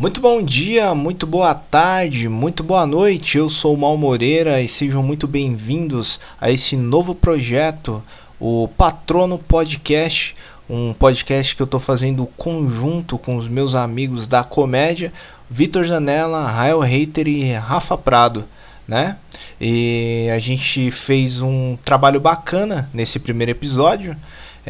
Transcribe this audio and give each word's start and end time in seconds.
Muito 0.00 0.18
bom 0.18 0.42
dia, 0.42 0.94
muito 0.94 1.26
boa 1.26 1.54
tarde, 1.54 2.26
muito 2.26 2.64
boa 2.64 2.86
noite. 2.86 3.36
Eu 3.36 3.50
sou 3.50 3.74
o 3.74 3.76
Mal 3.76 3.98
Moreira 3.98 4.62
e 4.62 4.66
sejam 4.66 5.02
muito 5.02 5.28
bem-vindos 5.28 6.18
a 6.40 6.50
esse 6.50 6.74
novo 6.74 7.14
projeto, 7.14 8.02
o 8.40 8.66
Patrono 8.66 9.38
Podcast, 9.38 10.34
um 10.70 10.94
podcast 10.94 11.54
que 11.54 11.60
eu 11.60 11.66
estou 11.66 11.78
fazendo 11.78 12.24
conjunto 12.34 13.18
com 13.18 13.36
os 13.36 13.46
meus 13.46 13.74
amigos 13.74 14.26
da 14.26 14.42
comédia, 14.42 15.12
Vitor 15.50 15.84
Janela, 15.84 16.50
Rael 16.50 16.80
Hater 16.80 17.28
e 17.28 17.52
Rafa 17.52 17.98
Prado, 17.98 18.46
né? 18.88 19.18
E 19.60 20.30
a 20.34 20.38
gente 20.38 20.90
fez 20.90 21.42
um 21.42 21.76
trabalho 21.84 22.18
bacana 22.18 22.88
nesse 22.94 23.18
primeiro 23.18 23.50
episódio. 23.50 24.16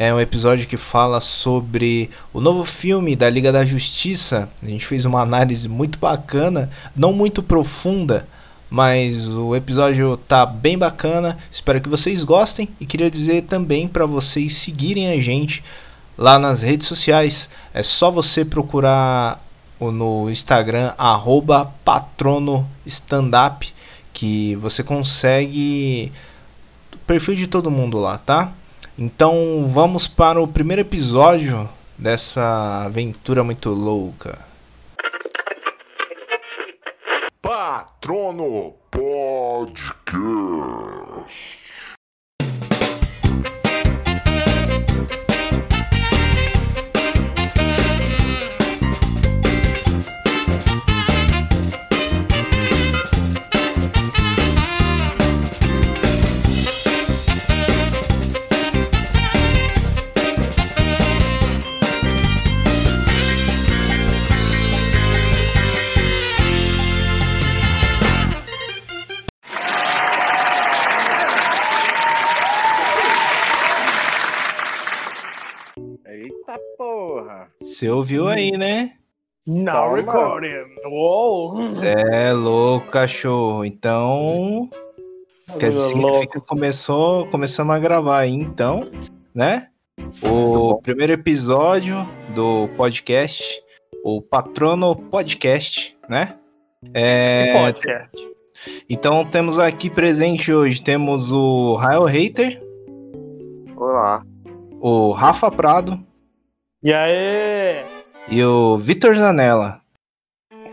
É 0.03 0.11
um 0.11 0.19
episódio 0.19 0.67
que 0.67 0.77
fala 0.77 1.21
sobre 1.21 2.09
o 2.33 2.41
novo 2.41 2.65
filme 2.65 3.15
da 3.15 3.29
Liga 3.29 3.51
da 3.51 3.63
Justiça. 3.63 4.49
A 4.59 4.65
gente 4.65 4.87
fez 4.87 5.05
uma 5.05 5.21
análise 5.21 5.69
muito 5.69 5.99
bacana, 5.99 6.71
não 6.95 7.13
muito 7.13 7.43
profunda, 7.43 8.27
mas 8.67 9.27
o 9.27 9.55
episódio 9.55 10.17
tá 10.17 10.43
bem 10.43 10.75
bacana. 10.75 11.37
Espero 11.51 11.79
que 11.79 11.87
vocês 11.87 12.23
gostem 12.23 12.67
e 12.79 12.85
queria 12.87 13.11
dizer 13.11 13.43
também 13.43 13.87
para 13.87 14.07
vocês 14.07 14.53
seguirem 14.53 15.11
a 15.11 15.21
gente 15.21 15.63
lá 16.17 16.39
nas 16.39 16.63
redes 16.63 16.87
sociais. 16.87 17.47
É 17.71 17.83
só 17.83 18.09
você 18.09 18.43
procurar 18.43 19.39
no 19.79 20.31
Instagram 20.31 20.95
@patrono_standup 21.85 23.71
que 24.11 24.55
você 24.55 24.83
consegue 24.83 26.11
o 26.91 26.97
perfil 27.05 27.35
de 27.35 27.45
todo 27.45 27.69
mundo 27.69 27.99
lá, 27.99 28.17
tá? 28.17 28.51
Então 28.97 29.65
vamos 29.67 30.07
para 30.07 30.41
o 30.41 30.47
primeiro 30.47 30.81
episódio 30.81 31.69
dessa 31.97 32.83
aventura 32.85 33.43
muito 33.43 33.69
louca. 33.69 34.39
Patrono 37.41 38.75
Podcast. 38.91 40.11
Você 77.81 77.89
ouviu 77.89 78.27
aí, 78.27 78.51
né? 78.51 78.91
Now 79.47 79.95
recording. 79.95 80.67
Uou. 80.85 81.67
Cê 81.71 81.95
é 82.13 82.31
louco, 82.31 82.91
cachorro. 82.91 83.65
Então, 83.65 84.69
quer 85.59 85.71
dizer 85.71 86.27
que 86.27 86.39
começou, 86.41 87.25
começamos 87.25 87.75
a 87.75 87.79
gravar 87.79 88.19
aí, 88.19 88.33
então, 88.33 88.87
né? 89.33 89.69
O 90.21 90.79
primeiro 90.83 91.13
episódio 91.13 92.07
do 92.35 92.67
podcast, 92.77 93.43
o 94.03 94.21
Patrono 94.21 94.95
Podcast, 94.95 95.97
né? 96.07 96.37
É, 96.93 97.63
podcast. 97.63 98.15
então 98.87 99.25
temos 99.25 99.57
aqui 99.57 99.89
presente 99.89 100.53
hoje, 100.53 100.83
temos 100.83 101.31
o 101.31 101.73
Rael 101.77 102.05
Hater, 102.05 102.61
Olá. 103.75 104.23
o 104.79 105.11
Rafa 105.13 105.49
Prado 105.49 106.10
E 106.83 106.91
aí? 106.91 107.85
e 108.27 108.43
o 108.43 108.75
Vitor 108.75 109.13
Zanella. 109.13 109.79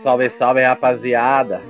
Salve, 0.01 0.31
salve, 0.31 0.63
rapaziada. 0.63 1.61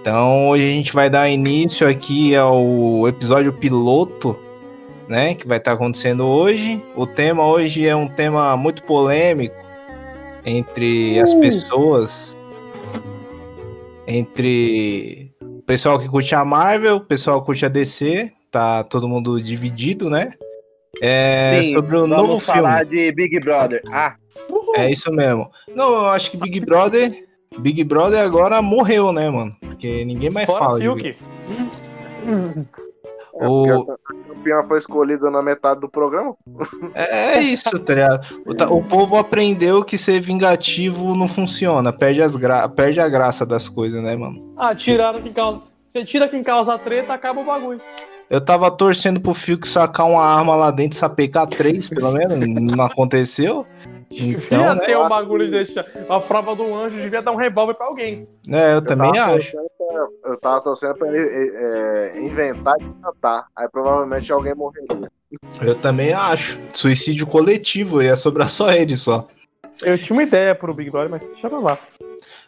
Então 0.00 0.50
hoje 0.50 0.62
a 0.62 0.72
gente 0.72 0.92
vai 0.92 1.10
dar 1.10 1.28
início 1.28 1.88
aqui 1.88 2.36
ao 2.36 3.08
episódio 3.08 3.52
piloto, 3.52 4.38
né? 5.08 5.34
Que 5.34 5.48
vai 5.48 5.58
estar 5.58 5.72
acontecendo 5.72 6.24
hoje. 6.24 6.80
O 6.94 7.08
tema 7.08 7.44
hoje 7.44 7.84
é 7.84 7.96
um 7.96 8.06
tema 8.06 8.56
muito 8.56 8.84
polêmico 8.84 9.56
entre 10.44 11.18
as 11.18 11.34
pessoas, 11.34 12.34
entre 14.06 15.34
o 15.40 15.62
pessoal 15.62 15.98
que 15.98 16.08
curte 16.08 16.36
a 16.36 16.44
Marvel, 16.44 16.98
o 16.98 17.04
pessoal 17.04 17.40
que 17.40 17.46
curte 17.46 17.66
a 17.66 17.68
DC, 17.68 18.32
tá 18.48 18.84
todo 18.84 19.08
mundo 19.08 19.42
dividido, 19.42 20.08
né? 20.08 20.28
É 21.00 21.60
Sim, 21.62 21.72
sobre 21.74 21.96
o 21.96 22.00
Vamos 22.00 22.16
novo 22.16 22.38
filme. 22.40 22.60
falar 22.60 22.84
de 22.84 23.12
Big 23.12 23.40
Brother. 23.40 23.82
Ah, 23.90 24.14
É 24.76 24.90
isso 24.90 25.10
mesmo. 25.12 25.50
Não, 25.74 25.92
eu 25.94 26.06
acho 26.08 26.30
que 26.30 26.36
Big 26.36 26.60
Brother, 26.60 27.26
Big 27.58 27.82
Brother 27.84 28.20
agora 28.20 28.60
morreu, 28.60 29.12
né, 29.12 29.28
mano? 29.30 29.56
Porque 29.60 30.04
ninguém 30.04 30.30
mais 30.30 30.46
Fora 30.46 30.64
fala 30.64 30.78
de 30.78 30.84
Fiuk. 30.84 31.16
É, 33.40 33.48
O- 33.48 33.84
porque 33.84 33.90
a 33.92 34.34
campeã 34.34 34.62
foi 34.68 34.78
escolhida 34.78 35.30
na 35.30 35.40
metade 35.42 35.80
do 35.80 35.88
programa. 35.88 36.36
É 36.94 37.38
isso, 37.40 37.78
tá 37.82 37.94
ligado? 37.94 38.26
O, 38.70 38.76
o 38.76 38.84
povo 38.84 39.16
aprendeu 39.16 39.82
que 39.82 39.96
ser 39.96 40.20
vingativo 40.20 41.14
não 41.16 41.26
funciona, 41.26 41.90
perde, 41.92 42.20
as 42.20 42.36
gra... 42.36 42.68
perde 42.68 43.00
a 43.00 43.08
graça 43.08 43.46
das 43.46 43.68
coisas, 43.68 44.02
né, 44.02 44.14
mano? 44.14 44.52
Ah, 44.58 44.74
tiraram 44.74 45.22
quem 45.22 45.32
causa. 45.32 45.72
Você 45.86 46.04
tira 46.04 46.28
quem 46.28 46.42
causa 46.42 46.74
a 46.74 46.78
treta, 46.78 47.12
acaba 47.14 47.40
o 47.40 47.44
bagulho. 47.44 47.80
Eu 48.32 48.40
tava 48.40 48.70
torcendo 48.70 49.20
pro 49.20 49.34
Fiuk 49.34 49.68
sacar 49.68 50.06
uma 50.06 50.24
arma 50.24 50.56
lá 50.56 50.70
dentro, 50.70 50.96
sapecar 50.96 51.46
três, 51.46 51.86
pelo 51.86 52.12
menos, 52.12 52.38
não 52.74 52.86
aconteceu. 52.86 53.66
Então, 54.10 54.60
Ia 54.62 54.74
né? 54.74 54.80
ter 54.86 54.96
o 54.96 55.06
bagulho 55.06 55.44
de 55.44 55.50
deixar. 55.50 55.84
A 56.08 56.18
prova 56.18 56.56
do 56.56 56.74
anjo 56.74 56.96
devia 56.96 57.20
dar 57.20 57.30
um 57.30 57.36
revólver 57.36 57.74
pra 57.74 57.86
alguém. 57.86 58.26
É, 58.48 58.74
eu 58.74 58.80
também 58.82 59.12
tava 59.12 59.36
acho. 59.36 59.52
pra- 59.52 60.30
eu 60.32 60.36
tava 60.38 60.60
torcendo 60.62 60.94
pra 60.94 61.08
ele 61.08 61.18
é, 61.18 62.12
é, 62.16 62.20
inventar 62.22 62.74
e 62.80 63.02
cantar. 63.02 63.46
Aí 63.54 63.68
provavelmente 63.70 64.32
alguém 64.32 64.54
morreria. 64.54 65.10
Eu 65.60 65.74
também 65.74 66.14
acho. 66.14 66.58
Suicídio 66.72 67.26
coletivo, 67.26 68.02
ia 68.02 68.16
sobrar 68.16 68.48
só 68.48 68.72
ele 68.72 68.96
só. 68.96 69.26
Eu 69.82 69.98
tinha 69.98 70.14
uma 70.16 70.22
ideia 70.22 70.54
pro 70.54 70.72
Big 70.72 70.90
Brother, 70.90 71.10
mas 71.10 71.22
deixa 71.22 71.50
pra 71.50 71.58
lá. 71.58 71.78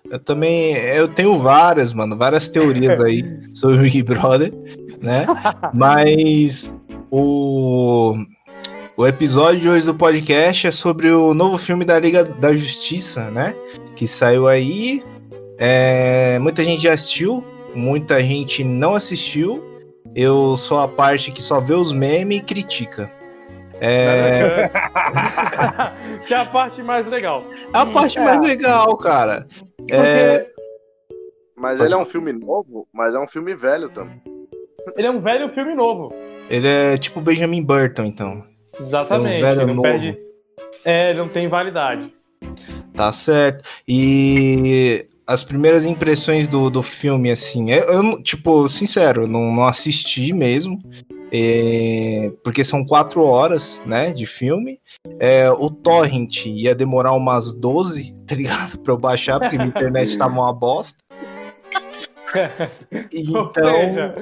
Eu 0.09 0.19
também, 0.19 0.77
eu 0.77 1.09
tenho 1.09 1.37
várias, 1.39 1.93
mano, 1.93 2.17
várias 2.17 2.49
teorias 2.49 3.01
aí 3.03 3.23
sobre 3.55 3.77
o 3.79 3.81
Big 3.81 4.03
Brother, 4.03 4.53
né? 5.01 5.27
Mas 5.73 6.75
o 7.11 8.15
o 8.97 9.07
episódio 9.07 9.61
de 9.61 9.69
hoje 9.69 9.87
do 9.87 9.95
podcast 9.95 10.67
é 10.69 10.71
sobre 10.71 11.11
o 11.11 11.35
novo 11.35 11.59
filme 11.59 11.85
da 11.85 11.99
Liga 11.99 12.23
da 12.25 12.53
Justiça, 12.53 13.31
né? 13.31 13.55
Que 13.97 14.07
saiu 14.07 14.47
aí. 14.47 15.03
É, 15.59 16.39
muita 16.39 16.63
gente 16.63 16.83
já 16.83 16.93
assistiu, 16.93 17.45
muita 17.75 18.23
gente 18.23 18.63
não 18.63 18.95
assistiu. 18.95 19.63
Eu 20.15 20.57
sou 20.57 20.79
a 20.79 20.87
parte 20.87 21.33
que 21.33 21.43
só 21.43 21.59
vê 21.59 21.75
os 21.75 21.93
memes 21.93 22.39
e 22.39 22.43
critica. 22.43 23.11
É, 23.81 24.71
que 26.27 26.33
é 26.33 26.39
a 26.39 26.47
parte 26.47 26.81
mais 26.83 27.07
legal. 27.09 27.45
é 27.51 27.79
a 27.79 27.85
parte 27.87 28.19
mais 28.21 28.41
legal, 28.41 28.97
cara. 28.97 29.45
É, 29.91 30.39
Porque 30.39 30.53
Mas 31.57 31.79
Pode- 31.79 31.89
ele 31.89 31.95
é 31.95 32.03
um 32.03 32.07
filme 32.07 32.33
novo, 32.33 32.87
mas 32.93 33.13
é 33.15 33.19
um 33.19 33.27
filme 33.27 33.55
velho 33.57 33.89
também. 33.89 34.23
Ele 34.97 35.07
é 35.07 35.11
um 35.11 35.21
velho 35.21 35.49
filme 35.53 35.75
novo. 35.75 36.15
ele 36.51 36.67
é 36.69 36.97
tipo 36.99 37.21
Benjamin 37.21 37.63
Burton, 37.63 38.05
então. 38.05 38.45
Exatamente. 38.79 39.37
É 39.37 39.39
um 39.39 39.41
velho 39.43 39.61
ele 39.61 39.67
não 39.67 39.75
novo. 39.75 39.83
perde. 39.89 40.19
É, 40.85 41.11
ele 41.11 41.19
não 41.19 41.29
tem 41.29 41.49
validade. 41.49 42.13
Tá 42.95 43.11
certo. 43.13 43.63
E 43.89 45.07
as 45.27 45.43
primeiras 45.43 45.87
impressões 45.87 46.47
do, 46.47 46.69
do 46.71 46.83
filme, 46.83 47.31
assim, 47.31 47.71
eu, 47.71 47.83
eu 47.85 48.03
não- 48.03 48.23
tipo, 48.23 48.69
sincero, 48.69 49.27
não, 49.27 49.51
não 49.53 49.65
assisti 49.65 50.33
mesmo. 50.33 50.79
é, 51.33 52.31
porque 52.45 52.63
são 52.63 52.85
quatro 52.85 53.25
horas, 53.25 53.83
né, 53.87 54.13
de 54.13 54.25
filme. 54.27 54.79
É, 55.19 55.51
o 55.51 55.69
Torrent 55.71 56.47
ia 56.47 56.75
demorar 56.75 57.13
umas 57.13 57.51
12, 57.53 58.15
tá 58.27 58.35
ligado? 58.35 58.79
Pra 58.81 58.93
eu 58.93 58.99
baixar, 58.99 59.41
porque 59.41 59.57
minha 59.57 59.69
internet 59.69 60.17
tava 60.17 60.35
uma 60.35 60.53
bosta. 60.53 61.03
Então, 63.13 63.51
seja, 63.53 64.15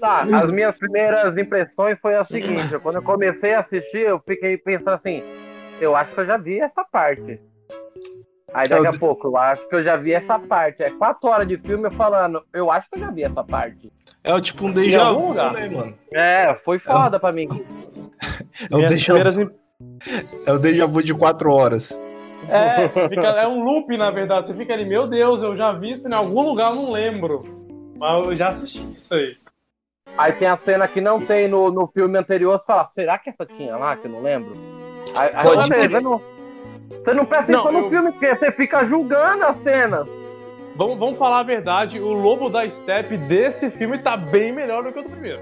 tá, 0.00 0.22
as 0.32 0.50
minhas 0.50 0.76
primeiras 0.76 1.36
impressões 1.36 1.98
foi 2.00 2.14
a 2.16 2.24
seguinte: 2.24 2.78
quando 2.80 2.96
eu 2.96 3.02
comecei 3.02 3.54
a 3.54 3.60
assistir, 3.60 3.98
eu 4.00 4.20
fiquei 4.26 4.56
pensando 4.58 4.94
assim, 4.94 5.22
eu 5.80 5.94
acho 5.94 6.14
que 6.14 6.20
eu 6.20 6.26
já 6.26 6.36
vi 6.36 6.60
essa 6.60 6.84
parte. 6.84 7.40
Aí 8.54 8.68
daqui 8.68 8.86
Eu- 8.86 8.90
a 8.90 8.98
pouco, 8.98 9.28
eu 9.28 9.36
acho 9.36 9.68
que 9.68 9.74
eu 9.74 9.84
já 9.84 9.96
vi 9.96 10.12
essa 10.12 10.38
parte. 10.38 10.82
É 10.82 10.90
quatro 10.90 11.28
horas 11.28 11.46
de 11.46 11.58
filme 11.58 11.86
eu 11.88 11.92
falando, 11.92 12.42
eu 12.54 12.70
acho 12.70 12.88
que 12.88 12.96
eu 12.96 13.00
já 13.00 13.10
vi 13.10 13.22
essa 13.24 13.44
parte. 13.44 13.92
é 14.24 14.40
tipo 14.40 14.66
um 14.66 14.72
déjà 14.72 15.12
vu, 15.12 15.34
né, 15.34 15.68
mano? 15.68 15.98
É, 16.12 16.54
foi 16.64 16.78
foda 16.78 17.20
pra 17.20 17.32
mim. 17.32 17.48
É 18.72 18.86
déjà 18.86 19.14
vu, 19.14 19.42
im- 19.42 19.50
é 20.46 20.52
um 20.52 20.58
déjà 20.58 20.86
vu 20.86 21.02
de 21.02 21.12
quatro 21.14 21.52
horas. 21.52 22.00
É, 22.48 22.88
fica- 23.08 23.28
é 23.28 23.46
um 23.48 23.62
loop, 23.64 23.96
na 23.96 24.10
verdade. 24.10 24.48
Você 24.48 24.54
fica 24.54 24.72
ali, 24.72 24.84
meu 24.84 25.06
Deus, 25.06 25.42
eu 25.42 25.56
já 25.56 25.72
vi 25.72 25.92
isso 25.92 26.08
em 26.08 26.12
algum 26.14 26.42
lugar, 26.42 26.70
eu 26.70 26.76
não 26.76 26.90
lembro. 26.92 27.42
Mas 27.98 28.24
eu 28.26 28.36
já 28.36 28.48
assisti 28.48 28.86
isso 28.94 29.14
aí. 29.14 29.36
Aí 30.18 30.32
tem 30.32 30.48
a 30.48 30.56
cena 30.56 30.86
que 30.88 31.00
não 31.00 31.20
tem 31.20 31.48
no, 31.48 31.70
no 31.70 31.86
filme 31.88 32.16
anterior, 32.18 32.58
você 32.58 32.64
fala, 32.66 32.86
será 32.86 33.18
que 33.18 33.28
essa 33.30 33.44
tinha 33.44 33.76
lá, 33.76 33.96
que 33.96 34.06
eu 34.06 34.10
não 34.10 34.22
lembro? 34.22 34.54
Aí, 35.14 35.30
aí 35.34 35.42
Pode 35.42 35.68
você, 35.68 35.88
você 35.88 36.00
não, 36.00 36.20
você 36.88 37.14
não 37.14 37.24
presta 37.26 37.52
atenção 37.52 37.72
eu- 37.72 37.82
no 37.82 37.88
filme, 37.90 38.12
porque 38.12 38.34
você 38.34 38.52
fica 38.52 38.84
julgando 38.84 39.44
as 39.44 39.56
cenas. 39.58 40.08
Vamos, 40.76 40.98
vamos 40.98 41.18
falar 41.18 41.40
a 41.40 41.42
verdade, 41.42 41.98
o 42.00 42.12
Lobo 42.12 42.48
da 42.50 42.68
Steppe 42.68 43.16
desse 43.16 43.70
filme 43.70 43.98
tá 43.98 44.16
bem 44.16 44.52
melhor 44.52 44.82
do 44.84 44.92
que 44.92 44.98
o 44.98 45.02
do 45.02 45.08
primeiro. 45.10 45.40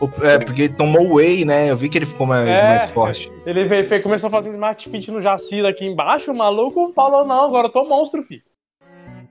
O- 0.00 0.24
É, 0.24 0.38
porque 0.38 0.62
ele 0.62 0.74
tomou 0.74 1.14
whey, 1.14 1.44
né? 1.44 1.70
Eu 1.70 1.76
vi 1.76 1.88
que 1.88 1.96
ele 1.98 2.06
ficou 2.06 2.26
mais, 2.26 2.48
É. 2.48 2.62
mais 2.62 2.90
forte. 2.90 3.30
Ele 3.46 3.64
veio, 3.64 3.86
veio- 3.88 4.02
começou 4.02 4.26
a 4.28 4.30
fazer 4.30 4.50
Smart 4.50 4.88
Fit 4.88 5.10
no 5.10 5.22
Jacira 5.22 5.68
aqui 5.70 5.86
embaixo, 5.86 6.30
o 6.32 6.36
maluco 6.36 6.92
falou, 6.92 7.24
não, 7.26 7.44
agora 7.46 7.68
eu 7.68 7.72
tô 7.72 7.84
monstro, 7.84 8.22
filho. 8.24 8.42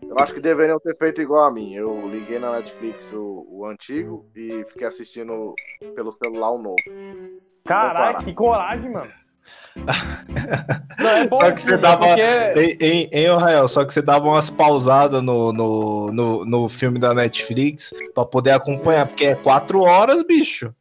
Eu 0.01 0.15
acho 0.19 0.33
que 0.33 0.39
deveriam 0.41 0.79
ter 0.79 0.95
feito 0.97 1.21
igual 1.21 1.45
a 1.45 1.51
mim. 1.51 1.73
Eu 1.73 2.07
liguei 2.07 2.37
na 2.37 2.51
Netflix 2.57 3.11
o, 3.13 3.47
o 3.49 3.65
antigo 3.65 4.25
e 4.35 4.63
fiquei 4.69 4.85
assistindo 4.87 5.53
pelo 5.95 6.11
celular 6.11 6.51
o 6.51 6.61
novo. 6.61 6.75
Caralho, 7.65 8.13
parar. 8.13 8.23
que 8.25 8.33
coragem, 8.33 8.91
mano. 8.91 9.09
Não, 9.75 11.09
é 11.09 11.27
bom 11.27 11.37
Só 11.37 11.51
que 11.51 11.61
você 11.61 11.67
filme, 11.69 11.81
dava- 11.81 12.07
porque- 12.07 12.77
Em, 12.81 13.09
em, 13.11 13.25
Israel, 13.25 13.67
só 13.67 13.83
que 13.85 13.93
você 13.93 14.01
dava 14.01 14.25
umas 14.27 14.49
pausadas 14.49 15.21
no, 15.21 15.51
no, 15.51 16.11
no, 16.11 16.45
no 16.45 16.69
filme 16.69 16.99
da 16.99 17.13
Netflix 17.13 17.93
pra 18.13 18.25
poder 18.25 18.51
acompanhar, 18.51 19.07
porque 19.07 19.25
é 19.25 19.35
quatro 19.35 19.81
horas, 19.81 20.23
bicho. 20.23 20.73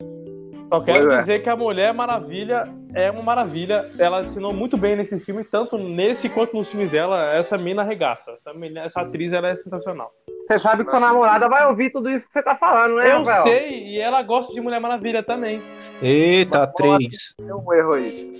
Só 0.72 0.80
quero 0.80 1.00
Pois 1.04 1.12
é. 1.12 1.18
dizer 1.20 1.42
que 1.42 1.50
a 1.50 1.56
Mulher 1.56 1.92
Maravilha 1.92 2.66
é 2.94 3.10
uma 3.10 3.22
maravilha. 3.22 3.84
Ela 3.98 4.22
ensinou 4.22 4.54
muito 4.54 4.74
bem 4.78 4.96
nesse 4.96 5.18
filme, 5.20 5.44
tanto 5.44 5.76
nesse 5.76 6.30
quanto 6.30 6.56
nos 6.56 6.70
filmes 6.70 6.90
dela. 6.90 7.30
Essa 7.34 7.58
mina 7.58 7.82
arregaça. 7.82 8.30
Essa, 8.30 8.54
mina- 8.54 8.80
essa 8.80 9.02
atriz 9.02 9.34
ela 9.34 9.48
é 9.50 9.56
sensacional. 9.56 10.10
Você 10.48 10.58
sabe 10.58 10.82
que 10.84 10.88
sua 10.90 10.98
namorada 10.98 11.46
vai 11.46 11.66
ouvir 11.66 11.90
tudo 11.92 12.08
isso 12.08 12.26
que 12.26 12.32
você 12.32 12.42
tá 12.42 12.56
falando, 12.56 12.96
né, 12.96 13.12
Eu 13.12 13.18
Rafael? 13.18 13.42
sei, 13.42 13.86
e 13.88 13.98
ela 14.00 14.22
gosta 14.22 14.50
de 14.54 14.62
Mulher 14.62 14.80
Maravilha 14.80 15.22
também. 15.22 15.62
Eita, 16.00 16.66
três. 16.66 17.34
Tem 17.36 17.52
um 17.52 17.72
erro 17.74 17.92
aí. 17.92 18.32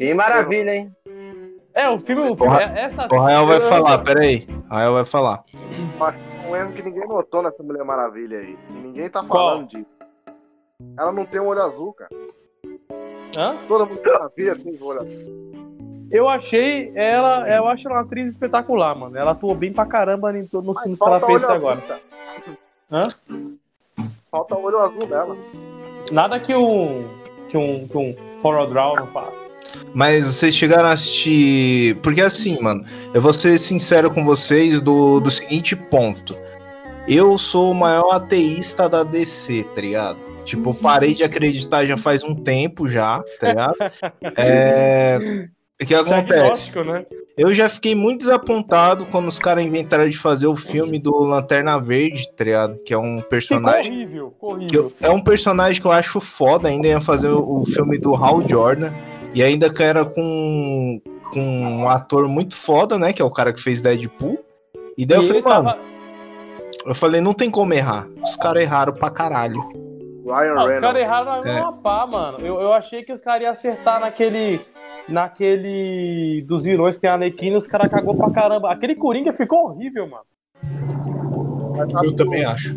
Que 0.00 0.14
maravilha, 0.14 0.74
hein? 0.74 0.96
É, 1.74 1.86
o 1.90 1.98
filme. 2.00 2.22
O 2.22 2.32
O 2.32 2.36
filme 2.36 2.56
é- 2.56 2.84
essa 2.84 3.06
O 3.12 3.18
Rael 3.18 3.46
vai 3.46 3.56
eu- 3.58 3.60
falar, 3.60 3.98
peraí. 3.98 4.46
O 4.70 4.74
Rael 4.74 4.92
vai 4.94 5.04
falar. 5.04 5.44
Mas 5.98 6.16
um 6.48 6.56
erro 6.56 6.72
que 6.72 6.82
ninguém 6.82 7.06
notou 7.06 7.42
nessa 7.42 7.62
Mulher 7.62 7.84
Maravilha 7.84 8.38
aí. 8.38 8.58
E 8.70 8.72
ninguém 8.72 9.10
tá 9.10 9.22
Qual? 9.22 9.50
falando 9.50 9.68
disso. 9.68 9.86
Ela 10.98 11.12
não 11.12 11.26
tem 11.26 11.38
um 11.38 11.46
olho 11.48 11.60
azul, 11.62 11.92
cara. 11.92 12.10
Hã? 13.38 13.56
Toda 13.68 13.84
Mulher 13.84 14.02
Maravilha 14.10 14.56
tem 14.56 14.74
um 14.80 14.84
olho 14.86 15.00
azul. 15.02 15.50
Eu 16.10 16.28
achei 16.30 16.90
ela. 16.94 17.46
Eu 17.48 17.68
acho 17.68 17.86
ela 17.86 17.98
uma 17.98 18.02
atriz 18.02 18.28
espetacular, 18.32 18.94
mano. 18.96 19.18
Ela 19.18 19.32
atuou 19.32 19.54
bem 19.54 19.70
pra 19.72 19.84
caramba 19.84 20.36
em 20.36 20.46
todos 20.46 20.66
os 20.70 20.74
Mas 20.76 20.82
filmes 20.84 20.98
que 20.98 21.06
ela 21.08 21.20
fez 21.20 21.44
até 21.44 21.52
agora. 21.54 21.80
Hã? 22.90 23.02
Falta 24.30 24.56
olho 24.56 24.78
azul 24.80 25.06
dela. 25.06 25.36
Nada 26.10 26.40
que 26.40 26.54
um. 26.56 27.06
que 27.50 27.56
um. 27.58 27.86
que 27.86 27.98
um 27.98 28.16
Horror 28.42 28.66
Draw 28.70 28.96
não 28.96 29.06
faça. 29.08 29.49
Mas 29.94 30.26
vocês 30.26 30.54
chegaram 30.54 30.88
a 30.88 30.92
assistir. 30.92 31.96
Porque 31.96 32.20
assim, 32.20 32.60
mano, 32.62 32.84
eu 33.12 33.20
vou 33.20 33.32
ser 33.32 33.58
sincero 33.58 34.10
com 34.10 34.24
vocês 34.24 34.80
do, 34.80 35.20
do 35.20 35.30
seguinte 35.30 35.74
ponto. 35.74 36.36
Eu 37.08 37.36
sou 37.38 37.72
o 37.72 37.74
maior 37.74 38.10
ateísta 38.12 38.88
da 38.88 39.02
DC, 39.02 39.64
tá 39.74 39.80
ligado? 39.80 40.18
Tipo, 40.44 40.72
parei 40.74 41.12
de 41.14 41.24
acreditar 41.24 41.84
já 41.86 41.96
faz 41.96 42.22
um 42.24 42.34
tempo 42.34 42.88
já, 42.88 43.22
tá 43.40 43.48
ligado? 43.48 43.74
É. 44.36 45.18
O 45.82 45.86
que 45.86 45.94
acontece? 45.94 46.70
Né? 46.84 47.06
Eu 47.38 47.54
já 47.54 47.66
fiquei 47.66 47.94
muito 47.94 48.18
desapontado 48.18 49.06
quando 49.06 49.28
os 49.28 49.38
caras 49.38 49.64
inventaram 49.64 50.06
de 50.06 50.16
fazer 50.18 50.46
o 50.46 50.54
filme 50.54 50.98
do 50.98 51.10
Lanterna 51.20 51.78
Verde, 51.80 52.30
tá 52.36 52.44
ligado? 52.44 52.76
Que 52.84 52.92
é 52.92 52.98
um 52.98 53.16
Ficou 53.16 53.30
personagem. 53.30 53.92
horrível, 54.04 54.30
ficou 54.30 54.58
que 54.58 54.76
eu- 54.76 54.82
horrível. 54.84 54.96
é 55.00 55.10
um 55.10 55.20
personagem 55.22 55.80
que 55.80 55.86
eu 55.86 55.92
acho 55.92 56.20
foda. 56.20 56.68
Ainda 56.68 56.86
ia 56.86 57.00
fazer 57.00 57.28
o, 57.30 57.60
o 57.60 57.64
filme 57.64 57.96
do 57.98 58.14
Hal 58.14 58.46
Jordan. 58.46 58.92
E 59.34 59.42
ainda 59.42 59.72
que 59.72 59.82
era 59.82 60.04
com, 60.04 61.00
com 61.32 61.40
um 61.40 61.88
ator 61.88 62.26
muito 62.28 62.54
foda, 62.56 62.98
né? 62.98 63.12
Que 63.12 63.22
é 63.22 63.24
o 63.24 63.30
cara 63.30 63.52
que 63.52 63.60
fez 63.62 63.80
Deadpool. 63.80 64.38
E 64.98 65.06
daí 65.06 65.18
eu 65.18 65.22
E 65.22 65.26
falei, 65.26 65.40
ele 65.42 65.48
mano, 65.48 65.64
tava- 65.64 65.78
eu 66.86 66.94
falei, 66.94 67.20
não 67.20 67.32
tem 67.34 67.50
como 67.50 67.72
errar. 67.72 68.08
Os 68.22 68.36
caras 68.36 68.62
erraram 68.62 68.92
pra 68.92 69.10
caralho. 69.10 69.60
Ryan 70.26 70.54
Não, 70.54 70.74
os 70.74 70.80
caras 70.80 71.02
erraram 71.02 71.44
É. 71.46 71.60
uma 71.60 71.72
pá, 71.72 72.06
mano. 72.06 72.38
Eu, 72.40 72.60
eu 72.60 72.72
achei 72.72 73.02
que 73.02 73.12
os 73.12 73.20
caras 73.20 73.42
iam 73.42 73.50
acertar 73.52 74.00
naquele. 74.00 74.60
Naquele. 75.08 76.42
Dos 76.46 76.64
vilões 76.64 76.94
que 76.96 77.00
tem 77.02 77.10
a 77.10 77.14
Arlequina, 77.14 77.56
os 77.58 77.66
caras 77.66 77.90
cagou 77.90 78.14
pra 78.16 78.30
caramba. 78.30 78.70
Aquele 78.72 78.94
Coringa 78.94 79.32
ficou 79.32 79.66
horrível, 79.70 80.08
mano. 80.08 80.24
Eu 82.04 82.14
também 82.14 82.44
acho. 82.44 82.76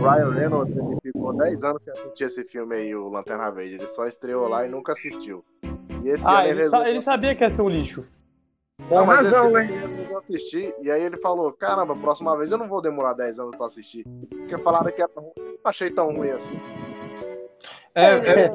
O 0.00 0.02
Ryan 0.02 0.30
Reynolds 0.30 0.74
ele 0.74 0.96
ficou 1.02 1.36
10 1.36 1.62
anos 1.62 1.84
sem 1.84 1.92
assistir 1.92 2.24
esse 2.24 2.42
filme 2.44 2.74
aí, 2.74 2.94
o 2.94 3.10
Lanterna 3.10 3.50
Verde. 3.50 3.74
Ele 3.74 3.86
só 3.86 4.06
estreou 4.06 4.48
lá 4.48 4.64
e 4.64 4.68
nunca 4.68 4.92
assistiu. 4.92 5.44
E 6.02 6.08
esse 6.08 6.26
Ah, 6.26 6.38
ano 6.38 6.48
ele, 6.48 6.62
resolveu 6.62 6.88
ele 6.88 7.02
sabia 7.02 7.36
que 7.36 7.44
ia 7.44 7.50
ser 7.50 7.60
um 7.60 7.68
lixo. 7.68 8.08
Não, 8.90 9.04
mas 9.04 9.24
razão, 9.24 9.58
esse 9.58 9.72
ele 9.72 9.78
resolveu 9.80 10.18
assistir. 10.18 10.74
E 10.80 10.90
aí 10.90 11.02
ele 11.02 11.18
falou: 11.18 11.52
Caramba, 11.52 11.94
próxima 11.94 12.34
vez 12.34 12.50
eu 12.50 12.56
não 12.56 12.66
vou 12.66 12.80
demorar 12.80 13.12
10 13.12 13.38
anos 13.38 13.56
pra 13.56 13.66
assistir. 13.66 14.06
Porque 14.30 14.56
falaram 14.58 14.90
que 14.90 15.02
era 15.02 15.10
ruim. 15.14 15.32
Eu 15.36 15.44
não 15.44 15.58
achei 15.64 15.90
tão 15.90 16.16
ruim 16.16 16.30
assim. 16.30 16.58
É, 17.94 18.14
é- 18.46 18.50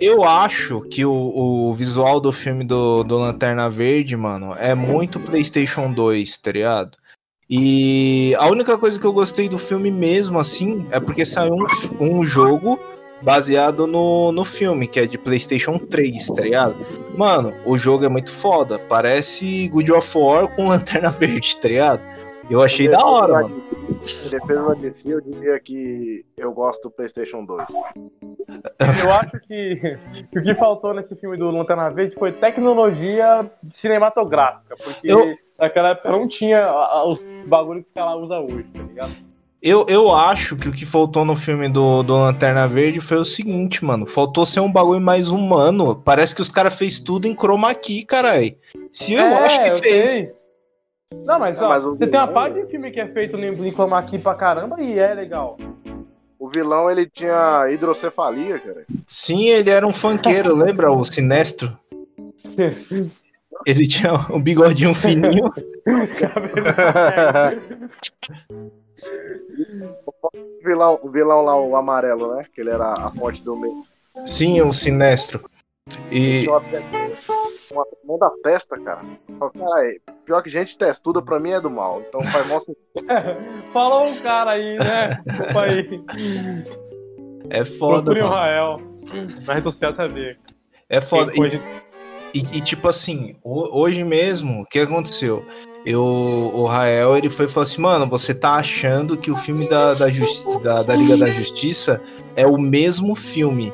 eu 0.00 0.22
acho 0.22 0.82
que 0.82 1.04
o, 1.04 1.12
o 1.12 1.72
visual 1.72 2.20
do 2.20 2.30
filme 2.30 2.64
do, 2.64 3.02
do 3.02 3.16
Lanterna 3.18 3.68
Verde, 3.70 4.16
mano, 4.16 4.54
é 4.58 4.74
muito 4.74 5.18
PlayStation 5.18 5.90
2, 5.92 6.36
tá 6.36 6.52
ligado? 6.52 6.98
E 7.54 8.34
a 8.36 8.48
única 8.48 8.78
coisa 8.78 8.98
que 8.98 9.04
eu 9.04 9.12
gostei 9.12 9.46
do 9.46 9.58
filme 9.58 9.90
mesmo, 9.90 10.38
assim, 10.38 10.86
é 10.90 10.98
porque 10.98 11.22
saiu 11.22 11.52
um, 11.52 12.20
um 12.20 12.24
jogo 12.24 12.80
baseado 13.20 13.86
no, 13.86 14.32
no 14.32 14.42
filme, 14.42 14.88
que 14.88 14.98
é 14.98 15.06
de 15.06 15.18
PlayStation 15.18 15.76
3, 15.76 16.28
tá 16.28 16.40
ligado? 16.40 16.74
Mano, 17.14 17.52
o 17.66 17.76
jogo 17.76 18.06
é 18.06 18.08
muito 18.08 18.32
foda. 18.32 18.78
Parece 18.78 19.68
Good 19.68 19.92
of 19.92 20.16
War 20.16 20.48
com 20.48 20.68
Lanterna 20.72 21.10
Verde, 21.10 21.58
tá 21.58 21.68
ligado? 21.68 22.00
Eu 22.48 22.62
achei 22.62 22.88
da 22.88 23.04
hora, 23.04 23.42
mano. 23.42 23.62
Em 24.02 24.28
defesa 24.30 24.62
da 24.68 24.74
DC, 24.74 25.12
eu 25.14 25.20
diria 25.20 25.60
que 25.60 26.24
eu 26.36 26.52
gosto 26.52 26.82
do 26.82 26.90
PlayStation 26.90 27.44
2. 27.44 27.64
Eu 29.04 29.12
acho 29.12 29.40
que, 29.46 29.76
que 30.30 30.38
o 30.38 30.42
que 30.42 30.54
faltou 30.54 30.92
nesse 30.94 31.14
filme 31.16 31.36
do 31.36 31.50
Lanterna 31.50 31.88
Verde 31.90 32.14
foi 32.18 32.32
tecnologia 32.32 33.50
cinematográfica. 33.72 34.74
Porque 34.82 35.10
Eu- 35.10 35.36
naquela 35.58 35.90
época 35.90 36.10
não 36.10 36.26
tinha 36.28 36.68
os 37.06 37.24
bagulhos 37.46 37.84
que 37.84 37.88
os 37.90 37.94
caras 37.94 38.20
usam 38.22 38.44
hoje, 38.46 38.64
tá 38.72 38.82
ligado? 38.82 39.12
Eu, 39.64 39.86
eu 39.88 40.12
acho 40.12 40.56
que 40.56 40.68
o 40.68 40.72
que 40.72 40.84
faltou 40.84 41.24
no 41.24 41.36
filme 41.36 41.68
do, 41.68 42.02
do 42.02 42.16
Lanterna 42.16 42.66
Verde 42.66 43.00
foi 43.00 43.18
o 43.18 43.24
seguinte, 43.24 43.84
mano. 43.84 44.04
Faltou 44.06 44.44
ser 44.44 44.58
um 44.58 44.72
bagulho 44.72 45.00
mais 45.00 45.28
humano. 45.28 45.94
Parece 45.94 46.34
que 46.34 46.42
os 46.42 46.48
caras 46.48 46.74
fez 46.74 46.98
tudo 46.98 47.28
em 47.28 47.36
chroma 47.36 47.72
key, 47.72 48.04
carai. 48.04 48.56
Se 48.92 49.14
eu 49.14 49.20
É, 49.24 49.34
acho 49.44 49.62
que 49.62 49.68
eu 49.70 49.74
fez. 49.76 50.10
sei. 50.10 50.41
Não, 51.24 51.38
mas, 51.38 51.60
É, 51.60 51.64
ó, 51.64 51.68
mas 51.68 51.84
o 51.84 51.90
você 51.96 52.06
tem 52.06 52.18
uma 52.18 52.26
vilão- 52.26 52.40
parte 52.42 52.60
de 52.62 52.66
filme 52.70 52.90
que 52.90 53.00
é 53.00 53.06
feito 53.08 53.36
em 53.38 53.72
chroma 53.72 53.98
aqui 53.98 54.18
pra 54.18 54.34
caramba 54.34 54.80
e 54.80 54.98
é 54.98 55.14
legal. 55.14 55.56
O 56.38 56.48
vilão, 56.48 56.90
ele 56.90 57.08
tinha 57.08 57.70
hidrocefalia, 57.70 58.58
cara. 58.58 58.84
Sim, 59.06 59.46
ele 59.46 59.70
era 59.70 59.86
um 59.86 59.92
funkeiro, 59.92 60.54
lembra? 60.56 60.90
O 60.90 61.04
Sinestro. 61.04 61.78
Ele 63.64 63.86
tinha 63.86 64.12
um 64.32 64.40
bigodinho 64.42 64.92
fininho. 64.92 65.48
O 70.06 70.64
vilão, 70.64 70.98
o 71.02 71.10
vilão 71.10 71.42
lá, 71.42 71.56
o 71.60 71.76
amarelo, 71.76 72.34
né? 72.36 72.44
Que 72.54 72.60
ele 72.60 72.70
era 72.70 72.92
a 72.92 73.10
fonte 73.10 73.42
do 73.42 73.56
meio. 73.56 73.84
Sim, 74.24 74.60
o 74.62 74.72
Sinestro. 74.72 75.44
E. 76.10 76.42
Tinha 76.44 76.54
uma, 77.72 77.84
mão 78.04 78.18
da 78.18 78.30
testa, 78.42 78.78
cara. 78.78 79.00
Fala, 79.38 79.50
Cara, 79.50 79.94
pior 80.24 80.42
que 80.42 80.50
gente 80.50 80.76
testuda 80.78 81.20
pra 81.22 81.40
mim 81.40 81.50
é 81.52 81.60
do 81.60 81.70
mal. 81.70 82.02
Então 82.06 82.22
faz 82.24 82.46
mó 82.48 82.60
sentido. 82.60 82.82
Falou 83.72 84.04
um 84.06 84.16
cara 84.20 84.52
aí, 84.52 84.76
né? 84.78 85.20
Desculpa 85.26 85.62
aí. 85.62 86.02
É 87.50 87.64
foda, 87.64 88.04
Procure 88.04 88.20
o 88.20 88.24
mano. 88.24 88.34
Rael. 88.36 88.80
Na 89.46 89.54
rede 89.54 89.64
social 89.64 89.94
saber. 89.94 90.38
É 90.88 91.00
foda. 91.00 91.32
E, 91.34 92.38
e- 92.38 92.58
e, 92.58 92.60
tipo 92.60 92.88
assim, 92.88 93.36
ho- 93.44 93.68
hoje 93.80 94.04
mesmo, 94.04 94.62
o 94.62 94.66
que 94.66 94.78
aconteceu? 94.78 95.44
Eu, 95.84 96.00
o 96.02 96.64
Rael, 96.64 97.16
ele 97.16 97.28
foi 97.28 97.44
e 97.46 97.48
falou 97.48 97.64
assim, 97.64 97.80
mano, 97.82 98.06
você 98.08 98.32
tá 98.32 98.54
achando 98.54 99.16
que 99.16 99.30
o 99.30 99.36
filme 99.36 99.68
da, 99.68 99.94
da, 99.94 100.08
Justi- 100.08 100.60
da, 100.62 100.82
da 100.82 100.94
Liga 100.94 101.16
da 101.16 101.26
Justiça 101.26 102.00
é 102.36 102.46
o 102.46 102.56
mesmo 102.56 103.14
filme. 103.16 103.72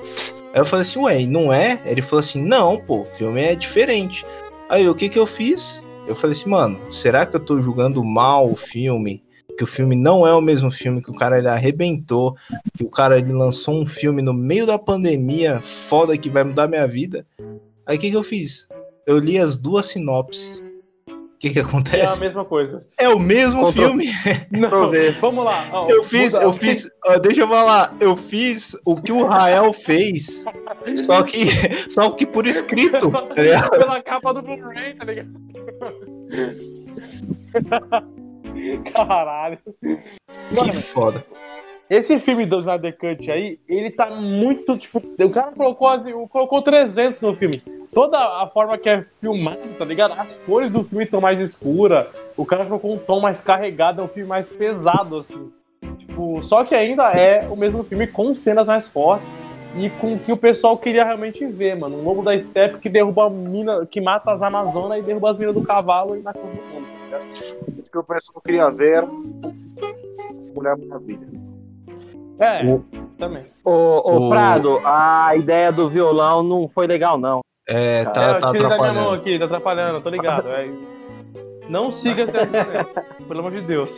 Aí 0.55 0.61
eu 0.61 0.65
falei 0.65 0.83
assim, 0.83 0.99
ué, 1.01 1.27
não 1.27 1.53
é? 1.53 1.81
Ele 1.85 2.03
falou 2.03 2.21
assim, 2.21 2.43
não, 2.43 2.79
pô, 2.79 3.03
o 3.03 3.07
filme 3.07 3.41
é 3.41 3.55
diferente. 3.55 4.25
Aí 4.69 4.89
o 4.89 4.95
que 4.95 5.09
que 5.09 5.19
eu 5.19 5.27
fiz? 5.27 5.87
Eu 6.07 6.15
falei 6.15 6.37
assim, 6.37 6.49
mano, 6.49 6.81
será 6.91 7.27
que 7.27 7.37
eu 7.37 7.41
tô 7.41 7.61
julgando 7.61 8.05
mal 8.05 8.51
o 8.51 8.57
filme? 8.57 9.23
Que 9.57 9.65
o 9.65 9.67
filme 9.67 9.97
não 9.97 10.27
é 10.27 10.35
o 10.35 10.41
mesmo 10.41 10.71
filme, 10.71 11.03
que 11.03 11.11
o 11.11 11.15
cara 11.15 11.39
ele 11.39 11.49
arrebentou, 11.49 12.37
que 12.77 12.85
o 12.85 12.91
cara 12.91 13.19
ele 13.19 13.33
lançou 13.33 13.75
um 13.75 13.87
filme 13.87 14.23
no 14.23 14.33
meio 14.33 14.67
da 14.67 14.79
pandemia, 14.79 15.61
foda 15.61 16.17
que 16.17 16.31
vai 16.31 16.45
mudar 16.45 16.69
minha 16.69 16.87
vida. 16.87 17.27
Aí 17.85 17.97
o 17.97 18.01
que, 18.01 18.11
que 18.11 18.17
eu 18.17 18.23
fiz? 18.23 18.69
eu 19.09 19.19
li 19.19 19.39
as 19.39 19.57
duas 19.57 19.87
sinopses. 19.87 20.63
O 21.39 21.41
que 21.41 21.51
que 21.51 21.59
É 21.61 21.63
a 21.63 21.65
acontece? 21.65 22.21
mesma 22.21 22.45
coisa. 22.45 22.85
É 22.99 23.09
o 23.09 23.17
mesmo 23.17 23.61
Contou. 23.61 23.73
filme. 23.85 24.07
Não, 24.51 24.91
ver. 24.91 25.13
vamos 25.21 25.45
lá. 25.45 25.69
ó, 25.71 25.87
Eu 25.89 26.03
fiz, 26.03 26.33
muda- 26.35 26.45
eu 26.45 26.53
fiz, 26.53 26.91
ó, 27.07 27.17
deixa 27.17 27.43
eu 27.43 27.49
falar, 27.49 27.95
eu 28.01 28.17
fiz 28.17 28.77
o 28.85 28.97
que 28.97 29.13
o 29.13 29.25
Rael 29.25 29.73
fez, 29.73 30.43
só 31.05 31.23
que, 31.23 31.47
só 31.89 32.11
que 32.11 32.27
por 32.27 32.45
escrito, 32.45 33.09
tá 33.33 33.41
ligado? 33.41 33.71
Pela 33.71 34.03
capa 34.03 34.35
do 34.35 34.43
Blu-ray, 34.43 34.95
tá 34.97 35.05
ligado? 35.05 35.29
Caralho. 38.93 39.59
Que 39.81 40.83
foda. 40.83 41.25
Esse 41.91 42.19
filme 42.19 42.45
do 42.45 42.59
Snyder 42.59 42.97
Cut 42.99 43.31
aí, 43.31 43.59
ele 43.67 43.91
tá 43.91 44.11
muito, 44.11 44.77
tipo, 44.77 44.99
o 44.99 45.31
cara 45.31 45.53
colocou, 45.53 46.29
colocou 46.29 46.63
300 46.63 47.21
no 47.23 47.35
filme. 47.35 47.63
Toda 47.93 48.19
a 48.19 48.47
forma 48.53 48.77
que 48.77 48.91
é 48.91 49.07
filmado, 49.21 49.61
tá 49.79 49.87
ligado? 49.87 50.13
As 50.13 50.37
cores 50.45 50.71
do 50.71 50.85
filme 50.85 51.05
estão 51.05 51.21
mais 51.21 51.41
escuras, 51.41 52.07
o 52.37 52.45
cara 52.45 52.67
colocou 52.67 52.93
um 52.93 52.99
tom 52.99 53.21
mais 53.21 53.41
carregado, 53.41 54.03
é 54.03 54.05
um 54.05 54.09
filme 54.09 54.29
mais 54.29 54.49
pesado, 54.51 55.21
assim. 55.21 55.51
Tipo, 55.99 56.43
só 56.45 56.63
que 56.63 56.75
ainda 56.75 57.11
é 57.13 57.49
o 57.49 57.57
mesmo 57.57 57.83
filme 57.83 58.07
com 58.07 58.35
cenas 58.35 58.69
mais 58.69 58.87
fortes 58.87 59.27
e 59.75 59.89
com 59.89 60.15
o 60.15 60.19
que 60.19 60.31
o 60.31 60.37
pessoal 60.37 60.77
queria 60.77 61.05
realmente 61.05 61.47
ver, 61.47 61.79
mano. 61.79 61.97
Um 61.97 62.05
lobo 62.05 62.23
da 62.23 62.39
steppe 62.39 62.81
que 62.81 62.91
derruba 62.91 63.27
a 63.27 63.31
mina, 63.31 63.87
que 63.87 64.01
mata 64.01 64.31
as 64.31 64.43
Amazonas 64.43 64.99
e 64.99 65.03
derruba 65.03 65.31
as 65.31 65.39
minas 65.39 65.55
do 65.55 65.63
cavalo 65.63 66.17
e 66.17 66.21
na 66.21 66.35
cor 66.35 66.51
do 66.51 66.57
mundo, 66.57 66.87
tá 67.11 67.19
ligado? 67.19 67.59
O 67.79 67.83
que 67.83 67.97
eu 67.97 68.05
pessoal 68.05 68.43
queria 68.45 68.71
ver 68.71 68.97
era 68.97 69.07
Mulher 70.55 70.77
Maravilha. 70.77 71.38
É, 72.39 72.63
também. 73.19 73.45
Ô, 73.65 73.71
ô 73.71 74.27
O- 74.27 74.29
Prado, 74.31 74.81
a 74.85 75.33
ideia 75.37 75.73
do 75.73 75.89
violão 75.89 76.43
não 76.43 76.69
foi 76.69 76.87
legal, 76.87 77.19
não. 77.19 77.41
É, 77.69 78.03
é, 78.03 78.05
tá, 78.05 78.29
eu 78.29 78.39
tá 78.39 78.41
da 78.47 78.53
minha 78.53 78.69
mão 78.69 78.73
atrapalhando. 78.77 79.11
aqui, 79.15 79.39
tá 79.39 79.45
atrapalhando, 79.45 80.01
tô 80.01 80.09
ligado. 80.11 80.49
é. 80.51 80.69
Não 81.69 81.93
siga 81.93 82.23
ideia, 82.25 82.87
pelo 83.27 83.41
amor 83.41 83.53
de 83.53 83.61
Deus. 83.61 83.91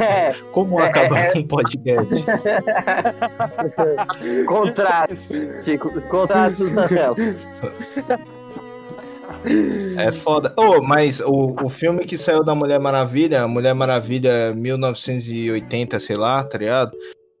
É, 0.00 0.32
Como 0.52 0.80
É, 0.80 0.86
acabar 0.86 1.18
é, 1.18 1.32
com 1.32 1.38
um 1.40 1.46
podcast? 1.48 2.14
contrato, 4.46 5.14
Chico, 5.62 6.00
contrato 6.02 6.70
da 6.70 6.84
É 9.98 10.12
foda. 10.12 10.54
Oh, 10.56 10.80
mas 10.82 11.20
o, 11.20 11.56
o 11.64 11.68
filme 11.68 12.04
que 12.04 12.16
saiu 12.16 12.44
da 12.44 12.54
Mulher 12.54 12.78
Maravilha, 12.78 13.48
Mulher 13.48 13.74
Maravilha 13.74 14.54
1980, 14.54 15.98
sei 15.98 16.16
lá, 16.16 16.44
tá 16.44 16.58
ligado? 16.58 16.92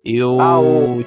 Eu. 0.08 0.40
Ah, 0.40 0.60
o- 0.60 1.04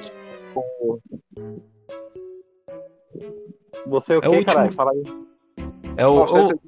Você 3.86 4.14
o 4.14 4.16
É 4.16 4.18
o 4.18 4.20
quê, 4.20 4.28
último- 4.28 4.44
caralho? 4.46 4.72
Fala 4.72 4.90
aí. 4.92 5.02
É 5.96 6.06
o. 6.06 6.14
Nossa, 6.16 6.54
o- 6.54 6.60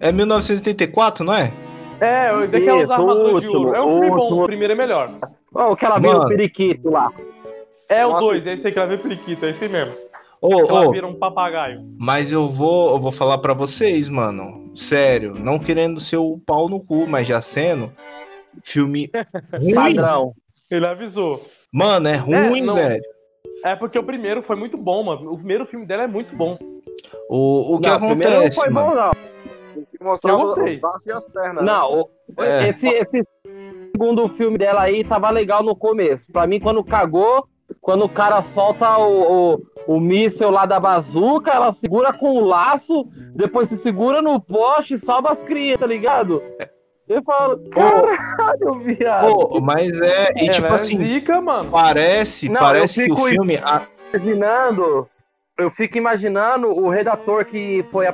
é 0.00 0.12
1984, 0.12 1.24
não 1.24 1.34
é? 1.34 1.52
É, 2.00 2.30
eu 2.30 2.44
disse 2.44 2.58
aquelas 2.58 2.84
Isso, 2.84 2.92
armaduras 2.92 3.40
de 3.40 3.46
último, 3.46 3.66
ouro. 3.66 3.74
É 3.76 3.82
um 3.82 3.90
filme 4.00 4.10
bom, 4.10 4.42
o 4.42 4.46
primeiro 4.46 4.72
é 4.74 4.76
melhor. 4.76 5.10
Ô, 5.52 5.72
o 5.72 5.76
que 5.76 5.84
ela 5.84 5.98
vira 5.98 6.18
o 6.18 6.28
periquito 6.28 6.90
lá. 6.90 7.10
É 7.88 8.04
o 8.06 8.10
Nossa. 8.10 8.20
2, 8.26 8.46
é 8.46 8.52
esse 8.52 8.66
aí 8.66 8.72
que 8.72 8.78
ela 8.78 8.88
vê 8.88 8.98
periquito, 8.98 9.44
é 9.46 9.50
esse 9.50 9.68
mesmo. 9.68 9.94
Ô, 10.40 10.52
Ela 10.60 10.86
ô, 10.88 10.90
vira 10.90 11.06
um 11.06 11.14
papagaio. 11.14 11.80
mas 11.98 12.30
eu 12.30 12.46
vou, 12.48 12.90
eu 12.92 12.98
vou 12.98 13.10
falar 13.10 13.38
pra 13.38 13.54
vocês, 13.54 14.08
mano. 14.08 14.70
Sério, 14.74 15.34
não 15.34 15.58
querendo 15.58 15.98
ser 15.98 16.18
o 16.18 16.38
pau 16.44 16.68
no 16.68 16.78
cu, 16.80 17.06
mas 17.06 17.26
já 17.26 17.40
sendo. 17.40 17.90
Filme. 18.62 19.10
Padrão. 19.74 20.34
Ele 20.70 20.86
avisou. 20.86 21.42
Mano, 21.76 22.08
é 22.08 22.16
ruim, 22.16 22.62
não- 22.62 22.74
velho. 22.74 23.02
É 23.64 23.74
porque 23.76 23.98
o 23.98 24.02
primeiro 24.02 24.42
foi 24.42 24.56
muito 24.56 24.76
bom, 24.76 25.02
mano. 25.02 25.32
O 25.32 25.36
primeiro 25.36 25.66
filme 25.66 25.84
dela 25.86 26.04
é 26.04 26.06
muito 26.06 26.34
bom. 26.36 26.56
O, 27.28 27.74
o 27.76 27.80
que 27.80 27.88
não, 27.88 27.98
primeiro 27.98 28.30
não 28.30 28.36
acontece, 28.38 28.60
foi 28.60 28.70
mano? 28.70 28.88
bom, 28.90 28.94
não. 28.94 29.10
Que 29.90 30.04
mostrava 30.04 30.42
os 30.42 30.80
braços 30.80 31.06
e 31.06 31.12
as 31.12 31.26
pernas. 31.28 31.64
né? 31.64 31.70
Não, 31.72 32.00
o- 32.00 32.08
É. 32.42 32.68
esse, 32.68 32.88
esse 32.88 33.20
segundo 33.92 34.28
filme 34.30 34.56
dela 34.58 34.82
aí 34.82 35.04
tava 35.04 35.28
legal 35.30 35.62
no 35.62 35.74
começo. 35.76 36.30
Pra 36.32 36.46
mim, 36.46 36.60
quando 36.60 36.82
cagou, 36.84 37.46
quando 37.80 38.04
o 38.04 38.08
cara 38.08 38.40
solta 38.42 38.96
o, 38.98 39.54
o, 39.54 39.62
o 39.96 40.00
míssel 40.00 40.50
lá 40.50 40.64
da 40.66 40.78
bazuca, 40.80 41.50
ela 41.52 41.72
segura 41.72 42.12
com 42.12 42.32
o 42.36 42.44
laço, 42.44 43.06
depois 43.34 43.68
se 43.68 43.76
segura 43.76 44.22
no 44.22 44.40
poste 44.40 44.94
e 44.94 44.98
sobe 44.98 45.28
as 45.28 45.42
crias, 45.42 45.78
tá 45.80 45.86
ligado? 45.86 46.42
Eu 47.08 47.22
falo, 47.22 47.58
caralho, 47.70 48.74
viado. 48.80 49.30
Pô, 49.32 49.60
mas 49.60 50.00
é. 50.00 50.32
E 50.36 50.44
Ela 50.44 50.50
tipo 50.50 50.66
é 50.66 50.72
assim, 50.72 50.96
zica, 50.98 51.40
mano. 51.40 51.70
parece, 51.70 52.48
Não, 52.48 52.60
parece 52.60 53.04
que 53.06 53.12
o 53.12 53.16
filme. 53.16 53.56
a- 53.62 53.82
imaginando, 54.12 55.08
eu 55.56 55.70
fico 55.70 55.96
imaginando 55.96 56.68
o 56.68 56.88
redator 56.88 57.44
que 57.44 57.84
foi 57.92 58.06
a- 58.08 58.12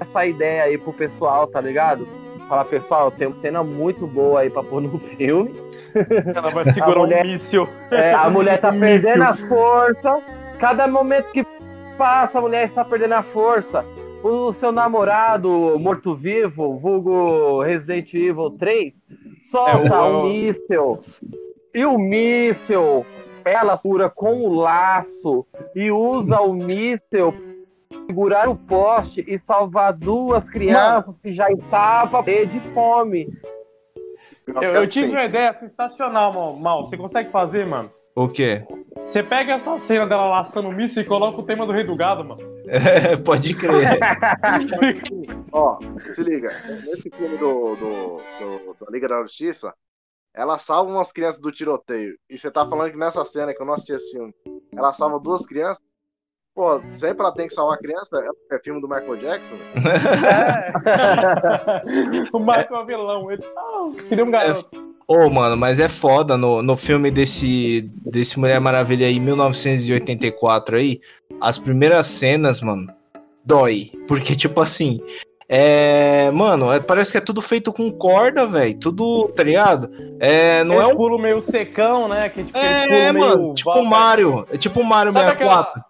essa 0.00 0.26
ideia 0.26 0.64
aí 0.64 0.76
pro 0.76 0.92
pessoal, 0.92 1.46
tá 1.46 1.60
ligado? 1.60 2.06
Falar, 2.48 2.64
pessoal, 2.64 3.12
tem 3.12 3.28
uma 3.28 3.36
cena 3.36 3.62
muito 3.62 4.08
boa 4.08 4.40
aí 4.40 4.50
pra 4.50 4.62
pôr 4.64 4.80
no 4.82 4.98
filme. 5.16 5.54
Ela 6.34 6.50
vai 6.50 6.68
segurar 6.72 6.98
mulher- 6.98 7.24
um 7.24 7.28
míssil. 7.28 7.68
É, 7.92 8.12
a 8.12 8.28
mulher 8.28 8.60
tá 8.60 8.72
Míssil. 8.72 9.02
perdendo 9.02 9.22
as 9.22 9.40
forças. 9.44 10.22
Cada 10.58 10.88
momento 10.88 11.30
que 11.30 11.46
passa, 11.96 12.38
a 12.38 12.40
mulher 12.40 12.66
está 12.66 12.84
perdendo 12.84 13.14
a 13.14 13.22
força. 13.22 13.84
O 14.22 14.52
seu 14.52 14.70
namorado 14.70 15.78
morto-vivo, 15.78 16.78
vulgo 16.78 17.62
Resident 17.62 18.12
Evil 18.12 18.50
3, 18.50 18.92
solta 19.50 19.94
É, 19.94 20.00
o- 20.00 20.04
um 20.18 20.22
míssel. 20.28 21.00
E 21.74 21.84
o 21.86 21.96
míssel, 21.98 23.06
ela 23.44 23.76
segura 23.78 24.10
com 24.10 24.42
o 24.42 24.54
laço 24.54 25.46
e 25.74 25.90
usa 25.90 26.40
o 26.40 26.52
míssel 26.52 27.32
pra 27.32 27.98
segurar 28.06 28.48
o 28.48 28.56
poste 28.56 29.24
e 29.26 29.38
salvar 29.38 29.92
duas 29.94 30.48
crianças 30.50 31.16
que 31.18 31.32
já 31.32 31.50
estavam 31.50 32.22
de 32.24 32.60
fome. 32.74 33.28
Eu, 34.46 34.62
eu 34.62 34.86
tive 34.88 35.12
uma 35.12 35.24
ideia 35.24 35.54
sensacional, 35.54 36.32
mal. 36.32 36.52
mal. 36.56 36.88
Você 36.88 36.96
consegue 36.96 37.30
fazer, 37.30 37.64
mano? 37.64 37.90
O 38.16 38.26
quê? 38.28 38.64
Você 38.96 39.22
pega 39.22 39.52
essa 39.54 39.78
cena 39.78 40.06
dela 40.06 40.26
laçando 40.28 40.68
o 40.68 40.72
míssil 40.72 41.02
e 41.02 41.06
coloca 41.06 41.40
o 41.40 41.44
tema 41.44 41.64
do 41.64 41.72
Rei 41.72 41.84
do 41.84 41.94
Gado, 41.96 42.24
mano. 42.24 42.49
É, 42.66 43.16
pode 43.24 43.54
crer. 43.54 43.98
Ó, 45.52 45.78
se 46.06 46.22
liga. 46.22 46.50
Nesse 46.86 47.10
filme 47.10 47.36
do, 47.38 47.76
do, 47.76 48.16
do- 48.16 48.76
da 48.80 48.90
Liga 48.90 49.08
da 49.08 49.22
Justiça, 49.22 49.74
ela 50.34 50.58
salva 50.58 50.90
umas 50.90 51.12
crianças 51.12 51.40
do 51.40 51.50
tiroteio. 51.52 52.16
E 52.28 52.38
você 52.38 52.50
tá 52.50 52.66
falando 52.68 52.90
que 52.90 52.96
nessa 52.98 53.24
cena 53.24 53.54
que 53.54 53.60
eu 53.60 53.66
não 53.66 53.74
assisti 53.74 53.92
esse 53.92 54.12
filme, 54.12 54.34
ela 54.72 54.92
salva 54.92 55.18
duas 55.18 55.44
crianças. 55.46 55.82
Pô, 56.54 56.80
sempre 56.90 57.22
ela 57.22 57.32
tem 57.32 57.46
que 57.46 57.54
salvar 57.54 57.76
a 57.76 57.78
criança. 57.78 58.16
É 58.50 58.58
filme 58.58 58.80
do 58.80 58.88
Michael 58.88 59.16
Jackson. 59.16 59.56
É. 60.86 62.36
o 62.36 62.38
Michael 62.40 62.82
é 62.82 62.84
vilão. 62.84 63.30
Ele 63.30 63.44
ah, 63.56 63.90
queria 64.08 64.24
um 64.24 64.30
garoto. 64.30 64.89
Ô, 65.10 65.28
mano, 65.28 65.56
mas 65.56 65.80
é 65.80 65.88
foda 65.88 66.38
no, 66.38 66.62
no 66.62 66.76
filme 66.76 67.10
desse, 67.10 67.90
desse 68.06 68.38
Mulher 68.38 68.60
Maravilha 68.60 69.08
aí, 69.08 69.18
1984 69.18 70.76
aí, 70.76 71.00
as 71.40 71.58
primeiras 71.58 72.06
cenas, 72.06 72.60
mano, 72.60 72.86
dói. 73.44 73.90
Porque, 74.06 74.36
tipo 74.36 74.60
assim, 74.60 75.00
é. 75.48 76.30
Mano, 76.30 76.72
é- 76.72 76.78
parece 76.78 77.10
que 77.10 77.18
é 77.18 77.20
tudo 77.20 77.42
feito 77.42 77.72
com 77.72 77.90
corda, 77.90 78.46
velho. 78.46 78.78
Tudo, 78.78 79.26
tá 79.34 79.42
ligado? 79.42 79.90
É, 80.20 80.62
não 80.62 80.76
Eles 80.76 80.90
é 80.90 80.92
um. 80.92 80.96
pulam 80.96 81.18
meio 81.18 81.40
secão, 81.40 82.06
né? 82.06 82.28
Que, 82.28 82.44
tipo, 82.44 82.56
É, 82.56 83.10
mano, 83.10 83.52
tipo 83.52 83.68
o 83.72 83.84
Mario. 83.84 84.46
É 84.48 84.56
tipo 84.56 84.78
o 84.78 84.84
Mario 84.84 85.12
Sabe 85.12 85.24
64. 85.24 85.89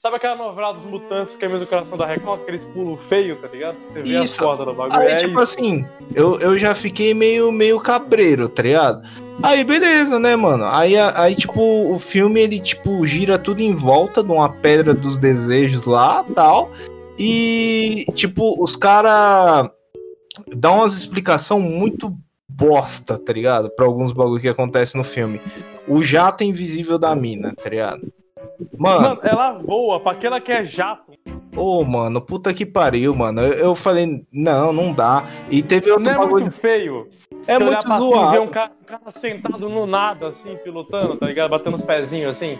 Sabe 0.00 0.14
aquela 0.14 0.36
novela 0.36 0.72
dos 0.74 0.84
mutantes 0.84 1.34
que 1.34 1.44
é 1.44 1.48
mesmo 1.48 1.66
coração 1.66 1.98
da 1.98 2.06
Record? 2.06 2.42
Aqueles 2.42 2.64
pulos 2.66 3.04
feios, 3.08 3.40
tá 3.40 3.48
ligado? 3.48 3.74
Você 3.74 4.00
vê 4.00 4.22
Isso. 4.22 4.40
a 4.40 4.46
corda 4.46 4.64
do 4.64 4.72
bagulho. 4.72 5.00
Aí, 5.00 5.08
é 5.08 5.16
tipo 5.16 5.42
isso. 5.42 5.58
assim, 5.58 5.84
eu, 6.14 6.38
eu 6.38 6.56
já 6.56 6.72
fiquei 6.72 7.12
meio, 7.12 7.50
meio 7.50 7.80
cabreiro, 7.80 8.48
tá 8.48 8.62
ligado? 8.62 9.02
Aí, 9.42 9.64
beleza, 9.64 10.20
né, 10.20 10.36
mano? 10.36 10.64
Aí, 10.66 10.96
aí, 10.96 11.34
tipo, 11.34 11.60
o 11.92 11.98
filme, 11.98 12.40
ele, 12.40 12.60
tipo, 12.60 13.04
gira 13.04 13.36
tudo 13.40 13.60
em 13.60 13.74
volta 13.74 14.22
de 14.22 14.30
uma 14.30 14.48
pedra 14.48 14.94
dos 14.94 15.18
desejos 15.18 15.84
lá, 15.84 16.22
tal. 16.32 16.70
E, 17.18 18.04
tipo, 18.14 18.54
os 18.62 18.76
caras 18.76 19.68
dão 20.54 20.76
umas 20.76 20.96
explicação 20.96 21.58
muito 21.58 22.16
bosta, 22.48 23.18
tá 23.18 23.32
ligado? 23.32 23.68
Pra 23.70 23.86
alguns 23.86 24.12
bagulho 24.12 24.40
que 24.40 24.48
acontece 24.48 24.96
no 24.96 25.02
filme. 25.02 25.40
O 25.88 26.04
jato 26.04 26.44
invisível 26.44 27.00
da 27.00 27.16
mina, 27.16 27.52
tá 27.60 27.68
ligado? 27.68 28.12
Mano, 28.76 29.00
Mano, 29.00 29.20
ela 29.22 29.52
voa 29.52 30.00
pra 30.00 30.12
aquela 30.12 30.40
que 30.40 30.52
é 30.52 30.64
jato. 30.64 31.12
ô, 31.56 31.84
mano, 31.84 32.20
puta 32.20 32.52
que 32.54 32.64
pariu, 32.66 33.14
mano. 33.14 33.40
Eu, 33.42 33.52
eu 33.52 33.74
falei, 33.74 34.24
não, 34.32 34.72
não 34.72 34.92
dá. 34.92 35.24
E 35.50 35.62
teve 35.62 35.90
outro 35.90 36.04
Não 36.06 36.12
é 36.12 36.18
bagulho. 36.18 36.44
muito 36.44 36.54
feio. 36.56 37.08
É 37.46 37.58
muito 37.58 37.86
e 37.86 37.90
ver 37.90 37.96
zoado. 37.98 38.42
um 38.42 38.46
cara, 38.48 38.72
um 38.80 38.84
cara 38.84 39.10
sentado 39.10 39.68
no 39.70 39.86
nada, 39.86 40.28
assim, 40.28 40.54
pilotando, 40.62 41.16
tá 41.16 41.26
ligado? 41.26 41.50
Batendo 41.50 41.76
os 41.76 41.82
pezinhos, 41.82 42.30
assim. 42.36 42.58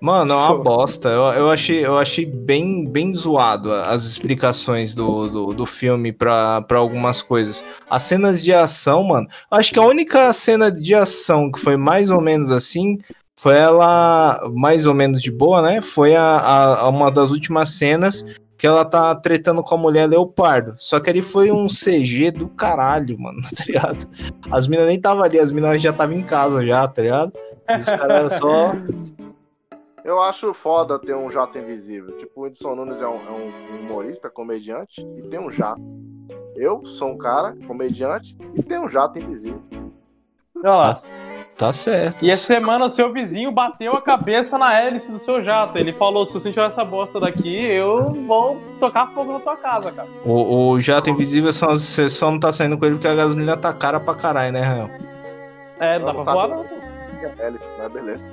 Mano, 0.00 0.32
é 0.32 0.36
uma 0.36 0.56
Pô. 0.56 0.62
bosta. 0.62 1.08
Eu, 1.08 1.22
eu 1.22 1.50
achei, 1.50 1.86
eu 1.86 1.96
achei 1.96 2.26
bem, 2.26 2.84
bem 2.84 3.14
zoado 3.14 3.72
as 3.72 4.02
explicações 4.04 4.92
do, 4.94 5.28
do, 5.28 5.54
do 5.54 5.66
filme 5.66 6.12
pra, 6.12 6.62
pra 6.62 6.78
algumas 6.78 7.22
coisas. 7.22 7.64
As 7.88 8.02
cenas 8.02 8.42
de 8.42 8.52
ação, 8.52 9.04
mano. 9.04 9.28
Acho 9.50 9.72
que 9.72 9.78
a 9.78 9.82
única 9.86 10.32
cena 10.32 10.70
de 10.70 10.94
ação 10.94 11.50
que 11.52 11.60
foi 11.60 11.76
mais 11.76 12.10
ou 12.10 12.20
menos 12.20 12.50
assim 12.50 12.98
foi 13.36 13.56
ela 13.56 14.40
mais 14.54 14.86
ou 14.86 14.94
menos 14.94 15.20
de 15.20 15.30
boa, 15.32 15.60
né? 15.62 15.80
Foi 15.80 16.14
a, 16.14 16.22
a- 16.22 16.80
a 16.82 16.88
uma 16.88 17.10
das 17.10 17.30
últimas 17.30 17.70
cenas 17.76 18.24
que 18.56 18.66
ela 18.66 18.84
tá 18.84 19.14
tretando 19.16 19.62
com 19.62 19.74
a 19.74 19.78
mulher 19.78 20.08
leopardo. 20.08 20.74
Só 20.78 21.00
que 21.00 21.10
ali 21.10 21.20
foi 21.22 21.50
um 21.50 21.66
CG 21.66 22.30
do 22.30 22.48
caralho, 22.48 23.18
mano, 23.18 23.40
tá 23.56 23.64
ligado? 23.66 24.08
As 24.50 24.66
minas 24.66 24.86
nem 24.86 25.00
tava 25.00 25.24
ali, 25.24 25.38
as 25.38 25.50
minas 25.50 25.82
já 25.82 25.90
estavam 25.90 26.14
em 26.16 26.22
casa 26.22 26.64
já, 26.64 26.86
tá 26.86 27.02
ligado? 27.02 27.32
E 27.68 27.76
os 27.78 27.86
caras 27.86 28.34
só. 28.34 28.72
Eu 30.04 30.20
acho 30.20 30.52
foda 30.52 30.98
ter 30.98 31.16
um 31.16 31.30
jato 31.30 31.58
invisível. 31.58 32.14
Tipo, 32.18 32.40
o 32.40 32.42
Whindersson 32.44 32.74
Nunes 32.74 33.00
é 33.00 33.08
um, 33.08 33.14
é 33.16 33.30
um 33.30 33.80
humorista, 33.80 34.28
comediante, 34.28 35.00
e 35.16 35.22
tem 35.22 35.40
um 35.40 35.50
jato. 35.50 35.80
Eu 36.54 36.84
sou 36.84 37.08
um 37.08 37.16
cara, 37.16 37.56
comediante, 37.66 38.36
e 38.54 38.62
tenho 38.62 38.84
um 38.84 38.88
jato 38.88 39.18
invisível. 39.18 39.62
Olha 40.56 40.70
lá. 40.74 40.94
Tá 41.56 41.72
certo. 41.72 42.24
E 42.24 42.30
essa 42.30 42.54
semana 42.54 42.86
o 42.86 42.90
seu 42.90 43.12
vizinho 43.12 43.52
bateu 43.52 43.92
a 43.92 44.02
cabeça 44.02 44.58
na 44.58 44.76
hélice 44.76 45.10
do 45.10 45.20
seu 45.20 45.42
jato. 45.42 45.78
Ele 45.78 45.92
falou: 45.92 46.26
se 46.26 46.32
você 46.32 46.50
tirar 46.50 46.70
essa 46.70 46.84
bosta 46.84 47.20
daqui, 47.20 47.64
eu 47.64 48.12
vou 48.26 48.60
tocar 48.80 49.12
fogo 49.14 49.32
na 49.34 49.40
tua 49.40 49.56
casa, 49.56 49.92
cara. 49.92 50.08
O, 50.24 50.70
o 50.70 50.80
jato 50.80 51.10
invisível 51.10 51.52
só, 51.52 51.68
você 51.68 52.10
só 52.10 52.30
não 52.30 52.40
tá 52.40 52.50
saindo 52.50 52.76
com 52.76 52.84
ele 52.84 52.96
porque 52.96 53.06
a 53.06 53.14
gasolina 53.14 53.56
tá 53.56 53.72
cara 53.72 54.00
pra 54.00 54.14
caralho, 54.14 54.52
né, 54.52 54.60
Rael? 54.60 54.90
É, 55.78 55.98
não 55.98 56.06
dá 56.06 56.14
pra 56.14 56.32
voar, 56.32 56.48
não. 56.48 56.64
Hélice, 57.38 57.72
né? 57.78 57.88
Beleza. 57.88 58.24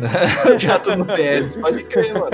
o 0.54 0.58
jato 0.58 0.96
no 0.96 1.04
TS, 1.06 1.56
pode 1.58 1.84
crer, 1.84 2.14
mano. 2.14 2.30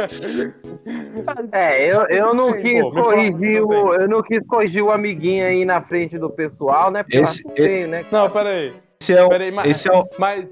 É, 1.53 1.85
eu, 1.85 2.03
eu 2.07 2.35
não 2.35 2.53
quis 2.53 2.81
pô, 2.81 2.93
corrigir 2.93 3.63
o. 3.63 3.95
Eu 3.95 4.09
não 4.09 4.23
quis 4.23 4.47
corrigir 4.47 4.83
o 4.83 4.93
amiguinho 4.93 5.45
aí 5.45 5.65
na 5.65 5.81
frente 5.83 6.17
do 6.19 6.31
pessoal, 6.31 6.91
né? 6.91 7.03
Porque 7.03 7.19
Esse- 7.19 7.43
eu 7.45 7.55
feio, 7.57 7.89
né? 7.89 8.05
Não, 8.11 8.31
peraí. 8.31 8.73
Esse 9.07 9.19
é, 9.19 9.25
um, 9.25 9.29
Peraí, 9.29 9.51
mas, 9.53 9.67
esse, 9.69 9.93
é 9.93 9.97
um, 9.97 10.05
mas 10.19 10.49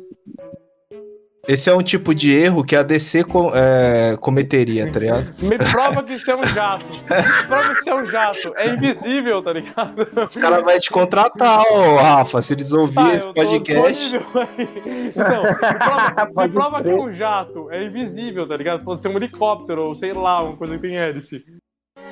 esse 1.46 1.68
é 1.68 1.74
um 1.74 1.82
tipo 1.82 2.14
de 2.14 2.32
erro 2.32 2.64
que 2.64 2.74
a 2.74 2.82
DC 2.82 3.24
co- 3.24 3.52
é, 3.54 4.16
cometeria, 4.18 4.90
tá 4.90 4.98
ligado? 4.98 5.26
me 5.42 5.58
prova 5.58 6.02
que 6.02 6.14
isso 6.14 6.30
é 6.30 6.36
um 6.36 6.42
jato. 6.44 6.86
Me 6.86 7.46
prova 7.46 7.72
que 7.74 7.80
isso 7.80 7.90
é 7.90 7.94
um 7.94 8.04
jato. 8.06 8.52
É 8.56 8.68
invisível, 8.68 9.42
tá 9.42 9.52
ligado? 9.52 10.06
Os 10.26 10.36
caras 10.36 10.62
vão 10.62 10.78
te 10.80 10.90
contratar, 10.90 11.60
ô 11.70 11.96
Rafa, 11.96 12.40
se 12.40 12.54
eles 12.54 12.72
ouvirem 12.72 13.10
Tá, 13.10 13.14
esse 13.16 13.26
podcast. 13.34 14.16
Então, 14.16 15.42
me 15.42 15.78
prova, 15.78 16.46
me 16.46 16.48
prova 16.52 16.82
que 16.82 16.92
um 16.94 17.12
jato 17.12 17.70
é 17.70 17.84
invisível, 17.84 18.48
tá 18.48 18.56
ligado? 18.56 18.82
Pode 18.84 19.02
ser 19.02 19.08
um 19.08 19.16
helicóptero 19.16 19.82
ou 19.88 19.94
sei 19.94 20.14
lá, 20.14 20.42
uma 20.42 20.56
coisa 20.56 20.76
que 20.76 20.80
tem 20.82 20.96
hélice. 20.96 21.42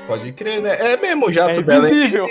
Pode 0.06 0.32
crer, 0.32 0.60
né? 0.60 0.74
É 0.92 0.96
mesmo, 0.98 1.28
o 1.28 1.32
jato 1.32 1.60
É 1.60 1.62
dela 1.62 1.88
é 1.88 1.90
invisível. 1.94 2.26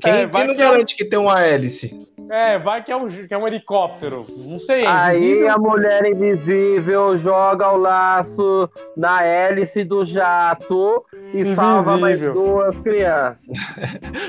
Quem, 0.00 0.12
É, 0.12 0.26
quem 0.28 0.46
não 0.46 0.54
que 0.54 0.62
é 0.62 0.64
garante 0.70 0.94
que 0.94 1.04
tem 1.04 1.18
uma 1.18 1.40
hélice? 1.40 2.06
É, 2.30 2.58
vai 2.58 2.82
que 2.84 2.92
é 2.92 2.96
um, 2.96 3.08
que 3.08 3.32
é 3.32 3.38
um 3.38 3.46
helicóptero. 3.46 4.26
Não 4.46 4.58
sei, 4.58 4.82
é 4.84 4.86
Aí 4.86 5.16
invisível. 5.24 5.52
a 5.52 5.58
mulher 5.58 6.04
invisível 6.06 7.16
joga 7.16 7.72
o 7.72 7.76
laço 7.78 8.68
na 8.96 9.22
hélice 9.24 9.82
do 9.84 10.04
jato 10.04 11.04
e 11.32 11.44
salva 11.54 11.96
mais 11.96 12.20
Invisível. 12.22 12.34
duas 12.34 12.76
crianças. 12.80 13.46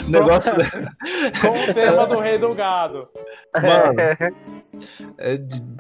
O 0.08 0.10
negócio 0.12 0.54
Com 1.42 1.72
o 1.72 1.74
tema 1.74 2.08
do 2.08 2.20
rei 2.20 2.38
do 2.38 2.54
gado. 2.56 3.08
Mano, 3.54 4.00
é 5.18 5.38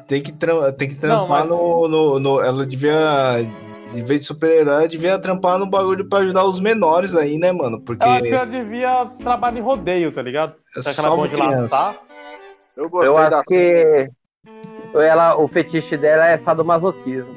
tem 0.08 0.22
que, 0.22 0.32
tem 0.78 0.90
que 0.90 0.96
Não, 0.96 1.00
trampar 1.28 1.40
mas- 1.42 1.48
no, 1.50 1.88
no, 1.88 2.20
no- 2.20 2.42
Ela 2.42 2.66
devia. 2.66 2.94
De 3.94 4.04
vez 4.04 4.20
de 4.20 4.26
super-herói, 4.28 4.88
devia 4.88 5.20
trampar 5.20 5.58
no 5.58 5.66
bagulho 5.66 6.08
pra 6.08 6.20
ajudar 6.20 6.44
os 6.44 6.60
menores 6.60 7.16
aí, 7.16 7.40
né, 7.40 7.52
mano? 7.52 7.82
Porque 7.82 8.06
Eu 8.06 8.12
acho 8.12 8.22
que 8.24 8.30
ela 8.30 8.46
devia 8.46 9.08
trabalhar 9.24 9.58
em 9.58 9.64
rodeio, 9.64 10.12
tá 10.12 10.22
ligado? 10.22 10.54
é 10.76 10.80
aquela 10.80 10.94
só 11.10 11.16
boa 11.16 11.28
de 11.28 11.36
criança. 11.36 11.62
laçar. 11.76 11.96
Eu 12.80 12.90
gostei 12.90 13.10
Eu 13.10 13.30
da 13.30 13.40
acho 13.40 13.50
que 13.50 14.10
ela, 14.96 15.36
o 15.38 15.48
fetiche 15.50 15.98
dela 15.98 16.28
é 16.28 16.38
sadomasoquismo. 16.38 17.36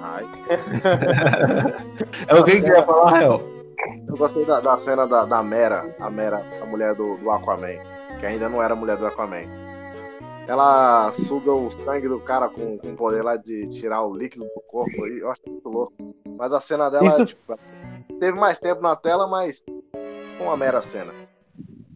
Ai, 0.00 0.24
É 2.28 2.34
o 2.34 2.44
que, 2.44 2.60
que 2.60 2.66
você 2.66 2.72
ia 2.72 2.84
falar, 2.84 3.10
Rael? 3.10 3.40
eu 4.08 4.16
gostei 4.16 4.44
da, 4.46 4.60
da 4.60 4.76
cena 4.78 5.06
da, 5.06 5.24
da 5.24 5.42
Mera, 5.42 5.94
a 5.98 6.08
Mera, 6.08 6.40
a 6.62 6.66
mulher 6.66 6.94
do, 6.94 7.16
do 7.16 7.30
Aquaman, 7.30 7.78
que 8.20 8.26
ainda 8.26 8.48
não 8.48 8.62
era 8.62 8.76
mulher 8.76 8.96
do 8.96 9.06
Aquaman. 9.06 9.44
Ela 10.46 11.10
suga 11.12 11.52
o 11.52 11.68
sangue 11.68 12.06
do 12.08 12.20
cara 12.20 12.48
com, 12.48 12.78
com 12.78 12.92
o 12.92 12.96
poder 12.96 13.22
lá 13.22 13.36
de 13.36 13.66
tirar 13.66 14.02
o 14.02 14.14
líquido 14.16 14.44
do 14.44 14.60
corpo. 14.68 15.04
e 15.08 15.18
Eu 15.18 15.30
acho 15.32 15.42
muito 15.48 15.68
louco. 15.68 15.92
Mas 16.38 16.52
a 16.52 16.60
cena 16.60 16.88
dela, 16.88 17.08
Isso- 17.08 17.26
tipo, 17.26 17.58
teve 18.20 18.38
mais 18.38 18.60
tempo 18.60 18.80
na 18.80 18.94
tela, 18.94 19.26
mas 19.26 19.64
uma 20.40 20.56
mera 20.56 20.80
cena. 20.80 21.12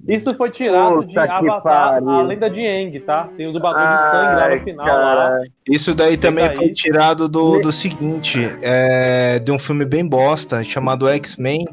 Isso 0.08 0.34
foi 0.36 0.50
tirado 0.50 0.96
Puta 1.02 1.06
de 1.08 1.18
Avatar, 1.18 2.02
a 2.02 2.22
lenda 2.22 2.48
de 2.50 2.66
Aang, 2.66 3.00
tá? 3.00 3.28
Tem 3.36 3.46
o 3.46 3.52
do 3.52 3.60
batom 3.60 3.78
de 3.78 4.10
sangue 4.10 4.40
lá 4.40 4.54
no 4.56 4.60
final. 4.64 4.86
Lá. 4.86 4.92
cara. 5.24 5.42
Isso 5.68 5.94
daí 5.94 6.16
também 6.16 6.46
daí- 6.46 6.56
foi 6.56 6.72
tirado 6.72 7.28
do, 7.28 7.60
do 7.60 7.70
seguinte: 7.70 8.38
é, 8.62 9.38
de 9.38 9.52
um 9.52 9.58
filme 9.58 9.84
bem 9.84 10.06
bosta 10.08 10.64
chamado 10.64 11.06
X-Men, 11.08 11.66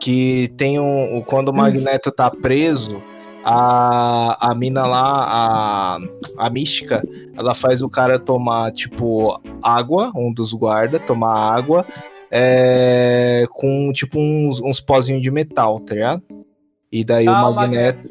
que 0.00 0.48
tem 0.56 0.78
um. 0.78 1.18
o- 1.18 1.24
Quando 1.24 1.48
o 1.50 1.54
Magneto 1.54 2.10
tá 2.10 2.30
preso, 2.30 3.02
a, 3.44 4.50
a 4.50 4.54
mina 4.54 4.84
lá, 4.86 5.24
a, 5.26 5.98
a 6.38 6.50
mística, 6.50 7.02
ela 7.36 7.54
faz 7.54 7.80
o 7.80 7.88
cara 7.88 8.18
tomar, 8.18 8.70
tipo, 8.72 9.40
água, 9.62 10.10
um 10.16 10.32
dos 10.32 10.52
guardas, 10.52 11.00
tomar 11.06 11.54
água. 11.56 11.86
é, 12.30 13.46
com 13.52 13.90
tipo 13.92 14.18
uns, 14.20 14.60
uns 14.60 14.80
pozinhos 14.80 15.22
de 15.22 15.30
metal, 15.30 15.80
tá 15.80 15.94
ligado? 15.94 16.22
E 16.90 17.04
daí 17.04 17.26
Ah, 17.28 17.48
o 17.48 17.54
Magneto 17.54 18.10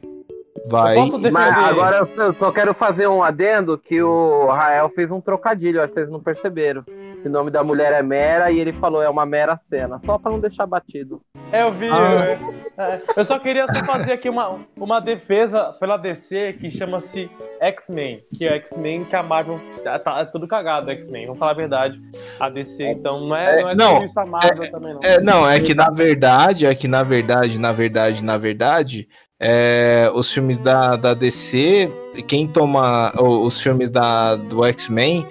vai. 0.70 0.96
Mas 1.32 1.58
agora 1.70 1.98
eu- 1.98 2.24
eu 2.26 2.34
só 2.34 2.52
quero 2.52 2.74
fazer 2.74 3.08
um 3.08 3.24
adendo 3.24 3.78
que 3.78 4.02
o 4.02 4.48
Rael 4.48 4.90
fez 4.90 5.10
um 5.12 5.22
trocadilho, 5.22 5.82
acho 5.82 5.90
que 5.94 6.00
vocês 6.00 6.10
não 6.10 6.20
perceberam. 6.22 6.84
Que 6.84 7.28
o 7.28 7.32
nome 7.32 7.50
da 7.50 7.64
mulher 7.64 7.94
é 7.94 8.04
Mera 8.04 8.52
e 8.52 8.60
ele 8.60 8.72
falou 8.74 9.02
é 9.02 9.10
uma 9.10 9.26
mera 9.26 9.58
cena, 9.58 10.00
só 10.06 10.20
pra 10.20 10.32
não 10.32 10.40
deixar 10.40 10.68
batido. 10.68 11.20
É, 11.52 11.64
eu 11.64 11.72
vi. 11.74 11.90
Ah. 11.90 12.26
é, 12.26 12.40
é, 12.78 13.02
eu 13.16 13.26
só 13.26 13.40
queria 13.40 13.66
só 13.74 13.84
fazer 13.86 14.14
aqui 14.14 14.30
uma, 14.30 14.60
uma 14.76 15.00
defesa 15.00 15.74
pela 15.80 15.98
DC 15.98 16.54
que 16.60 16.70
chama-se 16.70 17.30
X-Men. 17.60 18.22
Que 18.34 18.46
é 18.46 18.56
X-Men 18.58 19.04
que 19.06 19.16
a 19.16 19.24
Marvel 19.24 19.60
tá, 19.84 19.98
tá 19.98 20.26
tudo 20.26 20.48
cagado, 20.48 20.92
X-Men. 20.92 21.26
Vamos 21.26 21.40
falar 21.40 21.52
a 21.52 21.56
verdade. 21.56 22.00
A 22.40 22.50
DC, 22.50 22.84
então, 22.84 23.22
não 23.22 23.36
é, 23.36 23.56
É, 23.56 23.62
não 23.64 23.70
é 23.70 23.76
não, 23.76 24.06
isso 24.06 24.20
a 24.20 24.26
Marvel 24.26 24.72
também, 24.72 24.94
não. 24.94 25.00
É, 25.04 25.20
não, 25.22 25.50
é 25.50 25.60
que 25.60 25.74
na 25.74 25.90
verdade, 25.90 26.66
é 26.68 26.76
que 26.76 26.88
na 26.88 27.02
verdade, 27.02 27.60
na 27.60 27.72
verdade, 27.72 28.24
na 28.24 28.38
verdade, 28.38 29.08
é, 29.40 30.10
os 30.14 30.32
filmes 30.32 30.58
da, 30.58 30.96
da 30.96 31.14
DC, 31.14 31.92
quem 32.28 32.48
toma 32.48 33.14
os 33.22 33.62
filmes 33.62 33.90
da, 33.90 34.36
do 34.36 34.64
X-Men, 34.66 35.26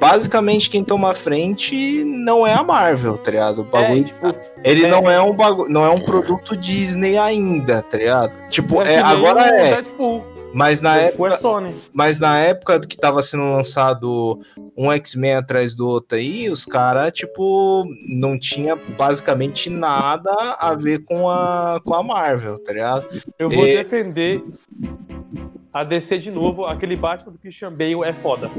basicamente 0.00 0.70
quem 0.70 0.82
toma 0.82 1.10
a 1.10 1.14
frente 1.14 2.04
não 2.04 2.46
é 2.46 2.54
a 2.54 2.62
Marvel, 2.62 3.16
tá 3.18 3.30
ligado? 3.30 3.60
O 3.60 3.64
bagulho, 3.64 4.00
É, 4.00 4.04
tipo, 4.04 4.34
ele 4.64 4.84
é. 4.86 4.88
não 4.88 5.10
é 5.10 5.20
um 5.20 5.34
bagulho, 5.34 5.70
não 5.70 5.84
é 5.84 5.90
um 5.90 6.00
produto 6.00 6.56
Disney 6.56 7.16
ainda, 7.16 7.82
tá 7.82 7.96
ligado? 7.96 8.36
Tipo, 8.48 8.82
é, 8.82 8.98
agora 8.98 9.46
é, 9.46 9.74
Deadpool, 9.74 10.24
mas 10.54 10.80
na 10.80 10.96
época, 10.96 11.34
é 11.34 11.38
Sony. 11.38 11.74
mas 11.92 12.18
na 12.18 12.38
época 12.38 12.80
que 12.80 12.96
tava 12.96 13.20
sendo 13.22 13.42
lançado 13.52 14.40
um 14.76 14.90
X-Men 14.92 15.34
atrás 15.34 15.74
do 15.74 15.86
outro 15.88 16.16
aí, 16.18 16.48
os 16.48 16.64
caras, 16.64 17.12
tipo, 17.12 17.84
não 18.08 18.38
tinha 18.38 18.76
basicamente 18.96 19.68
nada 19.70 20.30
a 20.58 20.74
ver 20.74 21.04
com 21.04 21.28
a, 21.28 21.80
com 21.84 21.94
a 21.94 22.02
Marvel, 22.02 22.58
tá 22.62 22.72
ligado? 22.72 23.06
Eu 23.38 23.50
vou 23.50 23.66
É. 23.66 23.82
defender 23.82 24.42
a 25.72 25.84
DC 25.84 26.18
de 26.18 26.30
novo. 26.30 26.64
Aquele 26.66 26.96
Batman 26.96 27.32
do 27.32 27.38
Christian 27.38 27.70
Bale 27.72 28.04
é 28.04 28.12
foda. 28.12 28.50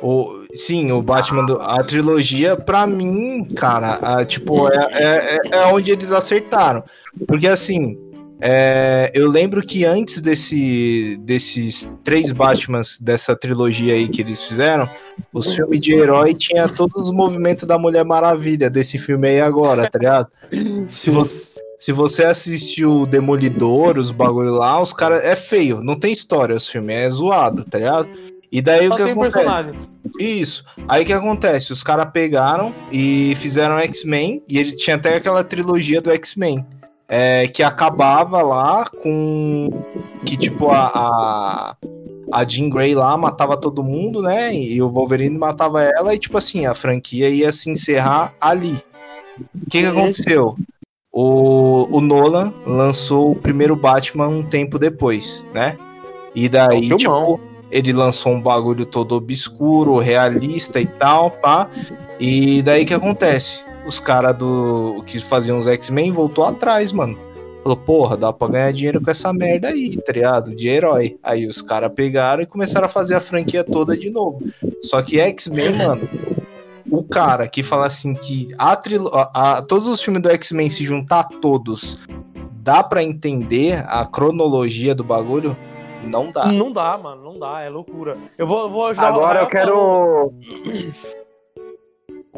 O, 0.00 0.44
sim, 0.54 0.90
o 0.90 1.00
Batman, 1.00 1.44
do, 1.46 1.60
a 1.60 1.82
trilogia, 1.84 2.56
pra 2.56 2.86
mim, 2.86 3.44
cara, 3.54 3.94
a, 4.02 4.24
tipo, 4.24 4.66
é, 4.68 4.88
é, 4.92 5.36
é- 5.36 5.38
é 5.62 5.66
onde 5.72 5.92
eles 5.92 6.12
acertaram. 6.12 6.82
Porque 7.28 7.46
assim, 7.46 7.96
é, 8.44 9.08
eu 9.14 9.28
lembro 9.28 9.64
que 9.64 9.84
antes 9.84 10.20
desse, 10.20 11.16
desses 11.20 11.88
três 12.02 12.32
Batmans 12.32 12.98
dessa 12.98 13.36
trilogia 13.36 13.94
aí 13.94 14.08
que 14.08 14.20
eles 14.20 14.42
fizeram, 14.42 14.90
os 15.32 15.54
filmes 15.54 15.78
de 15.78 15.94
herói 15.94 16.34
tinha 16.34 16.66
todos 16.66 17.02
os 17.02 17.12
movimentos 17.12 17.62
da 17.62 17.78
Mulher 17.78 18.04
Maravilha 18.04 18.68
desse 18.68 18.98
filme 18.98 19.28
aí 19.28 19.40
agora, 19.40 19.88
tá 19.88 19.96
ligado? 19.96 20.26
Se 20.90 21.08
você, 21.08 21.36
se 21.78 21.92
você 21.92 22.24
assistiu 22.24 23.02
o 23.02 23.06
Demolidor, 23.06 23.96
os 23.96 24.10
bagulho 24.10 24.50
lá, 24.50 24.82
os 24.82 24.92
caras. 24.92 25.22
É 25.22 25.36
feio, 25.36 25.80
não 25.80 25.96
tem 25.96 26.10
história 26.10 26.56
os 26.56 26.68
filmes, 26.68 26.96
é 26.96 27.08
zoado, 27.08 27.64
tá 27.64 27.78
ligado? 27.78 28.08
E 28.50 28.60
daí 28.60 28.88
Só 28.88 28.94
o 28.94 28.96
que 28.96 29.02
acontece? 29.04 29.32
personagem. 29.34 29.74
Isso. 30.18 30.64
Aí 30.88 31.04
o 31.04 31.06
que 31.06 31.12
acontece? 31.12 31.72
Os 31.72 31.84
caras 31.84 32.10
pegaram 32.12 32.74
e 32.90 33.36
fizeram 33.36 33.78
X-Men, 33.78 34.42
e 34.48 34.58
ele 34.58 34.72
tinha 34.72 34.96
até 34.96 35.14
aquela 35.14 35.44
trilogia 35.44 36.02
do 36.02 36.10
X-Men. 36.10 36.66
É, 37.14 37.46
que 37.46 37.62
acabava 37.62 38.40
lá 38.40 38.86
com. 38.86 39.68
Que 40.24 40.34
tipo, 40.34 40.70
a, 40.70 40.86
a, 40.86 41.76
a 42.32 42.44
Jean 42.48 42.70
Grey 42.70 42.94
lá 42.94 43.14
matava 43.18 43.54
todo 43.54 43.84
mundo, 43.84 44.22
né? 44.22 44.54
E 44.54 44.80
o 44.80 44.88
Wolverine 44.88 45.36
matava 45.36 45.82
ela, 45.82 46.14
e 46.14 46.18
tipo 46.18 46.38
assim, 46.38 46.64
a 46.64 46.74
franquia 46.74 47.28
ia 47.28 47.52
se 47.52 47.68
encerrar 47.68 48.32
ali. 48.40 48.78
O 49.54 49.68
que, 49.68 49.80
que 49.80 49.86
aconteceu? 49.86 50.56
O, 51.12 51.86
o 51.94 52.00
Nolan 52.00 52.54
lançou 52.66 53.32
o 53.32 53.36
primeiro 53.36 53.76
Batman 53.76 54.28
um 54.28 54.42
tempo 54.42 54.78
depois, 54.78 55.44
né? 55.52 55.76
E 56.34 56.48
daí, 56.48 56.90
É 56.90 56.96
tipo, 56.96 57.38
ele 57.70 57.92
lançou 57.92 58.32
um 58.32 58.40
bagulho 58.40 58.86
todo 58.86 59.14
obscuro, 59.14 59.98
realista 59.98 60.80
e 60.80 60.86
tal, 60.86 61.30
pá. 61.30 61.68
E 62.18 62.62
daí 62.62 62.84
o 62.84 62.86
que 62.86 62.94
acontece? 62.94 63.62
Os 63.86 63.98
caras 64.00 64.34
do 64.34 65.02
que 65.06 65.18
faziam 65.20 65.58
os 65.58 65.66
X-Men 65.66 66.10
voltou 66.12 66.44
atrás, 66.44 66.92
mano. 66.92 67.18
Falou, 67.62 67.76
porra, 67.78 68.16
dá 68.16 68.32
pra 68.32 68.48
ganhar 68.48 68.72
dinheiro 68.72 69.00
com 69.00 69.10
essa 69.10 69.32
merda 69.32 69.68
aí, 69.68 69.96
tá 69.96 70.12
ligado? 70.12 70.54
De 70.54 70.66
herói. 70.68 71.16
Aí 71.22 71.46
os 71.46 71.62
caras 71.62 71.92
pegaram 71.94 72.42
e 72.42 72.46
começaram 72.46 72.86
a 72.86 72.88
fazer 72.88 73.14
a 73.14 73.20
franquia 73.20 73.62
toda 73.62 73.96
de 73.96 74.10
novo. 74.10 74.42
Só 74.82 75.00
que 75.00 75.20
X-Men, 75.20 75.76
mano, 75.76 76.08
o 76.90 77.04
cara 77.04 77.46
que 77.46 77.62
fala 77.62 77.86
assim 77.86 78.14
que 78.14 78.48
a 78.58 78.74
trilo 78.74 79.08
a, 79.14 79.58
a- 79.58 79.62
todos 79.62 79.86
os 79.86 80.02
filmes 80.02 80.20
do 80.22 80.30
X-Men 80.30 80.68
se 80.70 80.84
juntar 80.84 81.22
todos, 81.40 82.04
dá 82.54 82.82
pra 82.82 83.02
entender 83.02 83.84
a 83.86 84.04
cronologia 84.04 84.92
do 84.92 85.04
bagulho? 85.04 85.56
Não 86.04 86.32
dá. 86.32 86.46
Não 86.46 86.72
dá, 86.72 86.98
mano, 86.98 87.22
não 87.22 87.38
dá, 87.38 87.60
é 87.60 87.68
loucura. 87.70 88.16
Eu 88.36 88.44
vou, 88.44 88.68
vou 88.68 88.86
ajudar 88.86 89.12
o 89.12 89.14
Agora 89.14 89.40
eu 89.40 89.46
quero. 89.46 90.32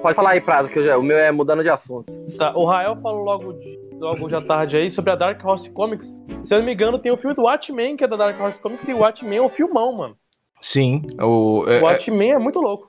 Pode 0.05 0.17
falar 0.17 0.33
aí, 0.33 0.41
Prado, 0.43 0.69
que 0.69 0.79
eu 0.79 0.85
já- 0.85 0.99
o 0.99 1.03
meu 1.03 1.17
é 1.17 1.33
mudando 1.33 1.63
de 1.63 1.71
assunto. 1.71 2.13
Tá, 2.37 2.55
o 2.55 2.67
Rael 2.67 2.95
falou 3.01 3.25
logo, 3.25 3.55
de, 3.55 3.79
logo 3.99 4.37
à 4.37 4.43
tarde 4.43 4.77
aí 4.77 4.91
sobre 4.91 5.11
a 5.13 5.17
Dark 5.17 5.43
Horse 5.43 5.71
Comics. 5.71 6.09
Se 6.45 6.53
eu 6.55 6.59
não 6.59 6.67
me 6.67 6.75
engano, 6.75 6.99
tem 6.99 7.11
o 7.11 7.17
filme 7.17 7.35
do 7.35 7.45
Watchmen, 7.45 7.97
que 7.97 8.05
é 8.05 8.07
da 8.07 8.15
Dark 8.15 8.39
Horse 8.39 8.61
Comics, 8.61 8.87
e 8.87 8.93
o 8.93 8.99
Watchmen 8.99 9.39
é 9.39 9.41
um 9.41 9.49
filmão, 9.49 9.95
mano. 9.95 10.15
Sim, 10.61 11.07
o, 11.19 11.65
é, 11.67 11.81
O 11.81 11.85
Watchmen 11.85 12.33
é 12.33 12.39
muito 12.39 12.61
louco. 12.61 12.85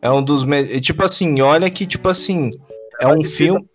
é 0.00 0.08
um 0.12 0.22
dos. 0.22 0.44
me- 0.44 0.80
Tipo 0.80 1.02
assim, 1.02 1.40
olha 1.40 1.68
que, 1.68 1.84
tipo 1.88 2.08
assim, 2.08 2.52
é 3.00 3.08
um 3.08 3.24
filme. 3.24 3.68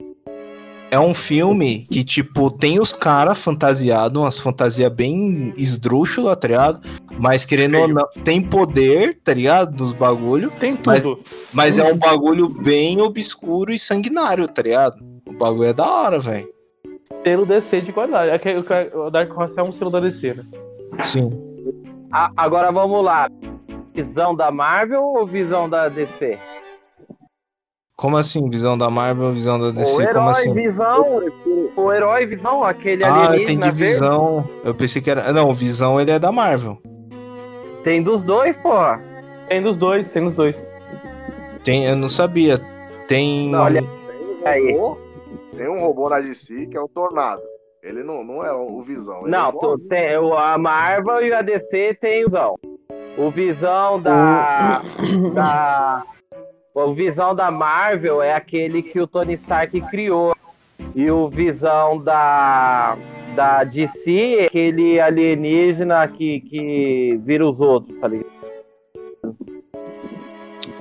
É 0.96 1.00
um 1.00 1.14
filme 1.14 1.86
que, 1.92 2.06
tipo, 2.06 2.50
tem 2.50 2.80
os 2.80 2.94
caras 2.94 3.44
fantasiados, 3.44 4.18
umas 4.18 4.40
fantasias 4.40 4.90
bem 4.94 5.52
esdrúxulas, 5.58 6.38
tá 6.38 6.48
ligado? 6.48 6.80
Mas 7.20 7.46
querendo 7.46 7.78
ou 7.80 7.86
não, 7.86 8.08
tem 8.24 8.42
poder, 8.42 9.20
tá 9.22 9.34
ligado? 9.34 9.76
Dos 9.76 9.92
bagulho. 9.92 10.50
Tem 10.52 10.80
Mas- 10.86 11.04
tudo. 11.04 11.20
Mas 11.52 11.78
é 11.78 11.84
um 11.92 11.98
bagulho 11.98 12.48
bem 12.48 13.02
obscuro 13.02 13.74
e 13.74 13.78
sanguinário, 13.78 14.48
tá 14.48 14.62
ligado? 14.62 15.04
O 15.26 15.34
bagulho 15.34 15.66
é 15.68 15.74
da 15.74 15.86
hora, 15.86 16.18
velho. 16.18 16.48
Selo 17.26 17.46
DC 17.46 17.82
de 17.82 17.92
qualidade. 17.92 18.32
É 18.32 18.40
que 18.40 18.56
o 18.98 19.10
Dark 19.10 19.38
Horse 19.38 19.60
é 19.60 19.64
um 19.64 19.74
selo 19.74 19.92
da 19.92 20.00
DC, 20.00 20.34
né? 20.34 20.44
Sim. 21.04 21.30
A- 22.10 22.32
agora 22.38 22.72
vamos 22.72 23.04
lá. 23.04 23.30
Visão 23.94 24.34
da 24.34 24.50
Marvel 24.50 25.04
ou 25.04 25.28
visão 25.28 25.70
da 25.70 25.90
DC? 25.90 26.38
Como 27.98 28.18
assim? 28.18 28.50
Visão 28.50 28.78
da 28.78 28.90
Marvel, 28.90 29.32
visão 29.32 29.58
da 29.60 29.68
o 29.68 29.72
DC? 29.74 30.02
herói, 30.02 30.14
Como 30.14 30.30
assim? 30.30 30.54
visão. 30.54 31.20
O 31.78 31.94
herói, 31.94 32.26
visão, 32.26 32.64
aquele 32.64 33.04
Ah, 33.06 33.28
alienígena 33.28 33.44
entendi 33.68 33.72
verde. 33.72 33.94
visão. 33.94 34.50
Eu 34.64 34.76
pensei 34.76 35.02
que 35.02 35.10
era. 35.10 35.32
Não, 35.32 35.54
visão 35.54 36.00
ele 36.00 36.12
é 36.12 36.20
da 36.20 36.32
Marvel. 36.32 36.78
Tem 37.84 38.04
dos 38.04 38.24
dois, 38.24 38.58
porra. 38.58 39.02
Tem 39.48 39.62
dos 39.64 39.78
dois, 39.78 40.10
tem 40.12 40.24
dos 40.26 40.36
dois. 40.36 40.56
Tem, 41.64 41.86
eu 41.86 41.96
não 41.96 42.10
sabia. 42.10 42.60
Tem. 43.08 43.50
Não, 43.50 43.64
Olha- 43.64 43.82
Tem 43.82 43.90
um 44.44 44.48
Aí. 44.48 44.72
robô, 44.74 44.98
tem 45.56 45.68
um 45.70 45.80
robô 45.80 46.10
na 46.10 46.20
DC 46.20 46.66
que 46.68 46.78
é 46.78 46.82
o 46.82 46.88
Tornado. 46.90 47.42
Ele 47.82 48.04
não, 48.04 48.24
não 48.24 48.44
é 48.44 48.52
o 48.52 48.82
Visão. 48.82 49.22
ele 49.22 49.30
Não, 49.32 49.50
é 49.50 49.52
tu, 49.52 49.78
tem, 49.88 50.18
o- 50.18 50.34
a 50.36 50.58
Marvel 50.58 51.22
e 51.24 51.32
a 51.34 51.42
DC 51.42 51.94
tem 52.02 52.24
visão. 52.26 52.56
O 53.18 53.30
visão 53.30 54.02
da. 54.02 54.82
da 55.34 56.04
o 56.76 56.94
visão 56.94 57.34
da 57.34 57.50
Marvel 57.50 58.22
é 58.22 58.34
aquele 58.34 58.84
que 58.84 59.00
o 59.00 59.08
Tony 59.08 59.34
Stark 59.36 59.80
criou. 59.90 60.36
E 60.94 61.10
o 61.10 61.30
visão 61.30 61.98
da. 62.04 62.98
Da 63.36 63.66
DC 63.66 64.38
é 64.40 64.46
aquele 64.46 64.98
alienígena 65.00 66.08
que, 66.08 66.40
que 66.42 67.20
vira 67.24 67.46
os 67.46 67.60
outros, 67.60 67.98
tá 68.00 68.08
ligado? 68.08 68.30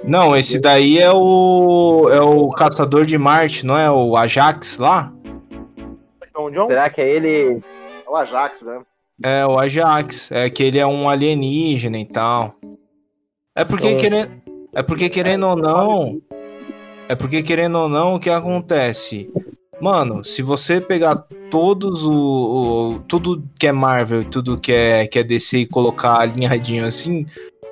Não, 0.04 0.37
esse 0.37 0.61
daí 0.61 0.98
é 0.98 1.11
o. 1.12 2.09
É 2.12 2.20
o 2.20 2.50
Caçador 2.50 3.04
de 3.07 3.16
Marte, 3.18 3.64
não 3.66 3.76
é? 3.76 3.90
O 3.90 4.16
Ajax 4.16 4.78
lá? 4.78 5.12
John 6.37 6.50
John? 6.50 6.66
Será 6.66 6.90
que 6.90 7.00
é 7.00 7.09
ele? 7.09 7.61
É 8.07 8.11
o 8.11 8.14
Ajax, 8.16 8.62
né? 8.62 8.80
É, 9.22 9.46
o 9.46 9.59
Ajax. 9.59 10.30
É 10.30 10.50
que 10.50 10.62
ele 10.62 10.78
é 10.78 10.87
um 10.87 11.09
alienígena 11.09 11.98
e 11.98 12.04
tal. 12.04 12.54
É 13.57 13.64
porque 13.64 13.88
Então- 13.88 14.00
querendo. 14.00 14.43
É 14.75 14.83
porque 14.83 15.09
querendo 15.09 15.47
ou 15.47 15.57
não. 15.57 16.21
É 17.09 17.15
porque 17.15 17.43
querendo 17.43 17.79
ou 17.79 17.89
não, 17.89 18.15
o 18.15 18.21
que 18.21 18.31
acontece? 18.31 19.31
Mano, 19.81 20.25
se 20.25 20.41
você 20.43 20.81
pegar 20.81 21.25
todos 21.51 22.05
o, 22.05 22.13
o- 22.13 22.99
tudo 23.07 23.45
que 23.59 23.67
é 23.67 23.73
Marvel 23.73 24.23
e 24.23 24.25
tudo 24.25 24.59
que 24.59 24.73
é, 24.73 25.07
que 25.07 25.19
é 25.19 25.23
DC 25.25 25.59
e 25.59 25.67
colocar 25.67 26.21
alinhadinho 26.21 26.85
assim, 26.87 27.27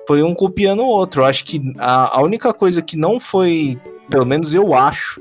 foi 0.06 0.22
um 0.22 0.34
copiando 0.34 0.80
o 0.82 0.86
outro. 0.86 1.22
Eu 1.22 1.26
acho 1.26 1.44
que 1.44 1.60
a, 1.78 2.18
a 2.18 2.22
única 2.22 2.52
coisa 2.52 2.82
que 2.82 2.96
não 2.96 3.18
foi, 3.18 3.78
pelo 4.10 4.26
menos 4.26 4.54
eu 4.54 4.74
acho, 4.74 5.20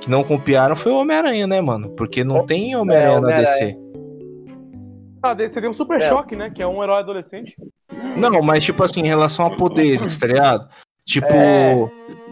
que 0.00 0.10
não 0.10 0.24
copiaram 0.24 0.74
foi 0.74 0.90
o 0.90 0.96
Homem-Aranha, 0.96 1.46
né, 1.46 1.60
mano? 1.60 1.90
Porque 1.90 2.24
não 2.24 2.44
tem 2.44 2.74
Homem-Aranha 2.74 3.20
na 3.20 3.28
Homem-Aranha. 3.28 3.46
DC. 3.46 3.78
Ah, 5.22 5.34
desse 5.34 5.54
seria 5.54 5.70
um 5.70 5.74
Super 5.74 6.02
É. 6.02 6.08
Choque, 6.08 6.34
né? 6.34 6.50
Que 6.50 6.62
é 6.62 6.66
um 6.66 6.82
herói 6.82 6.98
adolescente. 7.00 7.54
Não, 8.16 8.42
mas 8.42 8.64
tipo 8.64 8.82
assim, 8.82 9.02
em 9.02 9.06
relação 9.06 9.46
a 9.46 9.50
poderes, 9.54 10.16
tá 10.18 10.26
ligado? 10.26 10.68
Tipo, 11.04 11.26
É. 11.32 11.88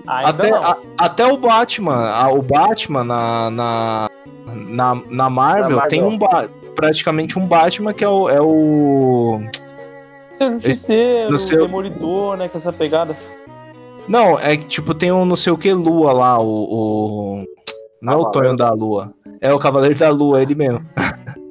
Até, 0.06 0.50
a- 0.54 0.76
até 0.98 1.26
o 1.26 1.37
Batman, 1.37 2.09
a- 2.11 2.30
o 2.33 2.40
Batman 2.42 3.04
na, 3.04 3.50
na, 3.50 4.09
na, 4.46 4.94
na 5.11 5.30
Marvel, 5.30 5.76
Marvel. 5.76 5.88
tem 5.88 6.02
um 6.02 6.18
praticamente 6.74 7.38
um 7.38 7.46
Batman 7.46 7.92
que 7.92 8.02
é 8.04 8.09
o, 8.09 8.28
é 8.28 8.40
o. 8.40 9.40
Justiceiro, 10.61 11.30
no 11.30 11.38
seu- 11.38 11.66
Demolidor, 11.66 12.37
né? 12.37 12.48
Com 12.48 12.59
essa 12.59 12.72
pegada. 12.72 13.14
Não, 14.09 14.38
é 14.38 14.56
que 14.56 14.66
tipo, 14.66 14.94
tem 14.94 15.12
um 15.12 15.24
não 15.26 15.37
sei 15.37 15.52
o 15.52 15.59
que 15.59 15.72
Lua 15.72 16.12
lá, 16.12 16.38
o. 16.40 16.46
o- 17.42 17.44
Não 18.00 18.12
é 18.14 18.16
o 18.16 18.24
Tonho 18.30 18.56
da 18.56 18.70
Lua. 18.70 19.12
É 19.40 19.52
o 19.52 19.59
Cavaleiro 19.59 19.98
da 19.98 20.09
Lua, 20.09 20.40
ele 20.42 20.54
mesmo. 20.54 20.80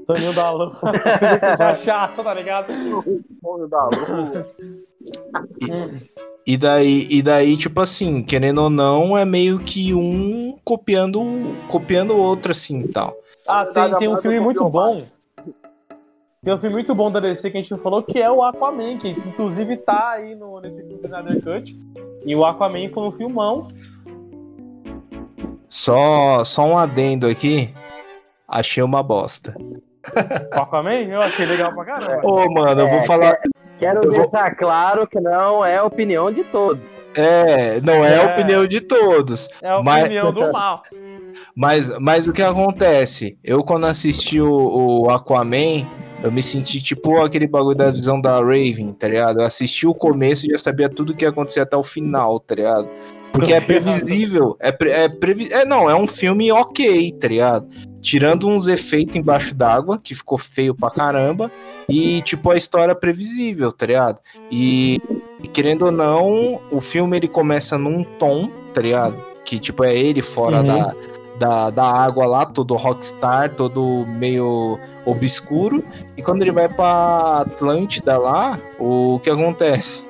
Toninho 0.08 0.34
da 0.34 0.50
Lua. 0.50 0.76
Cachaça, 1.58 2.24
tá 2.24 2.34
ligado? 2.34 2.74
Olho 3.44 3.68
da 3.68 3.86
lua. 3.86 4.48
E 6.50 6.58
daí, 6.58 7.06
e 7.12 7.22
daí, 7.22 7.56
tipo 7.56 7.80
assim, 7.80 8.24
querendo 8.24 8.64
ou 8.64 8.72
não, 8.72 9.16
é 9.16 9.24
meio 9.24 9.60
que 9.60 9.94
um 9.94 10.58
copiando 10.64 11.22
copiando 11.68 12.16
o 12.16 12.18
outro, 12.18 12.50
assim 12.50 12.80
e 12.80 12.88
tal. 12.88 13.16
Ah, 13.48 13.68
tem, 13.68 13.96
tem 14.00 14.08
um 14.08 14.18
filme 14.18 14.40
muito 14.40 14.68
bom. 14.68 15.04
Tem 16.44 16.52
um 16.52 16.60
filme 16.60 16.74
muito 16.74 16.96
bom 16.96 17.12
da 17.12 17.20
DC 17.20 17.52
que 17.52 17.58
a 17.60 17.62
gente 17.62 17.70
não 17.70 17.78
falou, 17.78 18.02
que 18.02 18.18
é 18.18 18.32
o 18.32 18.44
Aquaman, 18.44 18.98
que 18.98 19.10
inclusive 19.10 19.78
tá 19.78 20.14
aí 20.14 20.34
no, 20.34 20.60
nesse 20.60 20.78
filme 20.78 21.00
Snyder 21.04 21.44
Cut. 21.44 21.80
E 22.26 22.36
o 22.36 22.44
Aquaman 22.44 22.90
foi 22.90 23.04
um 23.04 23.12
filmão. 23.12 23.68
Só, 25.68 26.44
só 26.44 26.66
um 26.66 26.80
adendo 26.80 27.28
aqui. 27.28 27.72
Achei 28.48 28.82
uma 28.82 29.04
bosta. 29.04 29.56
O 30.58 30.62
Aquaman, 30.62 31.04
eu 31.04 31.22
achei 31.22 31.46
legal 31.46 31.72
pra 31.76 31.86
caramba. 31.86 32.28
Ô, 32.28 32.52
mano, 32.52 32.82
eu 32.82 32.88
vou 32.88 32.98
É, 32.98 33.06
falar. 33.06 33.40
Quero 33.80 34.02
Eu 34.04 34.12
vou- 34.12 34.30
deixar 34.30 34.56
claro 34.56 35.08
que 35.08 35.20
não 35.22 35.64
é 35.64 35.78
a 35.78 35.84
opinião 35.86 36.32
de 36.32 36.44
todos. 36.44 36.86
É, 37.16 37.80
não 37.82 38.04
é 38.06 38.20
a 38.20 38.24
É. 38.24 38.34
opinião 38.34 38.68
de 38.68 38.82
todos. 38.82 39.48
É 39.62 39.70
a 39.70 39.82
Mas- 39.82 40.04
opinião 40.04 40.34
do 40.34 40.52
mal. 40.52 40.84
Mas, 41.56 41.98
mas 42.00 42.28
o 42.28 42.34
que 42.34 42.42
acontece? 42.42 43.38
Eu, 43.44 43.64
quando 43.64 43.86
assisti 43.86 44.42
o, 44.42 45.04
o 45.04 45.10
Aquaman, 45.10 45.88
eu 46.22 46.32
me 46.32 46.44
senti 46.44 46.84
tipo 46.84 47.22
aquele 47.22 47.48
bagulho 47.48 47.76
da 47.76 47.90
visão 47.90 48.20
da 48.20 48.38
Raven, 48.40 48.94
tá 49.00 49.08
ligado? 49.08 49.40
Eu 49.40 49.46
assisti 49.46 49.88
o 49.88 49.94
começo 49.94 50.46
e 50.46 50.52
já 50.52 50.58
sabia 50.58 50.90
tudo 50.90 51.16
que 51.16 51.24
ia 51.24 51.30
acontecer 51.30 51.62
até 51.62 51.78
o 51.78 51.84
final, 51.84 52.40
tá 52.40 52.56
ligado? 52.56 52.88
Porque 53.32 53.54
é 53.54 53.62
previsível. 53.62 54.58
É, 54.60 54.72
pre- 54.72 54.92
é, 54.92 55.08
previ... 55.08 55.52
é 55.54 55.64
não, 55.66 55.90
é 55.90 55.96
um 55.96 56.08
filme 56.08 56.52
ok, 56.52 57.12
tá 57.14 57.28
ligado? 57.28 57.68
Tirando 58.02 58.48
uns 58.48 58.68
efeitos 58.68 59.16
embaixo 59.16 59.54
d'água, 59.54 60.00
que 60.02 60.16
ficou 60.16 60.38
feio 60.38 60.74
pra 60.74 60.90
caramba. 60.90 61.52
E, 61.88 62.22
tipo, 62.22 62.52
a 62.52 62.56
história 62.56 62.92
é 62.92 62.96
previsível, 62.96 63.72
tá 63.72 63.86
ligado? 63.86 64.20
E, 64.52 65.00
e 65.44 65.48
querendo 65.48 65.86
ou 65.86 65.92
não, 65.92 66.62
o 66.72 66.80
filme 66.80 67.18
ele 67.18 67.28
começa 67.28 67.78
num 67.78 68.04
tom, 68.04 68.50
tá 68.74 68.82
ligado? 68.82 69.22
Que, 69.46 69.60
tipo, 69.60 69.84
é 69.84 69.96
ele 69.96 70.22
fora 70.22 70.58
Uhum. 70.62 70.68
da, 70.68 70.96
da, 71.40 71.70
da 71.70 71.84
água 71.86 72.26
lá, 72.26 72.46
todo 72.46 72.76
rockstar, 72.76 73.56
todo 73.56 74.06
meio 74.08 74.80
obscuro. 75.06 75.84
E 76.18 76.22
quando 76.22 76.42
ele 76.42 76.52
vai 76.52 76.70
pra 76.70 77.40
Atlântida 77.46 78.18
lá, 78.18 78.60
o 78.80 79.20
que 79.24 79.30
acontece? 79.30 80.08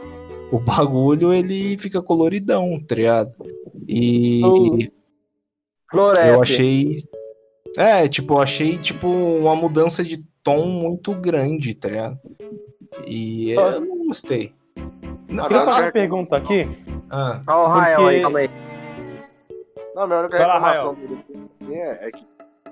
O 0.51 0.59
bagulho 0.59 1.31
ele 1.33 1.77
fica 1.77 2.01
coloridão, 2.01 2.79
tá 2.87 2.95
ligado? 2.95 3.29
E 3.87 4.41
Uh. 4.43 4.91
Floresta. 5.91 6.27
eu 6.27 6.41
achei. 6.41 6.93
É, 7.77 8.07
tipo, 8.07 8.33
eu 8.35 8.39
achei 8.39 8.77
tipo 8.77 9.07
uma 9.07 9.55
mudança 9.55 10.03
de 10.03 10.23
tom 10.43 10.65
muito 10.65 11.13
grande, 11.13 11.73
tá 11.75 11.87
ligado? 11.89 12.19
E 13.05 13.53
Só- 13.55 13.69
eu 13.71 13.81
não 13.81 14.05
gostei. 14.07 14.53
Não, 15.27 15.43
Queria 15.47 15.61
Ah, 15.61 15.65
fazer 15.65 15.83
uma 15.83 15.91
pergunta 15.91 16.37
aqui. 16.37 16.67
ah, 17.11 17.43
Olha 17.47 17.57
o 17.57 17.67
Rael 17.67 17.97
Porque- 18.01 18.15
aí, 18.15 18.21
calma 18.21 18.39
aí. 18.39 18.49
Não, 19.95 20.03
a 20.03 20.07
minha 20.07 20.19
única 20.21 20.37
reclamação 20.37 20.93
dele 20.95 21.19
assim, 21.51 21.75
é, 21.75 22.07
é 22.07 22.11
que 22.11 22.25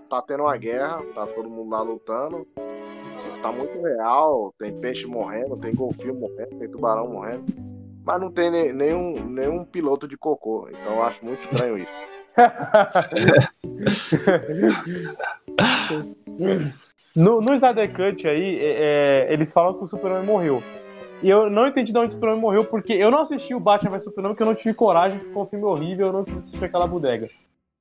tá 0.10 0.22
tendo 0.24 0.44
uma 0.44 0.58
guerra, 0.58 1.04
tá 1.14 1.28
todo 1.28 1.50
mundo 1.50 1.70
lá 1.72 1.82
lutando. 1.82 2.48
Tá 3.42 3.52
muito 3.52 3.80
real, 3.82 4.52
tem 4.58 4.74
peixe 4.80 5.06
morrendo, 5.06 5.56
tem 5.58 5.74
golfinho 5.76 6.16
morrendo, 6.16 6.58
tem 6.58 6.68
tubarão 6.70 7.08
morrendo. 7.10 7.46
Mas 8.08 8.20
não 8.22 8.32
tem 8.32 8.50
ne- 8.50 8.72
nenhum, 8.72 9.30
nenhum 9.30 9.66
piloto 9.66 10.08
de 10.08 10.16
cocô. 10.16 10.70
Então 10.70 10.94
eu 10.94 11.04
acho 11.04 11.26
muito 11.26 11.42
estranho 11.42 11.78
isso. 11.78 11.92
no, 17.14 17.42
no 17.42 17.54
Snyder 17.56 17.92
Cut 17.92 18.26
aí, 18.26 18.60
é, 18.60 19.26
é, 19.28 19.34
eles 19.34 19.52
falam 19.52 19.74
que 19.74 19.84
o 19.84 19.88
Superman 19.88 20.24
morreu. 20.24 20.64
E 21.22 21.30
eu 21.30 21.50
não 21.50 21.68
entendi 21.68 21.92
de 21.92 21.98
onde 21.98 22.12
o 22.12 22.14
Superman 22.14 22.40
morreu, 22.40 22.64
porque 22.64 22.94
eu 22.94 23.12
não 23.12 23.24
assisti 23.24 23.54
o 23.54 23.60
Batman 23.60 23.92
vs 23.92 24.06
Superman, 24.06 24.32
porque 24.32 24.44
eu 24.44 24.48
não 24.48 24.56
tive 24.56 24.74
coragem, 24.74 25.20
ficou 25.20 25.44
um 25.44 25.48
filme 25.48 25.66
horrível, 25.66 26.08
eu 26.08 26.14
não 26.14 26.24
quis 26.24 26.38
assistir 26.38 26.64
aquela 26.64 26.88
bodega. 26.88 27.28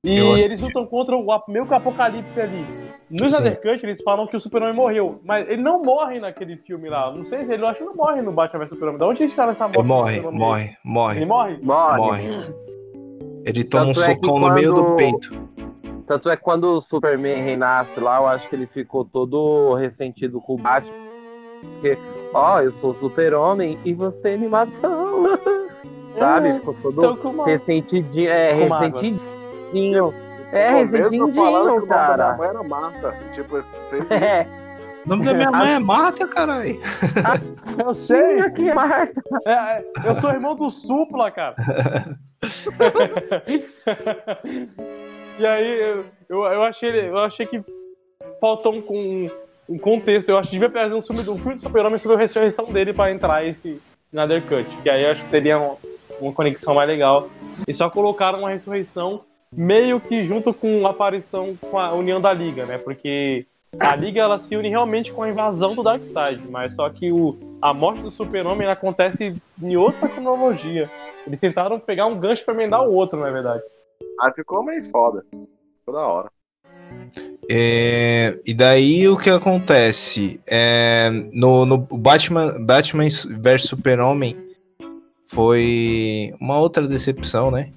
E 0.03 0.11
eles 0.19 0.61
lutam 0.61 0.85
contra 0.85 1.15
o 1.15 1.25
meio 1.47 1.65
que 1.65 1.73
o 1.73 1.75
apocalipse 1.75 2.39
ali. 2.39 2.65
No. 3.09 3.25
Snyder 3.25 3.61
Cut, 3.61 3.83
eles 3.85 4.01
falam 4.03 4.27
que 4.27 4.35
o 4.35 4.39
Superman 4.39 4.73
morreu, 4.73 5.19
mas 5.23 5.47
ele 5.49 5.61
não 5.61 5.81
morre 5.81 6.19
naquele 6.19 6.57
filme 6.57 6.89
lá. 6.89 7.11
Não 7.13 7.23
sei 7.25 7.45
se 7.45 7.53
ele 7.53 7.63
eu 7.63 7.67
acho 7.67 7.79
que 7.79 7.85
não 7.85 7.95
morre 7.95 8.21
no 8.21 8.31
Batman 8.31 8.59
vs 8.59 8.69
Superman. 8.69 8.97
Da 8.97 9.07
onde 9.07 9.23
eles 9.23 9.31
tiraram 9.31 9.53
essa 9.53 9.63
morte? 9.67 9.79
Ele 9.79 9.87
morre, 9.87 10.19
morre, 10.21 10.77
morre, 10.83 11.17
Ele 11.17 11.25
morre? 11.25 11.57
Morre. 11.61 11.97
morre. 11.97 12.53
Ele 13.45 13.63
toma 13.63 13.85
um 13.85 13.93
Tanto 13.93 14.01
é 14.11 14.15
que 14.15 14.25
socão 14.25 14.39
no 14.39 14.53
meio 14.53 14.73
do 14.73 14.83
quando- 14.83 14.95
peito. 14.97 15.47
Tanto 16.05 16.29
é 16.29 16.37
que 16.37 16.43
quando 16.43 16.63
o 16.65 16.81
Superman 16.81 17.41
renasce 17.41 17.99
lá, 17.99 18.17
eu 18.17 18.27
acho 18.27 18.47
que 18.49 18.55
ele 18.55 18.67
ficou 18.67 19.03
todo 19.05 19.73
ressentido 19.73 20.39
com 20.41 20.53
o 20.55 20.57
Batman. 20.57 20.93
Porque, 21.61 21.97
ó, 22.33 22.59
eu 22.61 22.71
sou 22.73 22.93
super-homem 22.93 23.77
e 23.83 23.93
você 23.93 24.37
me 24.37 24.47
matou. 24.47 25.37
Sabe? 26.17 26.53
Ficou 26.53 26.73
todo 26.75 27.17
Então, 27.19 27.43
ressentidinho. 27.43 28.29
É, 28.29 28.51
Com 28.67 28.67
mágoas. 29.73 29.77
ressentidinho. 30.13 30.13
É, 30.51 30.71
Pô, 30.71 30.77
mesmo 30.77 30.87
falando 30.87 30.89
que 30.89 30.97
ressentidinho, 30.97 31.25
o 31.25 31.65
nome 31.75 31.87
da 31.87 31.95
cara. 31.95 32.15
minha 32.25 32.37
mãe 32.37 32.47
era 32.49 32.63
Marta. 32.63 33.15
Tipo, 33.33 33.63
fez 33.89 34.11
É, 34.11 34.47
O 35.05 35.09
nome 35.09 35.25
da 35.25 35.33
minha 35.33 35.51
mãe 35.51 35.73
é 35.73 35.79
Marta, 35.79 36.27
caralho. 36.27 36.79
Eu 37.85 37.93
sei! 37.93 38.35
sim, 38.37 38.41
aqui, 38.41 38.73
Marta. 38.73 39.21
É, 39.45 39.51
é, 39.51 39.83
eu 40.05 40.15
sou 40.15 40.31
irmão 40.31 40.55
do 40.55 40.69
Supla, 40.69 41.29
cara. 41.31 41.55
e 45.39 45.45
aí, 45.45 45.79
eu, 45.81 46.05
eu, 46.29 46.43
eu 46.45 46.63
achei, 46.63 47.09
eu 47.09 47.17
achei 47.19 47.45
que 47.45 47.61
faltou 48.41 48.73
um, 48.73 48.83
um, 48.89 49.29
um 49.69 49.77
contexto. 49.77 50.29
Eu 50.29 50.37
acho 50.37 50.49
que 50.49 50.55
devia 50.55 50.69
trazer 50.69 50.93
um 50.93 51.01
filme 51.01 51.23
do 51.23 51.33
um 51.33 51.37
filme 51.37 51.55
do 51.55 51.61
Super-Homem 51.61 51.97
sobre 51.99 52.17
a 52.17 52.19
ressurreição 52.19 52.65
dele 52.65 52.93
pra 52.93 53.11
entrar 53.11 53.45
esse 53.45 53.81
Snyder 54.11 54.41
Cut. 54.43 54.65
Que 54.83 54.89
aí 54.89 55.03
eu 55.03 55.11
acho 55.11 55.23
que 55.23 55.29
teria 55.29 55.59
um- 55.59 55.75
uma 56.19 56.33
conexão 56.33 56.73
mais 56.75 56.87
legal. 56.89 57.29
E 57.67 57.73
só 57.73 57.89
colocaram 57.89 58.39
uma 58.39 58.49
ressurreição 58.49 59.21
meio 59.51 59.99
que 59.99 60.25
junto 60.25 60.53
com 60.53 60.85
a 60.85 60.91
aparição 60.91 61.55
com 61.55 61.79
a 61.79 61.93
união 61.93 62.19
da 62.19 62.33
Liga, 62.33 62.65
né? 62.65 62.77
Porque 62.77 63.45
a 63.79 63.95
Liga 63.95 64.21
ela 64.21 64.39
se 64.39 64.55
une 64.55 64.69
realmente 64.69 65.11
com 65.11 65.23
a 65.23 65.29
invasão 65.29 65.75
do 65.75 65.83
Darkseid, 65.83 66.41
mas 66.49 66.73
só 66.73 66.89
que 66.89 67.11
o, 67.11 67.37
a 67.61 67.73
morte 67.73 68.01
do 68.01 68.11
Super-Homem 68.11 68.67
acontece 68.67 69.35
em 69.61 69.75
outra 69.75 70.07
cronologia. 70.07 70.89
Eles 71.25 71.39
tentaram 71.39 71.79
pegar 71.79 72.05
um 72.05 72.19
gancho 72.19 72.43
pra 72.45 72.53
emendar 72.53 72.81
o 72.87 72.93
outro, 72.93 73.19
na 73.19 73.29
verdade. 73.29 73.61
Aí 74.21 74.31
ficou 74.33 74.63
meio 74.63 74.83
foda. 74.85 75.25
Ficou 75.29 75.93
da 75.93 76.07
hora. 76.07 76.31
É, 77.49 78.39
e 78.45 78.53
daí 78.53 79.07
o 79.07 79.17
que 79.17 79.29
acontece? 79.29 80.39
É, 80.47 81.09
no, 81.33 81.65
no 81.65 81.77
Batman, 81.77 82.59
Batman 82.59 83.05
vs 83.05 83.63
Super-Homem 83.63 84.35
foi 85.27 86.33
uma 86.39 86.59
outra 86.59 86.87
decepção, 86.87 87.51
né? 87.51 87.71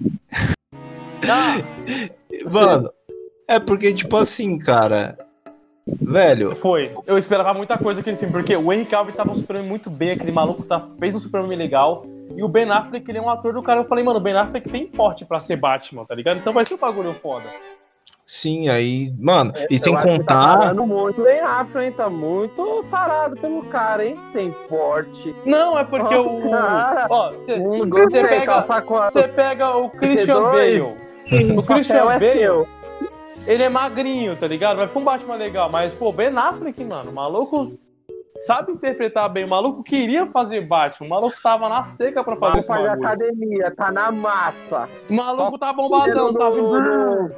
Mano, 2.51 2.89
é 3.47 3.59
porque, 3.59 3.93
tipo 3.93 4.15
assim, 4.17 4.57
cara. 4.59 5.17
Velho, 5.99 6.55
Foi. 6.57 6.93
Eu 7.07 7.17
esperava 7.17 7.53
muita 7.53 7.77
coisa 7.77 7.99
daquele 7.99 8.15
filme, 8.15 8.31
porque 8.31 8.55
o 8.55 8.71
Henry 8.71 8.85
Cavill 8.85 9.15
tava 9.15 9.33
superando 9.35 9.65
muito 9.65 9.89
bem, 9.89 10.11
aquele 10.11 10.31
maluco 10.31 10.63
tá, 10.63 10.87
fez 10.99 11.15
um 11.15 11.19
Superman 11.19 11.57
legal. 11.57 12.05
E 12.35 12.43
o 12.43 12.47
Ben 12.47 12.69
Affleck, 12.71 13.09
ele 13.09 13.17
é 13.17 13.21
um 13.21 13.29
ator 13.29 13.51
do 13.53 13.61
cara. 13.63 13.81
Eu 13.81 13.85
falei, 13.85 14.03
mano, 14.03 14.19
o 14.19 14.21
Ben 14.21 14.35
Affleck 14.37 14.69
tem 14.69 14.85
porte 14.87 15.25
pra 15.25 15.39
ser 15.41 15.57
Batman, 15.57 16.05
tá 16.05 16.15
ligado? 16.15 16.37
Então 16.37 16.53
vai 16.53 16.65
ser 16.65 16.75
um 16.75 16.77
bagulho 16.77 17.13
foda. 17.13 17.43
sim, 18.25 18.69
aí. 18.69 19.11
Mano, 19.19 19.51
e 19.69 19.77
sem 19.77 19.93
Tá 19.93 20.01
contar. 20.03 20.57
parando 20.57 20.85
muito 20.85 21.21
bem 21.23 21.41
afro, 21.41 21.81
hein? 21.81 21.91
Tá 21.91 22.09
muito 22.09 22.85
tarado 22.89 23.35
pelo 23.37 23.63
cara, 23.65 24.05
hein? 24.05 24.17
Tem 24.31 24.51
porte. 24.69 25.35
Não, 25.45 25.77
é 25.77 25.83
porque 25.83 26.15
Oh, 26.15 26.37
o. 26.47 26.51
cara. 26.51 27.07
Ó, 27.09 27.31
você 27.33 27.55
pega- 28.21 28.65
você 29.11 29.27
pega 29.27 29.75
o 29.75 29.89
Christian 29.89 30.41
dois. 30.51 30.97
Bale. 31.31 31.57
O 31.57 31.63
Christian 31.63 31.95
é 31.95 32.19
Bale, 32.19 32.19
seu. 32.19 32.67
ele 33.47 33.63
é 33.63 33.69
magrinho, 33.69 34.35
tá 34.35 34.47
ligado? 34.47 34.77
Vai 34.77 34.87
ficar 34.87 34.99
um 34.99 35.03
Batman 35.03 35.35
legal. 35.35 35.69
Mas, 35.71 35.93
pô, 35.93 36.11
Ben 36.11 36.35
Affleck, 36.37 36.83
mano, 36.83 37.11
o 37.11 37.13
maluco 37.13 37.71
sabe 38.45 38.71
interpretar 38.73 39.29
bem. 39.29 39.45
O 39.45 39.49
maluco 39.49 39.83
queria 39.83 40.25
fazer 40.27 40.61
Batman. 40.61 41.07
O 41.07 41.09
maluco 41.09 41.35
tava 41.41 41.69
na 41.69 41.83
seca 41.83 42.23
pra 42.23 42.35
fazer 42.35 42.65
Vai 42.67 42.77
fazer 42.77 42.89
academia, 42.89 43.71
tá 43.75 43.91
na 43.91 44.11
massa. 44.11 44.89
O 45.09 45.13
maluco 45.13 45.57
tá 45.57 45.71
bombadão, 45.73 46.33
tá 46.33 46.49
vindo. 46.49 47.35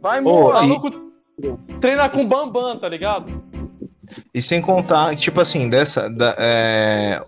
Vai 0.00 0.20
Ô, 0.20 0.24
O 0.24 0.30
embora. 0.30 0.64
e- 0.64 0.68
maluco 0.68 0.90
treina 1.80 2.08
com 2.08 2.26
Bambam, 2.26 2.78
tá 2.78 2.88
ligado? 2.88 3.42
E 4.34 4.42
sem 4.42 4.60
contar, 4.60 5.16
tipo 5.16 5.40
assim, 5.40 5.68
dessa. 5.68 6.10
Da, 6.14 6.34
é, 6.38 7.20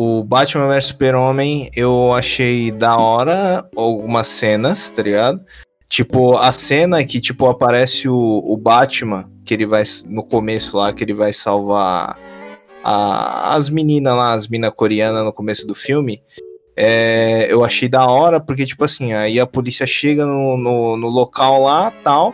o 0.00 0.22
Batman 0.22 0.68
vs 0.68 0.84
Super-Homem 0.84 1.68
eu 1.74 2.12
achei 2.12 2.70
da 2.70 2.96
hora 2.96 3.68
algumas 3.76 4.28
cenas, 4.28 4.90
tá 4.90 5.02
ligado? 5.02 5.40
Tipo, 5.88 6.36
a 6.36 6.52
cena 6.52 7.04
que, 7.04 7.20
tipo, 7.20 7.48
aparece 7.48 8.08
o, 8.08 8.14
o 8.44 8.56
Batman, 8.56 9.28
que 9.44 9.52
ele 9.52 9.66
vai. 9.66 9.82
No 10.06 10.22
começo 10.22 10.76
lá, 10.76 10.92
que 10.92 11.02
ele 11.02 11.14
vai 11.14 11.32
salvar 11.32 12.16
a- 12.84 13.54
as 13.56 13.68
meninas 13.68 14.14
lá, 14.14 14.34
as 14.34 14.46
minas 14.46 14.70
coreanas 14.70 15.24
no 15.24 15.32
começo 15.32 15.66
do 15.66 15.74
filme. 15.74 16.22
é, 16.76 17.52
eu 17.52 17.64
achei 17.64 17.88
da 17.88 18.06
hora, 18.06 18.38
porque, 18.38 18.64
tipo 18.64 18.84
assim, 18.84 19.12
aí 19.12 19.40
a 19.40 19.46
polícia 19.48 19.84
chega 19.84 20.24
no, 20.24 20.56
no, 20.56 20.96
no 20.96 21.08
local 21.08 21.62
lá 21.64 21.90
tal. 22.04 22.32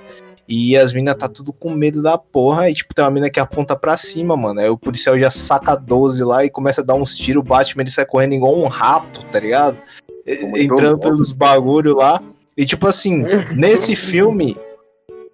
E 0.48 0.76
as 0.76 0.92
minas 0.92 1.14
tá 1.16 1.28
tudo 1.28 1.52
com 1.52 1.70
medo 1.70 2.02
da 2.02 2.18
porra. 2.18 2.68
E, 2.70 2.74
tipo, 2.74 2.94
tem 2.94 3.04
uma 3.04 3.10
mina 3.10 3.30
que 3.30 3.40
aponta 3.40 3.74
pra 3.76 3.96
cima, 3.96 4.36
mano. 4.36 4.60
Aí 4.60 4.68
o 4.68 4.76
policial 4.78 5.18
já 5.18 5.30
saca 5.30 5.74
12 5.74 6.22
lá 6.22 6.44
e 6.44 6.50
começa 6.50 6.80
a 6.82 6.84
dar 6.84 6.94
uns 6.94 7.14
tiros. 7.16 7.42
O 7.42 7.46
Batman 7.46 7.82
ele 7.82 7.90
sai 7.90 8.04
correndo 8.06 8.34
igual 8.34 8.54
um 8.56 8.66
rato, 8.66 9.24
tá 9.26 9.40
ligado? 9.40 9.78
E- 10.26 10.64
Entrando 10.64 10.98
pelos 10.98 11.32
bagulho 11.32 11.94
lá. 11.96 12.22
E, 12.56 12.64
tipo 12.66 12.86
assim, 12.88 13.22
nesse 13.56 13.96
filme, 13.96 14.56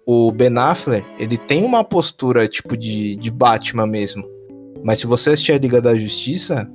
o 0.05 0.31
Ben 0.31 0.57
Affleck, 0.57 1.05
ele 1.19 1.37
tem 1.37 1.63
uma 1.63 1.83
postura, 1.83 2.47
tipo, 2.47 2.75
de, 2.77 3.15
de 3.17 3.29
Batman 3.31 3.85
mesmo. 3.85 4.23
Mas 4.83 4.99
se 4.99 5.07
você 5.07 5.31
assistir 5.31 5.51
a 5.51 5.57
Liga 5.59 5.79
da 5.81 5.93
Justiça, 5.95 6.69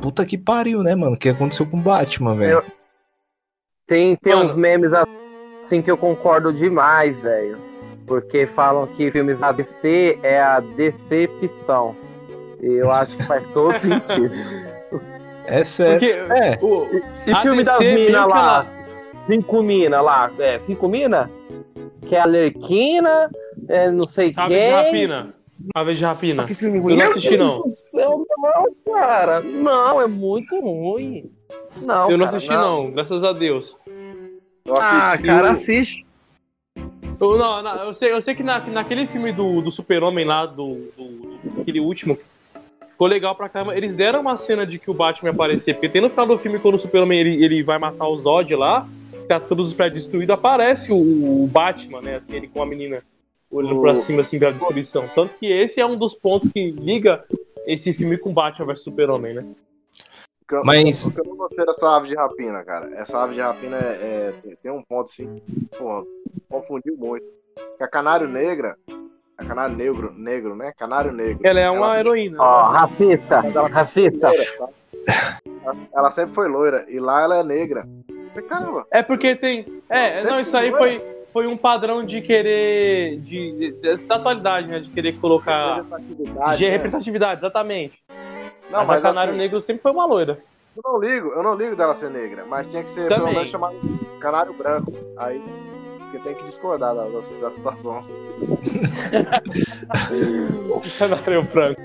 puta 0.00 0.24
que 0.24 0.38
pariu, 0.38 0.82
né, 0.82 0.94
mano? 0.94 1.16
O 1.16 1.18
que 1.18 1.28
aconteceu 1.30 1.66
com 1.66 1.78
o 1.78 1.82
Batman, 1.82 2.36
velho? 2.36 2.62
Tem, 3.86 4.16
tem 4.16 4.34
Mano. 4.34 4.48
uns 4.50 4.56
memes 4.56 4.92
assim 4.92 5.23
que 5.82 5.90
eu 5.90 5.96
concordo 5.96 6.52
demais, 6.52 7.18
velho. 7.20 7.58
Porque 8.06 8.46
falam 8.48 8.86
que 8.86 9.10
filmes 9.10 9.38
da 9.38 9.50
DC 9.52 10.18
é 10.22 10.40
a 10.40 10.60
decepção. 10.60 11.96
E 12.62 12.66
eu 12.66 12.90
acho 12.90 13.16
que 13.16 13.22
faz 13.24 13.46
todo 13.48 13.74
sentido. 13.80 14.30
É 15.46 15.64
sério. 15.64 16.00
Porque 16.00 16.34
É. 16.42 16.58
o, 16.62 16.86
E 17.26 17.32
A 17.32 17.40
filme 17.42 17.64
das 17.64 17.78
minas 17.78 18.26
lá? 18.26 18.66
ela- 18.66 18.74
Cinco 19.26 19.62
minas 19.62 20.04
lá. 20.04 20.30
É, 20.38 20.58
cinco 20.58 20.86
minas? 20.88 21.28
Que 22.06 22.14
é 22.14 22.20
a 22.20 22.26
Lerquina, 22.26 23.30
é, 23.68 23.90
não 23.90 24.02
sei 24.02 24.32
Ave 24.36 24.54
quem. 24.54 24.64
de 24.64 24.70
Rapina. 24.70 25.34
Ave 25.74 25.94
de 25.94 26.04
Rapina. 26.04 26.44
Que 26.44 26.54
filme 26.54 26.76
Eu 26.78 26.82
ruim. 26.82 26.96
não 26.96 27.06
assisti, 27.10 27.30
Meu 27.38 27.46
não. 27.46 27.52
Deus 27.56 27.62
do 27.64 27.70
céu, 27.70 28.26
não, 28.36 28.94
cara. 28.94 29.40
Não, 29.40 30.02
é 30.02 30.06
muito 30.06 30.60
ruim. 30.60 31.30
Não, 31.80 32.10
Eu 32.10 32.18
não 32.18 32.26
cara, 32.26 32.36
assisti, 32.36 32.54
não. 32.54 32.90
graças 32.90 33.24
a 33.24 33.32
Deus. 33.32 33.78
Ah, 34.68 35.16
cara, 35.18 35.50
assiste. 35.52 36.06
Eu, 37.20 37.38
não, 37.38 37.62
não, 37.62 37.76
eu 37.84 37.94
sei, 37.94 38.12
eu 38.12 38.20
sei 38.20 38.34
que 38.34 38.42
na, 38.42 38.60
que 38.60 38.70
naquele 38.70 39.06
filme 39.06 39.32
do, 39.32 39.60
do 39.60 39.70
Super-Homem 39.70 40.24
lá, 40.24 40.46
do, 40.46 40.90
do, 40.96 41.38
do- 41.54 41.60
aquele 41.60 41.80
último, 41.80 42.18
ficou 42.90 43.06
legal 43.06 43.34
pra 43.34 43.48
caramba. 43.48 43.76
Eles 43.76 43.94
deram 43.94 44.20
uma 44.20 44.36
cena 44.36 44.66
de 44.66 44.78
que 44.78 44.90
o 44.90 44.94
Batman 44.94 45.28
ia 45.28 45.34
aparecer, 45.34 45.74
porque 45.74 45.88
tem 45.88 46.00
no 46.02 46.10
final 46.10 46.26
do 46.26 46.38
filme, 46.38 46.58
quando 46.58 46.74
o 46.74 46.80
Super-Homem 46.80 47.20
ele, 47.20 47.44
ele 47.44 47.62
vai 47.62 47.78
matar 47.78 48.08
o 48.08 48.16
Zod 48.16 48.54
lá, 48.56 48.88
tá 49.28 49.38
todos 49.38 49.68
os 49.68 49.74
prédios 49.74 50.02
destruídos, 50.04 50.34
aparece 50.34 50.92
o, 50.92 51.44
o 51.44 51.46
Batman, 51.46 52.00
né, 52.00 52.16
assim, 52.16 52.34
ele 52.34 52.48
com 52.48 52.62
a 52.62 52.66
menina 52.66 53.02
olhando 53.50 53.80
pra 53.80 53.92
O- 53.92 53.96
cima, 53.96 54.22
assim, 54.22 54.38
pela 54.38 54.52
destruição. 54.52 55.08
Tanto 55.14 55.34
que 55.38 55.46
esse 55.46 55.80
é 55.80 55.86
um 55.86 55.96
dos 55.96 56.14
pontos 56.14 56.50
que 56.50 56.70
liga 56.72 57.22
esse 57.66 57.92
filme 57.92 58.18
com 58.18 58.32
Batman 58.32 58.66
vs 58.66 58.80
Super-Homem, 58.82 59.34
né? 59.34 59.44
Mas- 60.64 61.06
O 61.06 61.12
que 61.12 61.20
eu 61.20 61.24
não 61.24 61.36
gostei 61.36 61.64
dessa 61.64 61.96
ave 61.96 62.08
de 62.08 62.14
rapina, 62.14 62.62
cara. 62.64 62.90
Essa 62.94 63.22
ave 63.22 63.34
de 63.34 63.40
rapina 63.40 63.76
é, 63.76 64.34
é- 64.50 64.56
tem- 64.62 64.70
um 64.72 64.82
ponto 64.82 65.06
assim. 65.10 65.40
Porra, 65.78 66.04
confundiu 66.50 66.96
muito. 66.96 67.24
Que 67.78 67.84
a 67.84 67.88
canário 67.88 68.28
negra. 68.28 68.76
A 69.38 69.44
canário 69.44 69.74
negro, 69.76 70.12
negro, 70.16 70.54
né? 70.54 70.72
Canário 70.78 71.12
negro. 71.12 71.40
Ela 71.44 71.60
é 71.60 71.70
uma 71.70 71.86
Ela- 71.86 72.00
heroína. 72.00 72.36
Ó, 72.40 72.68
racista, 72.70 73.40
racista. 73.72 74.28
Ela, 75.64 75.76
ela 75.94 76.10
sempre 76.10 76.34
foi 76.34 76.48
loira. 76.48 76.84
E 76.88 76.98
lá 77.00 77.22
ela 77.22 77.38
é 77.38 77.42
negra. 77.42 77.86
Caramba. 78.48 78.86
É 78.90 79.02
porque 79.02 79.34
tem. 79.36 79.82
É, 79.88 80.10
Sempre 80.12 80.30
não, 80.30 80.40
isso 80.40 80.56
aí 80.56 80.70
foi. 80.72 81.00
foi, 81.32 81.46
um 81.46 81.56
padrão 81.56 82.04
de 82.04 82.20
querer. 82.20 83.18
De, 83.20 83.72
de- 83.80 84.06
da 84.06 84.16
atualidade, 84.16 84.68
né? 84.68 84.80
De 84.80 84.90
querer 84.90 85.16
colocar. 85.18 85.76
representatividade, 85.76 86.58
De 86.58 86.64
né? 86.64 86.70
representatividade, 86.70 87.40
exatamente. 87.40 87.98
Não, 88.70 88.80
mas, 88.80 88.88
mas 88.88 89.04
a 89.04 89.08
Canário 89.08 89.32
assim, 89.32 89.38
Negro 89.38 89.60
sempre 89.60 89.82
foi 89.82 89.92
uma 89.92 90.06
loira. 90.06 90.38
Eu 90.76 90.82
não 90.84 90.98
ligo, 90.98 91.28
eu 91.28 91.42
não 91.42 91.54
ligo 91.54 91.76
dela 91.76 91.94
ser 91.94 92.10
negra, 92.10 92.44
mas 92.46 92.66
tinha 92.66 92.82
que 92.82 92.90
ser 92.90 93.08
Também. 93.08 93.18
pelo 93.18 93.32
menos 93.32 93.48
chamado 93.48 93.76
canário 94.20 94.52
branco. 94.54 94.92
Aí 95.16 95.40
porque 96.14 96.28
tem 96.28 96.34
que 96.34 96.44
discordar 96.44 96.94
da, 96.94 97.04
da, 97.04 97.20
da 97.40 97.50
situação. 97.50 98.04
Canário 100.98 101.44
franco. 101.46 101.80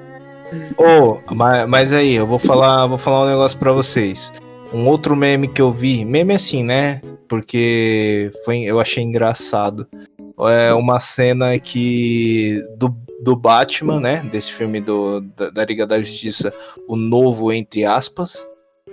Ô, 0.78 1.20
mas, 1.34 1.68
mas 1.68 1.94
aí, 1.94 2.14
eu 2.14 2.28
vou 2.28 2.40
falar, 2.40 2.88
vou 2.88 2.98
falar 2.98 3.26
um 3.26 3.30
negócio 3.30 3.58
pra 3.58 3.72
vocês. 3.72 4.34
Um 4.74 4.88
outro 4.88 5.16
meme 5.16 5.48
que 5.48 5.62
eu 5.62 5.72
vi, 5.72 6.04
meme 6.06 6.36
assim, 6.36 6.64
né? 6.64 7.02
Porque 7.28 8.32
foi, 8.46 8.62
eu 8.62 8.80
achei 8.80 9.04
engraçado. 9.04 9.88
É 10.40 10.74
uma 10.74 11.00
cena 11.00 11.60
que 11.60 12.64
do, 12.78 12.96
do 13.24 13.36
Batman, 13.36 14.00
né? 14.00 14.24
Desse 14.32 14.52
filme 14.52 14.80
do, 14.80 15.22
da, 15.22 15.50
da 15.50 15.66
Liga 15.66 15.86
da 15.86 16.00
Justiça, 16.00 16.54
o 16.88 16.96
novo 16.96 17.52
entre 17.52 17.86
aspas. 17.86 18.48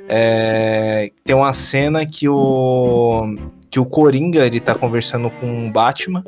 É, 0.08 1.10
tem 1.24 1.34
uma 1.34 1.52
cena 1.52 2.06
que 2.06 2.28
o 2.28 3.36
que 3.68 3.80
o 3.80 3.84
Coringa 3.84 4.46
ele 4.46 4.60
tá 4.60 4.74
conversando 4.74 5.28
com 5.30 5.66
o 5.66 5.72
Batman 5.72 6.24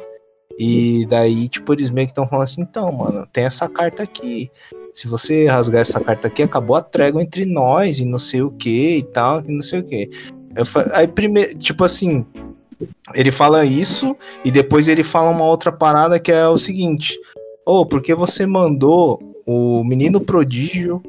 e 0.59 1.07
daí 1.07 1.49
tipo 1.49 1.73
eles 1.73 1.89
meio 1.89 2.07
que 2.09 2.11
estão 2.11 2.27
falando 2.27 2.45
assim, 2.45 2.63
então 2.63 2.91
mano, 2.91 3.25
tem 3.33 3.45
essa 3.45 3.69
carta 3.69 4.03
aqui 4.03 4.51
se 4.99 5.07
você 5.07 5.47
rasgar 5.47 5.83
essa 5.83 6.01
carta 6.01 6.27
aqui, 6.27 6.43
acabou 6.43 6.75
a 6.75 6.83
trégua 6.83 7.23
entre 7.23 7.45
nós 7.45 8.01
e 8.01 8.05
não 8.05 8.19
sei 8.19 8.43
o 8.43 8.51
que 8.51 8.97
e 8.97 9.03
tal, 9.03 9.41
e 9.47 9.53
não 9.53 9.61
sei 9.61 9.79
o 9.79 9.85
que. 9.85 10.11
Aí 10.93 11.07
primeiro, 11.07 11.57
tipo 11.57 11.85
assim, 11.85 12.27
ele 13.15 13.31
fala 13.31 13.65
isso 13.65 14.17
e 14.45 14.51
depois 14.51 14.89
ele 14.89 15.05
fala 15.05 15.31
uma 15.31 15.45
outra 15.45 15.71
parada 15.71 16.19
que 16.19 16.33
é 16.33 16.49
o 16.49 16.59
seguinte: 16.59 17.17
Ô, 17.69 17.81
oh, 17.81 17.87
porque 17.87 18.15
você 18.15 18.47
mandou 18.47 19.21
o 19.45 19.85
menino 19.85 20.23
prodígio 20.23 21.03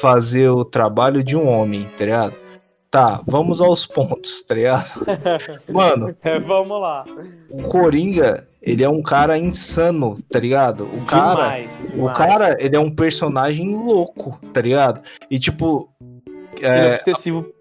fazer 0.00 0.48
o 0.50 0.64
trabalho 0.64 1.20
de 1.20 1.36
um 1.36 1.48
homem, 1.48 1.82
tá 1.96 2.04
ligado? 2.04 2.38
Tá, 2.92 3.20
vamos 3.26 3.60
aos 3.60 3.84
pontos, 3.84 4.40
tá 4.42 4.54
ligado? 4.54 5.04
Mano, 5.68 6.16
É, 6.22 6.38
vamos 6.38 6.80
lá. 6.80 7.04
o 7.50 7.64
Coringa, 7.64 8.46
ele 8.62 8.84
é 8.84 8.88
um 8.88 9.02
cara 9.02 9.36
insano, 9.36 10.16
tá 10.30 10.38
ligado? 10.38 10.84
O 10.84 11.04
cara. 11.04 11.34
demais, 11.34 11.70
O 11.82 11.96
demais. 11.96 12.18
cara, 12.18 12.56
ele 12.60 12.76
é 12.76 12.80
um 12.80 12.94
personagem 12.94 13.74
louco, 13.74 14.38
tá 14.52 14.60
ligado? 14.60 15.02
E 15.28 15.40
tipo, 15.40 15.90
Ele 16.56 16.68
é 16.68 16.90
é, 16.90 16.94
obsessivo 16.94 17.52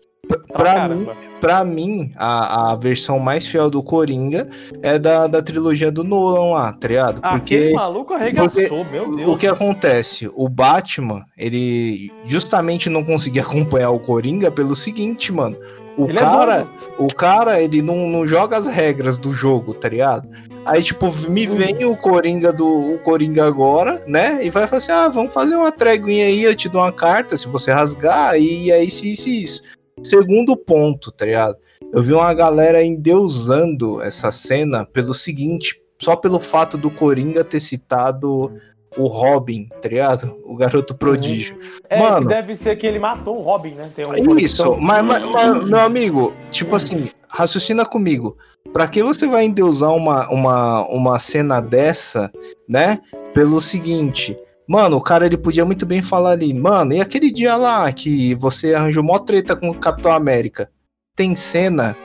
pra, 0.53 0.87
mim, 0.89 1.07
pra 1.39 1.63
mim, 1.65 2.11
a, 2.15 2.71
a 2.71 2.75
versão 2.75 3.19
mais 3.19 3.45
fiel 3.45 3.69
do 3.69 3.83
Coringa 3.83 4.47
é 4.81 4.97
da, 4.97 5.27
da 5.27 5.41
trilogia 5.41 5.91
do 5.91 6.03
Nolan 6.03 6.51
lá, 6.53 6.73
tá 6.73 6.87
ligado? 6.87 7.19
Aquele 7.23 7.65
Porque 7.65 7.73
maluco 7.73 8.13
arregaçou, 8.13 8.85
meu 8.85 9.15
Deus. 9.15 9.31
o 9.31 9.37
que 9.37 9.47
acontece? 9.47 10.29
O 10.35 10.47
Batman, 10.49 11.25
ele 11.37 12.11
justamente 12.25 12.89
não 12.89 13.03
conseguia 13.03 13.41
acompanhar 13.43 13.91
o 13.91 13.99
Coringa 13.99 14.51
pelo 14.51 14.75
seguinte, 14.75 15.31
mano. 15.31 15.57
O 15.97 16.09
Ele 16.09 16.17
é 16.17 16.21
cara, 16.21 16.55
doido. 16.57 16.69
o 16.99 17.07
cara, 17.07 17.61
ele 17.61 17.81
não, 17.81 17.95
não 18.09 18.27
joga 18.27 18.57
as 18.57 18.67
regras 18.67 19.17
do 19.17 19.33
jogo, 19.33 19.73
tá 19.73 19.87
ligado? 19.87 20.27
Aí, 20.65 20.83
tipo, 20.83 21.09
me 21.29 21.45
vem 21.45 21.85
o 21.85 21.95
Coringa 21.95 22.51
do 22.51 22.95
o 22.95 22.99
Coringa 22.99 23.45
agora, 23.47 24.03
né? 24.05 24.43
E 24.45 24.49
vai 24.49 24.67
falar 24.67 24.79
assim: 24.79 24.91
ah, 24.91 25.07
vamos 25.07 25.33
fazer 25.33 25.55
uma 25.55 25.71
tréguinha 25.71 26.25
aí, 26.25 26.43
eu 26.43 26.55
te 26.55 26.67
dou 26.67 26.81
uma 26.81 26.91
carta, 26.91 27.37
se 27.37 27.47
você 27.47 27.71
rasgar, 27.71 28.35
e 28.37 28.71
aí 28.71 28.91
se 28.91 29.11
isso 29.11 29.29
isso. 29.29 29.61
Segundo 30.05 30.55
ponto, 30.55 31.11
tá 31.11 31.25
ligado? 31.25 31.57
Eu 31.93 32.03
vi 32.03 32.13
uma 32.13 32.33
galera 32.33 32.83
endeusando 32.83 34.01
essa 34.01 34.31
cena 34.31 34.85
pelo 34.85 35.13
seguinte, 35.13 35.79
só 36.01 36.15
pelo 36.15 36.39
fato 36.39 36.77
do 36.77 36.91
Coringa 36.91 37.43
ter 37.43 37.59
citado 37.59 38.51
o 38.97 39.07
Robin, 39.07 39.67
tá 39.81 39.89
ligado? 39.89 40.37
O 40.45 40.55
garoto 40.55 40.95
prodígio. 40.95 41.57
É, 41.89 41.99
Mano. 41.99 42.27
deve 42.27 42.55
ser 42.55 42.75
que 42.77 42.87
ele 42.87 42.99
matou 42.99 43.37
um 43.37 43.41
Robin, 43.41 43.71
né? 43.71 43.89
Tem 43.95 44.05
um 44.07 44.13
É 44.13 44.41
Isso, 44.41 44.77
mas, 44.79 45.03
mas- 45.03 45.25
mas, 45.25 45.67
meu 45.67 45.79
amigo, 45.79 46.33
tipo 46.49 46.75
assim, 46.75 47.09
raciocina 47.27 47.85
comigo. 47.85 48.37
Pra 48.73 48.87
que 48.87 49.03
você 49.03 49.27
vai 49.27 49.45
endeusar 49.45 49.93
uma, 49.93 50.29
uma, 50.29 50.87
uma 50.87 51.19
cena 51.19 51.61
dessa, 51.61 52.31
né? 52.67 52.99
Pelo 53.33 53.59
seguinte. 53.61 54.37
Mano, 54.67 54.97
o 54.97 55.01
cara 55.01 55.25
ele 55.25 55.37
podia 55.37 55.63
muito 55.65 55.85
bem 55.85 56.01
falar 56.01 56.31
ali, 56.31 56.53
mano, 56.53 56.93
e 56.93 56.99
aquele 57.01 57.31
dia 57.31 57.55
lá 57.55 57.91
que 57.91 58.33
você 58.35 58.73
arranjou 58.73 59.03
mó 59.03 59.19
treta 59.19 59.55
com 59.55 59.69
o 59.69 59.77
Capitão 59.77 60.11
América? 60.11 60.69
Tem 61.15 61.35
cena? 61.35 61.95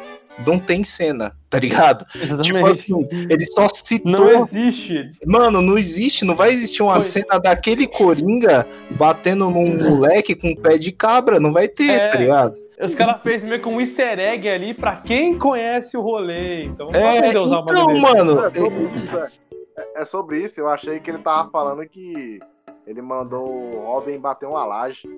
Não 0.47 0.59
tem 0.59 0.83
cena, 0.85 1.33
tá 1.51 1.59
ligado? 1.59 2.05
Tipo 2.43 2.59
Exatamente. 2.59 2.81
assim, 2.81 3.09
ele 3.29 3.47
só 3.47 3.69
citou. 3.69 4.11
Não 4.13 4.49
existe. 4.53 5.11
Mano, 5.27 5.61
não 5.61 5.77
existe, 5.77 6.25
não 6.25 6.35
vai 6.35 6.51
existir 6.51 6.83
uma 6.83 6.93
Foi. 6.93 7.01
cena 7.01 7.39
daquele 7.39 7.87
Coringa 7.87 8.67
batendo 8.93 9.51
num 9.51 9.77
moleque 9.91 10.35
com 10.35 10.55
pé 10.55 10.79
de 10.79 10.93
cabra, 10.93 11.41
não 11.41 11.53
vai 11.53 11.67
ter, 11.69 11.91
É. 11.91 12.09
tá 12.09 12.19
ligado? 12.19 12.57
Os 12.83 12.95
caras 12.95 13.21
fez 13.23 13.45
meio 13.45 13.61
que 13.61 13.69
um 13.69 13.79
easter 13.79 14.19
egg 14.19 14.49
ali 14.49 14.73
pra 14.73 14.97
quem 14.97 15.39
conhece 15.39 15.99
o 15.99 16.01
rolê. 16.01 16.65
Então, 16.65 16.89
É, 16.95 17.21
pode 17.21 17.37
usar 17.45 17.59
uma 17.61 17.71
então, 17.71 17.95
mano, 17.99 18.37
É 19.97 20.05
sobre 20.05 20.43
isso, 20.45 20.61
eu 20.61 20.69
achei 20.69 21.01
que 21.01 21.11
ele 21.11 21.19
tava 21.19 21.51
falando 21.51 21.87
que 21.87 22.39
ele 22.87 23.03
mandou 23.03 23.47
o 23.49 23.85
Robin 23.87 24.19
bater 24.19 24.47
uma 24.47 24.65
laje. 24.65 25.09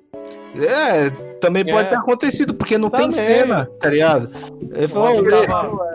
é, 0.55 1.09
também 1.39 1.65
pode 1.65 1.87
É. 1.87 1.89
ter 1.89 1.95
acontecido, 1.95 2.53
porque 2.53 2.77
não 2.77 2.89
tem 2.89 3.09
Também. 3.09 3.11
cena, 3.39 3.65
tá 3.79 3.89
ligado? 3.89 4.29
Ele 4.73 4.87
falou, 4.87 5.15
Robin 5.15 5.29
"Ô, 5.33 5.45
tava- 5.45 5.93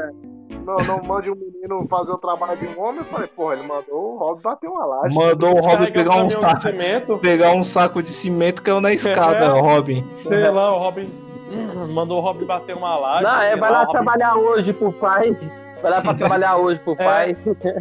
É, 0.50 0.59
Não, 0.68 0.76
não 0.78 1.02
mande 1.02 1.31
um 1.31 1.35
menino 1.35 1.87
fazer 1.88 2.12
o 2.12 2.18
trabalho 2.18 2.54
de 2.59 2.66
um 2.66 2.78
homem. 2.83 2.98
Eu 2.98 3.04
falei, 3.07 3.26
porra, 3.28 3.54
ele 3.54 3.62
mandou 3.66 4.14
o 4.14 4.18
Robin 4.18 4.42
bater 4.42 4.68
uma 4.68 4.85
laje. 4.85 5.14
mandou 5.16 5.57
o 5.57 5.61
Robin 5.61 5.90
pegar 5.92 6.16
um 6.16 6.26
de 6.26 6.33
saco, 6.35 6.61
cimento, 6.61 7.18
pegar 7.20 7.50
um 7.52 7.62
saco 7.62 8.02
de 8.02 8.11
cimento 8.11 8.62
caiu 8.62 8.78
na 8.78 8.92
escada, 8.92 9.46
É. 9.46 9.52
o 9.54 9.61
Robin. 9.62 10.04
sei 10.16 10.50
lá, 10.50 10.74
o 10.74 10.78
Robin 10.78 11.07
hum, 11.50 11.88
mandou 11.94 12.18
o 12.18 12.20
Robin 12.20 12.44
bater 12.44 12.76
uma 12.76 12.98
laje. 12.98 13.22
Não, 13.24 13.40
é, 13.40 13.57
vai 13.57 13.70
lá, 13.70 13.78
lá 13.83 13.87
trabalhar 13.87 14.37
hoje 14.37 14.74
pro 14.74 14.92
pai. 14.92 15.35
Vai 15.83 15.91
lá 15.93 16.01
pra 16.01 16.14
trabalhar 16.14 16.57
hoje 16.57 16.81
pro 16.81 16.93
É. 16.95 16.97
pai. 16.97 17.37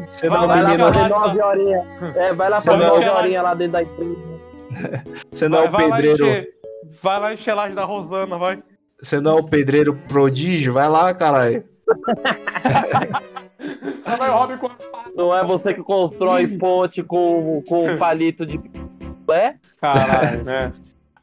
Você 0.08 0.30
Vai 0.30 0.38
não 0.40 0.44
é 0.44 0.48
lá, 0.48 0.54
o 0.54 0.66
Vai 0.68 0.78
lá 0.78 0.86
fazer 0.88 1.00
vai 1.00 1.10
lá. 1.10 1.20
nove 1.28 1.42
horinhas. 1.42 1.86
É, 2.16 2.34
vai 2.34 2.50
lá 2.50 2.60
Você 2.60 2.72
fazer 2.72 2.84
não- 2.84 2.90
nove 2.96 3.10
horinhas 3.10 3.44
lá 3.44 3.54
dentro 3.54 3.72
da 3.74 3.84
empresa. 3.84 4.16
você 5.32 5.50
não 5.50 5.60
é 5.60 5.68
vai, 5.68 5.70
o 5.70 5.72
vai 5.72 5.88
lá 5.90 5.96
pedreiro, 5.96 6.26
encher, 6.28 6.48
vai 7.02 7.20
lá 7.20 7.34
encher 7.34 7.54
laje 7.54 7.76
da 7.76 7.86
Rosana, 7.86 8.38
vai. 8.38 8.62
você 8.98 9.20
não 9.22 9.38
é 9.38 9.42
o 9.42 9.44
pedreiro 9.44 9.96
prodígio, 10.08 10.74
vai 10.74 10.88
lá, 10.90 11.14
caralho. 11.14 11.64
O 14.08 15.18
Não 15.18 15.36
é 15.36 15.44
você 15.44 15.74
que 15.74 15.82
constrói 15.84 16.48
ponte 16.58 17.04
com, 17.04 17.62
com 17.68 17.86
um 17.88 17.98
palito 17.98 18.46
de. 18.46 18.60
É? 19.32 19.56
Caralho, 19.82 20.44
né? 20.44 20.72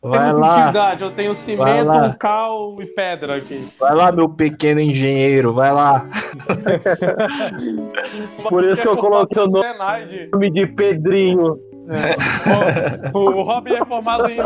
Vai 0.06 0.18
Temos 0.18 0.40
lá, 0.40 0.56
utilidade, 0.58 1.02
eu 1.04 1.10
tenho 1.12 1.32
Vai 1.32 1.42
cimento, 1.42 1.84
lá. 1.86 2.14
cal 2.18 2.76
e 2.78 2.84
pedra 2.86 3.36
aqui. 3.36 3.66
vai 3.80 3.94
lá, 3.94 4.12
meu 4.12 4.28
pequeno 4.28 4.80
engenheiro, 4.80 5.54
vai 5.54 5.72
lá. 5.72 6.06
Por 8.48 8.64
isso 8.64 8.82
que 8.82 8.88
eu 8.88 8.96
coloquei 8.98 9.42
o 9.42 9.46
nome 9.46 10.06
de- 10.06 10.28
nome 10.30 10.50
de 10.50 10.66
Pedrinho. 10.66 11.58
O, 13.14 13.18
o 13.18 13.42
Robin 13.42 13.74
é 13.74 13.84
formado 13.84 14.28
em, 14.28 14.40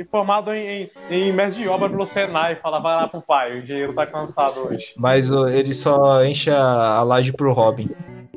em- 0.00 0.04
formado 0.04 0.52
em, 0.52 0.88
em, 1.10 1.14
em 1.14 1.32
mestre 1.32 1.62
de 1.62 1.68
obra 1.68 1.88
pelo 1.88 2.06
Senai. 2.06 2.56
Fala, 2.56 2.80
vai 2.80 2.96
lá 2.96 3.08
pro 3.08 3.20
pai, 3.20 3.52
o 3.52 3.58
engenheiro 3.58 3.92
tá 3.92 4.06
cansado 4.06 4.68
hoje. 4.68 4.92
Mas 4.96 5.30
ele 5.30 5.74
só 5.74 6.24
enche 6.24 6.50
a, 6.50 6.96
a 6.98 7.02
laje 7.02 7.32
pro 7.32 7.52
Robin. 7.52 7.88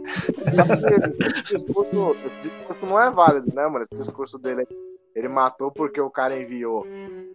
Esse 0.06 1.58
discurso, 1.58 2.16
esse 2.26 2.36
discurso 2.42 2.86
não 2.88 3.00
é 3.00 3.12
válido, 3.12 3.54
né, 3.54 3.68
mano? 3.68 3.84
Esse 3.84 3.96
discurso 3.96 4.40
dele 4.40 4.66
ele 5.20 5.28
matou 5.28 5.72
porque 5.72 6.00
o 6.00 6.10
cara 6.10 6.40
enviou. 6.42 6.86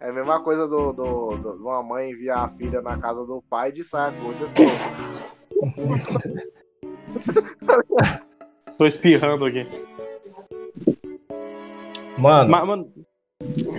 É 0.00 0.08
a 0.08 0.12
mesma 0.12 0.40
coisa 0.42 0.66
do, 0.66 0.92
do, 0.92 1.36
do- 1.36 1.56
de 1.56 1.62
uma 1.62 1.82
mãe 1.82 2.10
enviar 2.10 2.44
a 2.44 2.48
filha 2.48 2.80
na 2.80 2.96
casa 2.98 3.24
do 3.24 3.42
pai 3.48 3.70
de 3.70 3.84
saia 3.84 4.12
curta. 4.12 4.44
Tô 8.76 8.86
espirrando 8.86 9.44
aqui. 9.44 9.66
Mano, 12.18 12.50
Mas, 12.50 12.66
mano, 12.66 12.92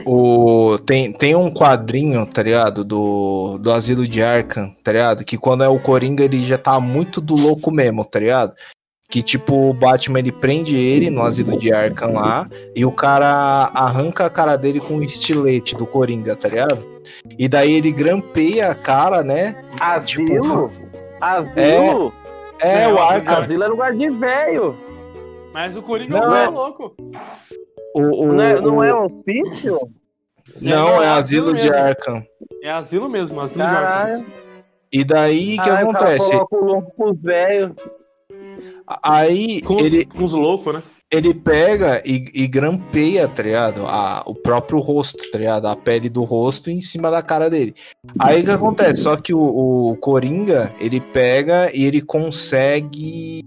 o, 0.06 0.78
tem, 0.86 1.12
tem 1.12 1.36
um 1.36 1.52
quadrinho, 1.54 2.26
tá 2.26 2.44
ligado? 2.44 2.84
Do, 2.86 3.58
do 3.58 3.72
Asilo 3.72 4.08
de 4.08 4.22
Arkham, 4.22 4.74
tá 4.84 4.92
ligado? 4.92 5.26
Que 5.26 5.38
quando 5.38 5.64
é 5.64 5.70
o 5.70 5.82
Coringa, 5.82 6.24
ele 6.24 6.38
já 6.42 6.58
tá 6.58 6.80
muito 6.80 7.20
do 7.20 7.36
louco 7.36 7.72
mesmo, 7.72 8.06
tá 8.06 8.20
ligado? 8.20 8.56
Que 9.10 9.22
tipo, 9.22 9.70
o 9.70 9.74
Batman 9.74 10.20
ele 10.20 10.32
prende 10.32 10.76
ele 10.76 11.10
no 11.12 11.22
Asilo 11.22 11.58
de 11.58 11.72
Arkham 11.72 12.14
lá 12.14 12.48
e 12.76 12.84
o 12.86 12.92
cara 12.92 13.70
arranca 13.74 14.26
a 14.26 14.30
cara 14.30 14.56
dele 14.58 14.80
com 14.80 14.96
um 14.96 15.02
estilete 15.02 15.76
do 15.76 15.86
Coringa, 15.86 16.36
tá 16.36 16.50
ligado? 16.50 16.80
E 17.38 17.48
daí 17.48 17.74
ele 17.74 17.92
grampeia 17.92 18.70
a 18.72 18.76
cara, 18.76 19.24
né? 19.24 19.64
Asilo? 19.80 20.72
Asilo? 21.22 22.14
É, 22.62 22.84
É, 22.84 22.88
o 22.88 22.96
o 22.96 23.00
Arkham. 23.00 23.38
Asilo 23.44 23.64
é 23.64 23.68
lugar 23.68 23.94
de 23.96 24.10
velho. 24.10 24.76
mas 25.54 25.78
o 25.78 25.82
Coringa 25.84 26.20
Não, 26.20 26.28
não, 26.30 26.36
é 26.36 26.44
é- 26.46 26.50
louco. 26.50 26.96
O, 27.96 28.24
o, 28.26 28.34
Não 28.34 28.42
é, 28.42 28.60
não 28.62 28.84
é 28.84 28.94
hospício? 28.94 29.80
não, 30.62 31.02
é 31.02 31.06
é 31.06 31.10
Asilo 31.10 31.50
asilo 31.50 31.58
de 31.58 31.70
mesmo. 31.70 31.86
Arkham. 31.86 32.24
É 32.64 32.72
asilo 32.72 33.08
mesmo, 33.10 33.40
asilo 33.40 33.60
de 33.60 33.66
Arkham. 33.76 33.82
Caralho. 33.84 34.26
E 34.92 35.04
daí 35.04 35.54
o 35.58 35.62
que 35.62 35.70
Caralho, 35.70 35.90
acontece? 35.90 36.32
coloca 36.32 36.56
o 36.56 36.66
louco 36.66 36.92
pros 36.98 37.22
velhos. 37.22 37.72
Aí 39.04 39.62
Com, 39.62 39.80
ele, 39.80 40.06
com 40.06 40.24
os 40.24 40.34
loucos, 40.34 40.74
né? 40.74 40.84
ele 41.12 41.34
pega 41.34 42.02
e, 42.06 42.26
e 42.34 42.48
grampeia, 42.48 43.28
tá 43.28 43.44
ligado? 43.44 43.86
A, 43.86 44.24
o 44.26 44.36
próprio 44.36 44.80
rosto, 44.80 45.30
tá 45.32 45.38
ligado? 45.38 45.68
A 45.68 45.76
pele 45.76 46.10
do 46.10 46.24
rosto 46.24 46.70
em 46.70 46.82
cima 46.82 47.12
da 47.12 47.22
cara 47.22 47.50
dele. 47.50 47.76
Aí 48.20 48.42
o 48.42 48.46
que 48.46 48.52
acontece? 48.52 49.04
Só 49.04 49.16
que 49.16 49.34
o, 49.34 49.40
o 49.92 49.96
Coringa, 49.98 50.74
ele 50.80 51.00
pega 51.00 51.72
e 51.74 51.86
ele 51.86 52.02
consegue, 52.02 53.44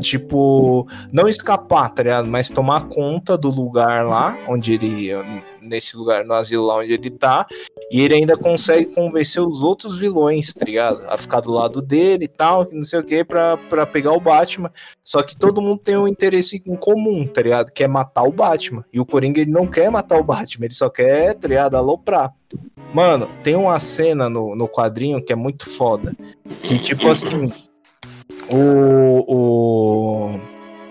tipo, 0.00 0.86
não 1.12 1.28
escapar, 1.28 1.90
tá 1.90 2.02
ligado? 2.02 2.28
Mas 2.28 2.48
tomar 2.48 2.88
conta 2.88 3.36
do 3.36 3.50
lugar 3.50 4.06
lá, 4.06 4.38
onde 4.48 4.72
ele. 4.72 5.10
Nesse 5.60 5.96
lugar, 5.96 6.24
no 6.24 6.34
asilo 6.34 6.66
lá 6.66 6.78
onde 6.78 6.92
ele 6.92 7.10
tá. 7.10 7.46
E 7.90 8.00
ele 8.00 8.14
ainda 8.14 8.36
consegue 8.36 8.86
convencer 8.86 9.40
os 9.40 9.62
outros 9.62 9.98
vilões, 9.98 10.52
tá 10.52 10.64
ligado? 10.64 11.02
A 11.06 11.16
ficar 11.16 11.40
do 11.40 11.52
lado 11.52 11.80
dele 11.80 12.24
e 12.24 12.28
tal, 12.28 12.66
que 12.66 12.74
não 12.74 12.82
sei 12.82 12.98
o 12.98 13.04
que, 13.04 13.22
pra, 13.22 13.56
pra 13.56 13.86
pegar 13.86 14.12
o 14.12 14.20
Batman. 14.20 14.72
Só 15.04 15.22
que 15.22 15.36
todo 15.36 15.62
mundo 15.62 15.78
tem 15.78 15.96
um 15.96 16.08
interesse 16.08 16.60
em 16.66 16.76
comum, 16.76 17.26
tá 17.26 17.42
ligado? 17.42 17.70
Que 17.70 17.84
é 17.84 17.88
matar 17.88 18.24
o 18.24 18.32
Batman. 18.32 18.84
E 18.92 18.98
o 18.98 19.06
Coringa, 19.06 19.40
ele 19.40 19.52
não 19.52 19.66
quer 19.66 19.88
matar 19.90 20.18
o 20.18 20.24
Batman, 20.24 20.64
ele 20.66 20.74
só 20.74 20.90
quer, 20.90 21.34
tá 21.34 21.46
ligado? 21.46 21.76
Aloprar. 21.76 22.34
Mano, 22.92 23.28
tem 23.42 23.54
uma 23.54 23.78
cena 23.78 24.28
no, 24.28 24.56
no 24.56 24.68
quadrinho 24.68 25.22
que 25.22 25.32
é 25.32 25.36
muito 25.36 25.68
foda. 25.68 26.14
Que, 26.62 26.78
tipo 26.78 27.08
assim, 27.08 27.46
o, 28.50 29.24
o, 29.28 30.40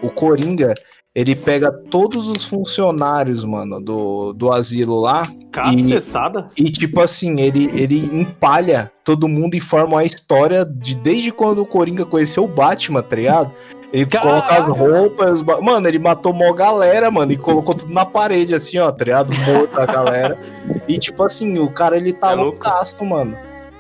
o 0.02 0.10
Coringa, 0.10 0.74
ele 1.14 1.36
pega 1.36 1.72
todos 1.72 2.30
os 2.30 2.46
funcionários, 2.46 3.44
mano, 3.44 3.80
do, 3.82 4.34
do 4.34 4.52
asilo 4.52 5.00
lá. 5.00 5.28
Cacetada? 5.52 6.48
E, 6.58 6.72
tipo 6.72 7.02
assim, 7.02 7.40
ele, 7.42 7.68
ele 7.74 8.06
empalha 8.18 8.90
todo 9.04 9.28
mundo 9.28 9.56
e 9.56 9.60
forma 9.60 9.96
uma 9.96 10.04
história 10.06 10.66
de 10.66 10.96
desde 10.96 11.32
quando 11.32 11.60
o 11.60 11.66
Coringa 11.66 12.06
conheceu 12.06 12.46
o 12.46 12.48
Batman, 12.48 13.02
tá 13.02 13.18
ligado? 13.18 13.54
Ele 13.92 14.06
Caralho! 14.06 14.42
coloca 14.42 14.56
as 14.56 14.68
roupas. 14.68 15.44
Mano, 15.44 15.88
ele 15.88 16.00
matou 16.00 16.34
mó 16.34 16.54
galera, 16.54 17.12
mano, 17.12 17.34
e 17.34 17.38
colocou 17.38 17.76
tudo 17.76 17.94
na 17.94 18.06
parede, 18.06 18.56
assim, 18.56 18.78
ó, 18.78 18.90
tá 18.90 19.04
ligado? 19.04 19.34
Morto 19.40 19.78
a 19.78 19.86
galera. 19.86 20.40
E, 20.88 20.98
tipo 20.98 21.22
assim, 21.24 21.60
o 21.60 21.70
cara, 21.70 21.98
ele 21.98 22.14
tá 22.14 22.32
É 22.32 22.36
loucaço, 22.36 23.04
mano. 23.04 23.38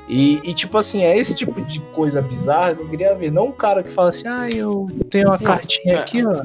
E, 0.10 0.38
e, 0.44 0.54
tipo 0.54 0.78
assim, 0.78 1.04
é 1.04 1.18
esse 1.18 1.36
tipo 1.36 1.62
de 1.62 1.80
coisa 1.94 2.22
bizarra 2.22 2.76
que 2.76 2.82
eu 2.82 2.90
queria 2.90 3.16
ver. 3.16 3.32
Não 3.32 3.48
um 3.48 3.52
cara 3.52 3.82
que 3.82 3.92
fala 3.92 4.10
assim, 4.10 4.28
ah, 4.28 4.50
eu 4.50 4.88
tenho 5.10 5.28
uma 5.28 5.40
cartinha 5.40 6.00
aqui, 6.00 6.26
ó. 6.26 6.44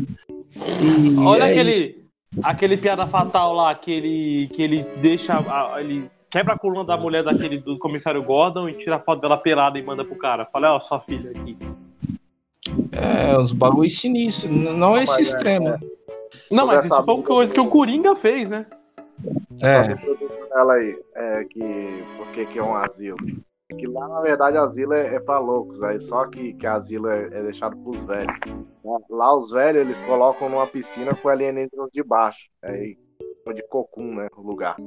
E 0.80 1.16
Olha 1.18 1.44
é 1.44 1.50
aquele, 1.50 1.70
isso. 1.70 1.94
aquele 2.42 2.76
piada 2.76 3.06
fatal 3.06 3.52
lá 3.52 3.74
que 3.74 3.90
ele, 3.90 4.48
que 4.52 4.62
ele 4.62 4.82
deixa. 5.00 5.34
ele 5.78 6.08
quebra 6.30 6.54
a 6.54 6.58
coluna 6.58 6.84
da 6.84 6.96
mulher 6.96 7.24
daquele 7.24 7.58
do 7.58 7.78
comissário 7.78 8.22
Gordon 8.22 8.68
e 8.68 8.74
tira 8.74 8.96
a 8.96 9.00
foto 9.00 9.20
dela 9.20 9.36
pelada 9.36 9.78
e 9.78 9.82
manda 9.82 10.04
pro 10.04 10.16
cara. 10.16 10.46
Fala, 10.46 10.74
ó, 10.76 10.80
sua 10.80 11.00
filha 11.00 11.30
aqui. 11.30 11.56
É, 12.92 13.38
uns 13.38 13.52
bagulho 13.52 13.88
sinistros. 13.88 14.50
Não 14.50 14.96
é 14.96 15.02
esse 15.02 15.18
Mas 15.18 15.18
é, 15.18 15.22
extremo. 15.22 15.68
é. 15.68 15.78
Não, 16.50 16.66
mas 16.66 16.84
isso 16.84 17.02
foi 17.02 17.14
uma 17.14 17.22
coisa 17.22 17.52
que 17.52 17.60
o 17.60 17.68
Coringa 17.68 18.14
fez, 18.14 18.50
né? 18.50 18.66
É. 19.62 19.96
Ela 20.52 20.74
aí, 20.74 20.98
é 21.14 21.44
que 21.44 22.04
por 22.16 22.26
que 22.28 22.58
é 22.58 22.62
um 22.62 22.74
asilo? 22.76 23.16
Que 23.68 23.84
lá 23.86 24.06
na 24.08 24.20
verdade 24.20 24.56
asilo 24.56 24.92
é, 24.92 25.16
é 25.16 25.20
pra 25.20 25.38
loucos, 25.40 25.82
aí 25.82 25.98
só 25.98 26.24
que, 26.26 26.54
que 26.54 26.66
asilo 26.66 27.08
é, 27.08 27.24
é 27.24 27.42
deixado 27.42 27.76
pros 27.78 28.02
velhos. 28.04 28.32
Lá- 29.10 29.36
os 29.36 29.50
velhos 29.50 29.82
eles 29.82 30.00
colocam 30.02 30.48
numa 30.48 30.66
piscina 30.68 31.12
com 31.16 31.28
alienígenas 31.28 31.90
de 31.92 32.02
baixo, 32.04 32.48
aí 32.62 32.96
chama 33.42 33.54
de 33.54 33.62
cocum, 33.68 34.14
né, 34.14 34.28
o 34.36 34.40
lugar. 34.42 34.76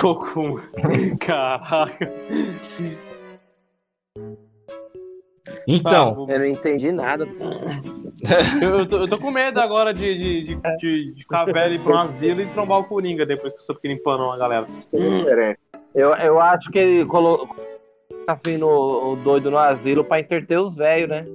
Cocum. 0.00 0.56
Caraca. 1.20 2.10
Então, 5.68 6.26
Ah, 6.28 6.32
Eu 6.32 6.38
não 6.38 6.46
entendi 6.46 6.90
nada. 6.90 7.26
eu, 8.62 8.70
eu 8.80 8.88
tô, 8.88 8.96
eu 8.96 9.08
tô 9.08 9.18
com 9.18 9.30
medo 9.30 9.60
agora 9.60 9.92
de, 9.92 10.00
de, 10.00 10.42
de, 10.44 10.56
de- 10.78 11.12
de 11.14 11.22
ficar 11.22 11.44
velho 11.44 11.74
e 11.74 11.76
ir 11.76 11.84
pra 11.84 11.96
um 11.96 11.98
asilo 11.98 12.40
e 12.40 12.46
trombar 12.54 12.80
o 12.80 12.84
Coringa 12.84 13.26
depois 13.26 13.52
que 13.52 13.60
eu 13.60 13.64
sou 13.66 13.76
limpando 13.84 14.24
a 14.30 14.38
galera. 14.38 14.66
Tem 14.90 15.18
diferença. 15.18 15.60
Eu, 15.94 16.14
eu 16.14 16.40
acho 16.40 16.70
que 16.70 16.78
ele 16.78 17.04
colocou 17.06 17.54
assim 18.26 18.56
no 18.56 19.12
o 19.12 19.16
doido 19.16 19.50
no 19.50 19.58
asilo 19.58 20.04
pra 20.04 20.20
interter 20.20 20.58
os 20.58 20.76
velhos, 20.76 21.08
né? 21.10 21.26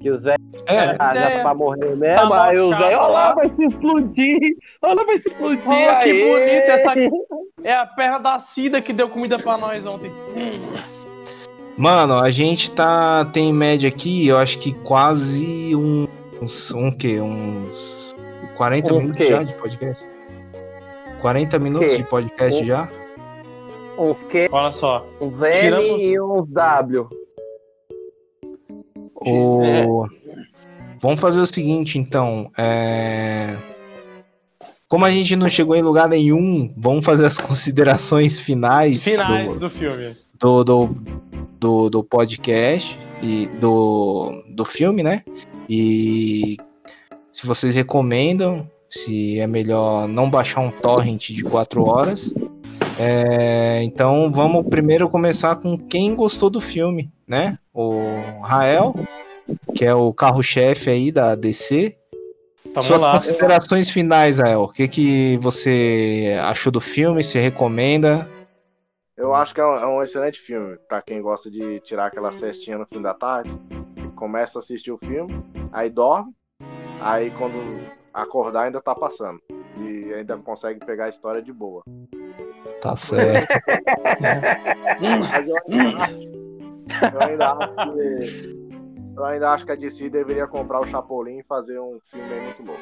Que 0.00 0.10
os 0.10 0.22
velhos 0.24 0.38
é. 0.66 0.96
ah, 0.98 1.14
já 1.14 1.20
É. 1.30 1.36
tá 1.38 1.42
pra 1.42 1.54
morrer 1.54 1.96
mesmo, 1.96 2.28
Tá 2.28 2.44
aí 2.44 2.58
os 2.58 2.70
velhos, 2.70 2.82
olha 3.00 3.06
lá. 3.08 3.34
vai 3.34 3.48
se 3.50 3.64
explodir, 3.64 4.56
olha 4.82 4.94
lá, 4.94 5.04
vai 5.04 5.18
se 5.18 5.28
explodir. 5.28 5.66
Olha 5.66 5.98
que 6.04 6.12
bonito 6.12 6.70
essa- 6.70 6.94
É 7.64 7.72
a 7.74 7.86
perna 7.86 8.18
da 8.18 8.38
Cida 8.38 8.82
que 8.82 8.92
deu 8.92 9.08
comida 9.08 9.38
pra 9.38 9.56
nós 9.56 9.86
ontem. 9.86 10.12
Mano, 11.76 12.18
a 12.18 12.30
gente 12.30 12.70
tá. 12.70 13.24
Tem 13.24 13.48
em 13.48 13.52
média 13.52 13.88
aqui, 13.88 14.28
eu 14.28 14.36
acho 14.38 14.58
que 14.58 14.72
quase 14.84 15.74
um, 15.74 16.06
uns. 16.40 16.70
Um 16.72 16.90
quê? 16.96 17.20
Uns. 17.20 18.14
40 18.56 18.94
Uns 18.94 19.02
minutos 19.04 19.16
quê? 19.16 19.26
já 19.32 19.42
de 19.42 19.54
podcast? 19.54 20.04
40 21.20 21.58
minutos 21.58 21.94
quê? 21.94 22.02
de 22.02 22.08
podcast 22.08 22.62
Um- 22.62 22.66
já? 22.66 22.88
Uns 23.98 24.24
Q, 24.24 24.48
Olha 24.50 24.72
só. 24.72 25.06
uns 25.20 25.40
N 25.40 25.60
Tiramos- 25.60 26.00
e 26.00 26.20
uns 26.20 26.48
W. 26.48 27.08
O... 29.16 30.06
Vamos 31.00 31.20
fazer 31.20 31.40
o 31.40 31.46
seguinte, 31.46 31.98
então. 31.98 32.50
É... 32.58 33.56
Como 34.88 35.04
a 35.04 35.10
gente 35.10 35.34
não 35.36 35.48
chegou 35.48 35.74
em 35.74 35.82
lugar 35.82 36.08
nenhum, 36.08 36.72
vamos 36.76 37.04
fazer 37.04 37.24
as 37.26 37.38
considerações 37.40 38.38
finais, 38.38 39.02
Finais 39.04 39.54
do, 39.54 39.60
do 39.60 39.70
filme. 39.70 40.12
do, 40.38 40.64
do, 40.64 40.88
do, 41.58 41.90
do 41.90 42.04
podcast 42.04 42.98
e 43.22 43.46
do, 43.60 44.42
do 44.50 44.64
filme, 44.64 45.02
né? 45.02 45.22
E 45.68 46.56
se 47.32 47.46
vocês 47.46 47.74
recomendam, 47.74 48.68
se 48.88 49.40
é 49.40 49.46
melhor 49.46 50.06
não 50.06 50.30
baixar 50.30 50.60
um 50.60 50.70
torrent 50.70 51.30
de 51.30 51.42
4 51.42 51.82
horas. 51.88 52.34
É, 52.98 53.82
então 53.82 54.30
vamos 54.32 54.68
primeiro 54.68 55.08
começar 55.08 55.56
com 55.56 55.76
quem 55.76 56.14
gostou 56.14 56.48
do 56.48 56.60
filme, 56.60 57.12
né? 57.26 57.58
O 57.72 58.40
Rael, 58.42 58.94
que 59.74 59.84
é 59.84 59.94
o 59.94 60.12
carro-chefe 60.12 60.90
aí 60.90 61.10
da 61.10 61.34
DC. 61.34 61.96
Vamos 62.66 62.86
Suas 62.86 63.00
lá. 63.00 63.12
considerações 63.12 63.90
finais, 63.90 64.38
Rael. 64.38 64.62
O 64.62 64.72
que, 64.72 64.88
que 64.88 65.36
você 65.38 66.36
achou 66.42 66.72
do 66.72 66.80
filme? 66.80 67.22
Se 67.22 67.38
recomenda? 67.38 68.28
Eu 69.16 69.32
acho 69.32 69.54
que 69.54 69.60
é 69.60 69.66
um, 69.66 69.74
é 69.76 69.86
um 69.86 70.02
excelente 70.02 70.40
filme 70.40 70.76
pra 70.88 71.00
quem 71.00 71.22
gosta 71.22 71.50
de 71.50 71.80
tirar 71.80 72.06
aquela 72.06 72.32
cestinha 72.32 72.78
no 72.78 72.86
fim 72.86 73.00
da 73.00 73.14
tarde. 73.14 73.50
Começa 74.16 74.58
a 74.58 74.60
assistir 74.60 74.90
o 74.90 74.98
filme, 74.98 75.44
aí 75.72 75.90
dorme, 75.90 76.32
aí 77.00 77.30
quando 77.32 77.56
acordar 78.12 78.62
ainda 78.62 78.80
tá 78.80 78.94
passando. 78.94 79.40
E 79.78 80.12
ainda 80.14 80.36
consegue 80.38 80.84
pegar 80.84 81.06
a 81.06 81.08
história 81.08 81.42
de 81.42 81.52
boa. 81.52 81.82
Tá 82.84 82.94
certo. 82.96 83.46
Mas 85.00 85.48
eu 85.48 85.56
ainda 85.66 86.04
acho, 86.04 87.14
eu 87.14 87.22
ainda 87.22 87.52
acho 87.52 87.74
que. 87.94 88.64
Eu 89.16 89.24
ainda 89.24 89.50
acho 89.52 89.64
que 89.64 89.72
a 89.72 89.74
DC 89.74 90.10
deveria 90.10 90.46
comprar 90.46 90.80
o 90.80 90.86
Chapolin 90.86 91.38
e 91.38 91.42
fazer 91.44 91.78
um 91.80 91.98
filme 92.10 92.26
aí 92.30 92.40
muito 92.42 92.62
louco. 92.62 92.80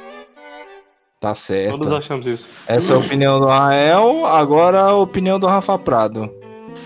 Tá 1.21 1.37
certo. 1.37 1.79
Todos 1.79 1.93
achamos 1.93 2.27
isso. 2.27 2.49
Essa 2.67 2.95
é 2.95 2.97
a 2.97 2.99
opinião 2.99 3.39
do 3.39 3.47
Rael, 3.47 4.27
agora 4.27 4.81
a 4.81 4.95
opinião 4.97 5.39
do 5.39 5.47
Rafa 5.47 5.79
Prado. 5.79 6.29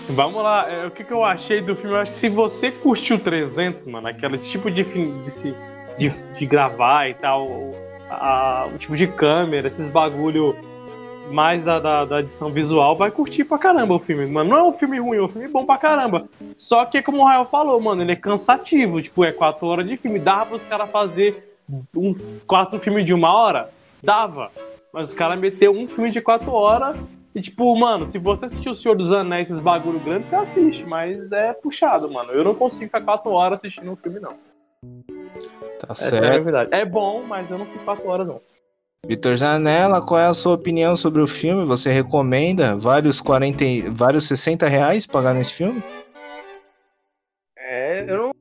Vamos 0.09 0.43
lá, 0.43 0.69
é, 0.69 0.85
o 0.85 0.91
que, 0.91 1.03
que 1.03 1.11
eu 1.11 1.23
achei 1.23 1.59
do 1.61 1.75
filme? 1.75 1.95
Eu 1.95 2.01
acho 2.01 2.11
que 2.11 2.17
se 2.19 2.29
você 2.29 2.69
curtiu 2.69 3.17
300, 3.17 3.87
mano, 3.87 4.07
aquele 4.09 4.37
tipo 4.37 4.69
de, 4.69 4.83
de, 4.83 5.31
se- 5.31 5.55
de, 5.97 6.09
de 6.37 6.45
gravar 6.45 7.09
e 7.09 7.15
tal, 7.15 7.47
o, 7.47 7.73
a- 8.11 8.67
o 8.71 8.77
tipo 8.77 8.95
de 8.95 9.07
câmera, 9.07 9.69
esses 9.69 9.89
bagulho 9.89 10.55
mais 11.31 11.63
da, 11.63 11.79
da, 11.79 12.05
da 12.05 12.19
edição 12.19 12.49
visual, 12.49 12.95
vai 12.95 13.11
curtir 13.11 13.43
pra 13.43 13.57
caramba 13.57 13.95
o 13.95 13.99
filme. 13.99 14.25
Mano, 14.25 14.49
não 14.49 14.57
é 14.57 14.63
um 14.63 14.73
filme 14.73 14.99
ruim, 14.99 15.17
é 15.17 15.21
um 15.21 15.27
filme 15.27 15.47
bom 15.47 15.65
pra 15.65 15.77
caramba. 15.77 16.27
Só 16.57 16.85
que, 16.85 17.01
como 17.01 17.21
o 17.21 17.25
Rael 17.25 17.45
falou, 17.45 17.79
mano, 17.79 18.01
ele 18.01 18.13
é 18.13 18.15
cansativo. 18.15 19.01
Tipo, 19.01 19.23
é 19.25 19.31
quatro 19.31 19.67
horas 19.67 19.87
de 19.87 19.97
filme. 19.97 20.19
Dava 20.19 20.45
pros 20.45 20.63
caras 20.63 20.89
fazer 20.89 21.57
um, 21.95 22.15
quatro 22.45 22.79
filmes 22.79 23.05
de 23.05 23.13
uma 23.13 23.33
hora? 23.33 23.69
Dava. 24.01 24.51
Mas 24.93 25.09
os 25.09 25.15
caras 25.15 25.39
meteu 25.39 25.71
um 25.71 25.87
filme 25.87 26.11
de 26.11 26.21
quatro 26.21 26.51
horas 26.51 26.95
e, 27.35 27.41
tipo, 27.41 27.75
mano, 27.77 28.09
se 28.09 28.17
você 28.17 28.45
assistir 28.45 28.69
O 28.69 28.73
Senhor 28.73 28.95
dos 28.95 29.11
Anéis, 29.11 29.49
esses 29.49 29.61
bagulho 29.61 29.99
grande, 29.99 30.27
você 30.27 30.35
assiste, 30.35 30.83
mas 30.85 31.31
é 31.31 31.53
puxado, 31.53 32.09
mano. 32.11 32.31
Eu 32.31 32.43
não 32.43 32.55
consigo 32.55 32.85
ficar 32.85 33.01
quatro 33.01 33.29
horas 33.31 33.59
assistindo 33.59 33.91
um 33.91 33.95
filme, 33.95 34.19
não. 34.19 34.33
Tá 35.79 35.89
Essa 35.91 36.15
é 36.15 36.19
a 36.19 36.23
certo. 36.23 36.43
verdade. 36.43 36.69
É 36.73 36.83
bom, 36.83 37.23
mas 37.27 37.51
eu 37.51 37.59
não 37.59 37.65
fico 37.67 37.83
quatro 37.85 38.07
horas, 38.07 38.25
não. 38.25 38.41
Vitor 39.07 39.35
Zanella, 39.37 40.01
qual 40.05 40.19
é 40.19 40.25
a 40.27 40.33
sua 40.33 40.53
opinião 40.55 40.95
sobre 40.97 41.21
o 41.21 41.27
filme? 41.27 41.63
Você 41.65 41.91
recomenda 41.91 42.77
vários 42.77 43.21
40, 43.21 43.63
e- 43.63 43.89
vários 43.89 44.27
60 44.27 44.67
reais 44.67 45.07
pagar 45.07 45.33
nesse 45.33 45.53
filme? 45.53 45.81
É, 47.57 48.01
eu 48.07 48.17
não 48.17 48.31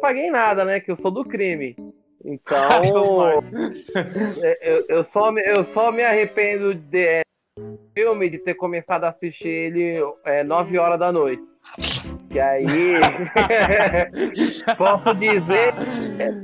paguei 0.00 0.30
nada, 0.30 0.64
né? 0.64 0.78
Que 0.78 0.92
eu 0.92 0.96
sou 0.96 1.10
do 1.10 1.24
crime. 1.24 1.74
Então, 2.24 2.68
é, 4.42 4.58
eu, 4.62 4.84
eu, 4.88 5.04
só, 5.04 5.32
me- 5.32 5.42
eu 5.44 5.64
só 5.64 5.90
me 5.90 6.04
arrependo 6.04 6.72
de 6.72 7.04
é, 7.04 7.22
filme 7.92 8.30
de 8.30 8.38
ter 8.38 8.54
começado 8.54 9.02
a 9.04 9.08
assistir 9.08 9.48
ele 9.48 10.00
é, 10.24 10.44
9 10.44 10.78
horas 10.78 11.00
da 11.00 11.10
noite. 11.10 11.42
E 12.30 12.38
aí, 12.38 12.94
posso 14.78 15.14
dizer, 15.14 15.74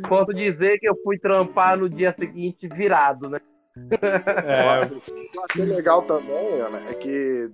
posso 0.08 0.34
dizer 0.34 0.78
que 0.78 0.88
eu 0.88 0.96
fui 1.02 1.16
trampar 1.18 1.78
no 1.78 1.88
dia 1.88 2.14
seguinte 2.18 2.68
virado, 2.68 3.30
né? 3.30 3.38
É, 3.90 4.84
O 4.84 5.00
que 5.00 5.38
eu 5.38 5.44
achei 5.44 5.64
legal 5.64 6.02
também, 6.02 6.60
Ana, 6.60 6.78
é 6.90 6.94
que 6.94 7.50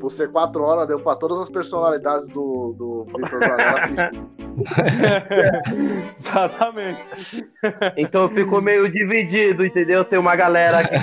por 0.00 0.10
ser 0.10 0.30
quatro 0.30 0.62
horas, 0.62 0.86
deu 0.86 1.00
pra 1.00 1.16
todas 1.16 1.38
as 1.38 1.48
personalidades 1.48 2.28
do, 2.28 2.74
do 2.78 3.06
Vitor 3.06 3.40
Zanella 3.40 3.78
assistir. 3.78 4.22
exatamente. 6.18 7.48
Então 7.96 8.22
eu 8.22 8.28
fico 8.30 8.60
meio 8.60 8.90
dividido, 8.90 9.64
entendeu? 9.64 10.04
Tem 10.04 10.18
uma 10.18 10.34
galera 10.36 10.84
que, 10.84 10.94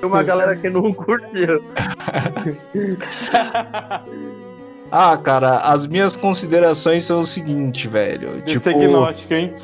tem 0.00 0.08
uma 0.08 0.22
galera 0.22 0.56
que 0.56 0.70
não 0.70 0.92
curtiu. 0.92 1.62
Ah, 4.94 5.16
cara, 5.16 5.52
as 5.72 5.86
minhas 5.86 6.18
considerações 6.18 7.04
são 7.04 7.20
o 7.20 7.24
seguinte, 7.24 7.88
velho. 7.88 8.42
Tipo... 8.42 8.68
Tipo, 8.68 9.34
hein? 9.34 9.54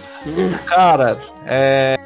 cara, 0.64 1.18
é... 1.44 1.96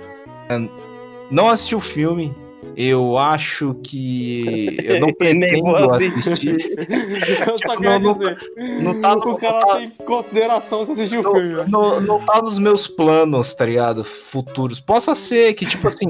não 1.33 1.49
assisti 1.49 1.75
o 1.75 1.81
filme. 1.81 2.35
Eu 2.75 3.19
acho 3.19 3.75
que 3.85 4.79
eu 4.83 5.01
não 5.01 5.13
pretendo 5.19 5.91
assistir. 5.93 6.57
Eu 7.47 7.55
Tipo, 7.57 7.77
quero 7.83 8.01
não- 8.01 8.19
dizer. 8.19 8.37
Não 8.81 9.01
tá, 9.01 9.13
o 9.15 9.19
não 9.19 9.37
cara 9.37 9.59
tá- 9.59 9.77
tem 9.77 9.91
consideração 9.91 10.85
se 10.85 10.93
assistir 10.93 11.19
o 11.19 11.23
não, 11.23 11.33
filme. 11.35 11.55
né? 11.55 11.65
não- 11.69 12.01
não 12.01 12.19
tá 12.21 12.41
nos 12.41 12.59
meus 12.59 12.87
planos, 12.89 13.53
tá 13.53 13.67
ligado? 13.67 14.03
Futuros. 14.05 14.81
Possa 14.81 15.15
ser 15.15 15.53
que, 15.55 15.67
tipo 15.67 15.87
assim. 15.89 16.07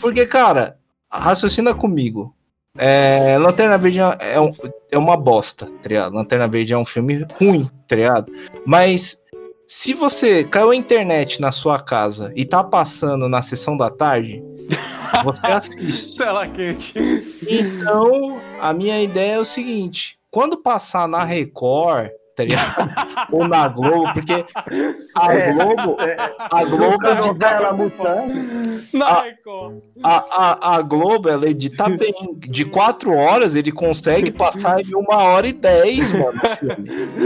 Porque, 0.00 0.24
cara, 0.26 0.76
raciocina 1.10 1.74
comigo. 1.74 2.34
É, 2.78 3.36
Lanterna 3.36 3.76
Verde 3.76 3.98
é, 4.00 4.40
um- 4.40 4.50
é 4.92 4.96
uma 4.96 5.16
bosta, 5.16 5.66
tá 5.66 5.88
ligado? 5.88 6.14
Lanterna 6.14 6.46
Verde 6.48 6.72
é 6.72 6.78
um 6.78 6.84
filme 6.84 7.26
ruim, 7.38 7.68
tá 7.88 7.96
ligado? 7.96 8.32
Mas 8.64 9.18
se 9.66 9.92
você 9.92 10.44
caiu 10.44 10.70
a 10.70 10.76
internet 10.76 11.40
na 11.40 11.50
sua 11.52 11.78
casa 11.80 12.32
e 12.36 12.44
tá 12.44 12.62
passando 12.64 13.28
na 13.28 13.42
sessão 13.42 13.76
da 13.76 13.90
tarde, 13.90 14.42
você 15.24 15.46
assiste. 15.46 16.16
Tela 16.18 16.46
quente. 16.48 16.94
Então, 17.48 18.40
a 18.58 18.72
minha 18.72 19.00
ideia 19.02 19.34
é 19.34 19.38
o 19.38 19.44
seguinte: 19.44 20.18
quando 20.30 20.56
passar 20.58 21.08
na 21.08 21.24
Record, 21.24 22.10
tá 22.36 22.44
ligado? 22.44 22.90
Ou 23.32 23.46
na 23.46 23.68
Globo, 23.68 24.12
porque 24.14 24.44
a 25.16 25.34
É. 25.34 25.52
Globo, 25.52 25.96
a 26.38 26.64
Globo 26.64 27.06
A 27.44 27.72
Mutante. 27.72 28.96
Na 28.96 29.06
Ah. 29.06 29.22
Record. 29.22 29.82
a, 30.02 30.16
a, 30.16 30.76
a 30.76 30.82
Globo, 30.82 31.28
ela 31.28 31.48
edita 31.48 31.88
bem. 31.88 32.14
De 32.38 32.64
quatro 32.64 33.14
horas, 33.14 33.54
ele 33.54 33.70
consegue 33.72 34.30
passar 34.30 34.80
em 34.80 34.94
uma 34.94 35.22
hora 35.22 35.46
e 35.46 35.52
dez, 35.52 36.12
mano. 36.12 36.40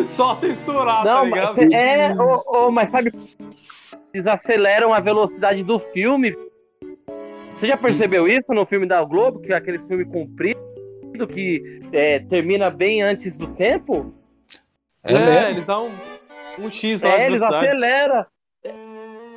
Só 0.09 0.35
censurar, 0.35 1.05
tá 1.05 1.15
Não, 1.15 1.25
ligado? 1.27 1.57
mas 1.57 1.73
é, 1.73 2.15
ô, 2.15 2.43
ô, 2.67 2.71
mas 2.71 2.91
sabe, 2.91 3.13
eles 4.13 4.27
aceleram 4.27 4.93
a 4.93 5.01
velocidade 5.01 5.63
do 5.63 5.79
filme. 5.79 6.35
Você 7.55 7.69
já 7.69 7.77
percebeu 7.77 8.27
isso 8.27 8.53
no 8.53 8.67
filme 8.67 8.87
da 8.87 9.03
Globo, 9.05 9.41
que 9.41 9.53
é 9.53 9.57
aquele 9.57 9.79
filme 9.79 10.05
comprido, 10.05 10.59
que 11.29 11.81
é, 11.93 12.19
termina 12.19 12.71
bem 12.71 13.03
antes 13.03 13.37
do 13.37 13.47
tempo? 13.55 14.13
É, 15.05 15.13
É, 15.15 15.51
eles 15.51 15.65
dão 15.65 15.89
um, 16.59 16.65
um 16.67 16.71
X 16.71 17.01
lá 17.01 17.11
É, 17.11 17.27
eles 17.27 17.43
aceleram. 17.43 18.27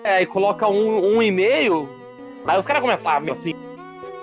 É, 0.03 0.17
aí 0.17 0.25
coloca 0.25 0.67
um, 0.67 1.17
um 1.17 1.21
e 1.21 1.29
meio, 1.29 1.89
aí 2.45 2.57
os 2.57 2.65
caras 2.65 2.81
começam 2.81 3.07
a 3.07 3.19
falar 3.19 3.31
assim. 3.31 3.53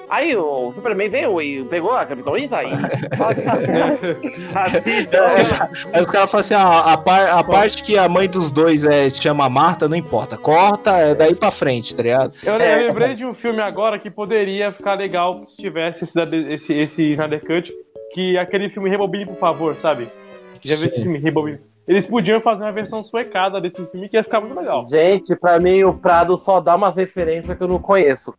Aí 0.08 0.36
o 0.36 0.70
Superman 0.72 1.08
veio 1.08 1.40
e 1.40 1.64
pegou 1.64 1.92
a 1.92 2.04
Kryptonita 2.06 2.58
aí. 2.58 2.70
Assim, 4.54 5.08
Aí 5.92 6.00
os 6.00 6.06
caras 6.10 6.30
falam 6.30 6.40
assim: 6.40 6.54
ah, 6.54 6.92
a, 6.92 6.96
par- 6.96 7.38
a 7.38 7.42
parte 7.42 7.82
que 7.82 7.98
a 7.98 8.08
mãe 8.08 8.28
dos 8.28 8.50
dois 8.50 8.84
é, 8.84 9.08
se 9.08 9.22
chama 9.22 9.48
Marta, 9.48 9.88
não 9.88 9.96
importa. 9.96 10.36
Corta, 10.36 10.90
é 10.90 11.14
daí 11.14 11.34
pra 11.34 11.50
frente, 11.50 11.94
tá 11.94 12.02
ligado? 12.02 12.32
Eu, 12.44 12.54
eu 12.54 12.86
lembrei 12.88 13.14
de 13.14 13.24
um 13.24 13.34
filme 13.34 13.60
agora 13.60 13.98
que 13.98 14.10
poderia 14.10 14.70
ficar 14.72 14.94
legal 14.94 15.44
se 15.44 15.56
tivesse 15.56 16.04
esse, 16.04 16.20
esse, 16.52 16.74
esse 16.74 17.02
Snyder 17.12 17.40
Cut, 17.44 17.72
que 18.12 18.36
é 18.36 18.40
aquele 18.40 18.68
filme 18.70 18.88
Rebobine, 18.90 19.26
por 19.26 19.36
favor, 19.38 19.76
sabe? 19.76 20.08
Já 20.62 20.76
viu 20.76 20.86
esse 20.86 21.02
filme 21.02 21.18
Rebobine? 21.18 21.58
Eles 21.86 22.06
podiam 22.06 22.40
fazer 22.40 22.64
uma 22.64 22.72
versão 22.72 23.02
suecada 23.02 23.60
desse 23.60 23.84
filme 23.90 24.08
que 24.08 24.16
ia 24.16 24.24
ficar 24.24 24.40
muito 24.40 24.56
legal. 24.58 24.86
Gente, 24.86 25.36
pra 25.36 25.58
mim 25.58 25.84
o 25.84 25.92
Prado 25.92 26.34
só 26.38 26.58
dá 26.58 26.76
umas 26.76 26.96
referências 26.96 27.56
que 27.56 27.62
eu 27.62 27.68
não 27.68 27.78
conheço. 27.78 28.34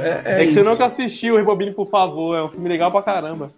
É, 0.00 0.22
É, 0.24 0.36
que 0.38 0.44
isso. 0.44 0.54
você 0.54 0.62
nunca 0.62 0.86
assistiu 0.86 1.36
Rebobine, 1.36 1.72
por 1.72 1.88
favor, 1.90 2.36
é 2.36 2.42
um 2.42 2.48
filme 2.48 2.68
legal 2.68 2.90
pra 2.90 3.02
caramba. 3.02 3.52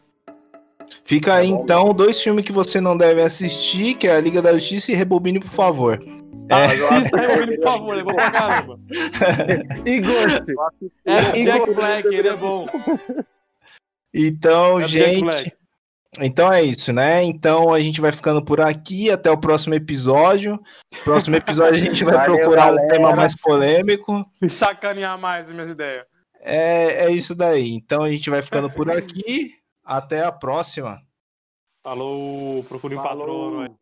Fica 1.04 1.34
aí 1.34 1.48
então 1.48 1.88
dois 1.92 2.20
filmes 2.22 2.44
que 2.44 2.52
você 2.52 2.80
não 2.80 2.96
deve 2.96 3.20
assistir, 3.20 3.94
que 3.94 4.06
é 4.06 4.14
a 4.14 4.20
Liga 4.20 4.40
da 4.40 4.52
Justiça 4.52 4.92
e 4.92 4.94
Rebobine, 4.94 5.40
por 5.40 5.50
favor. 5.50 5.98
Ah, 6.48 6.62
acho 6.66 6.84
Assista 6.84 7.16
Rebobine, 7.16 7.56
por 7.56 7.64
favor, 7.64 7.98
é 7.98 8.02
bom 8.04 8.14
pra 8.14 8.30
caramba. 8.30 8.78
E 9.84 10.00
Ghost. 10.00 10.52
É 11.04 11.38
E 11.40 11.44
Jack. 11.44 11.74
Black, 11.74 12.06
ele 12.06 12.28
é 12.28 12.36
bom. 12.36 12.66
Então, 14.14 14.80
É 14.80 14.86
gente, 14.86 15.52
então 16.20 16.52
é 16.52 16.62
isso, 16.62 16.92
né? 16.92 17.22
Então 17.24 17.72
a 17.74 17.80
gente 17.80 18.00
vai 18.00 18.12
ficando 18.12 18.42
por 18.42 18.60
aqui 18.60 19.10
até 19.10 19.30
o 19.30 19.36
próximo 19.36 19.74
episódio. 19.74 20.58
Próximo 21.04 21.36
episódio 21.36 21.74
a 21.74 21.78
gente 21.78 22.04
vai 22.04 22.14
Valeu, 22.14 22.36
procurar 22.36 22.66
um 22.72 22.76
galera. 22.76 22.88
tema 22.88 23.14
mais 23.14 23.34
polêmico. 23.36 24.24
Me 24.40 24.48
sacanear 24.48 25.18
mais 25.18 25.48
as 25.48 25.52
minhas 25.54 25.68
ideias. 25.68 26.04
É, 26.48 27.06
é 27.06 27.10
isso 27.10 27.34
daí. 27.34 27.72
Então 27.72 28.04
a 28.04 28.10
gente 28.10 28.30
vai 28.30 28.40
ficando 28.40 28.70
por 28.70 28.88
aqui. 28.88 29.58
Até 29.84 30.24
a 30.24 30.30
próxima. 30.30 31.02
Falou, 31.82 32.62
procure 32.64 32.94
um 32.94 33.02
patrono. 33.02 33.76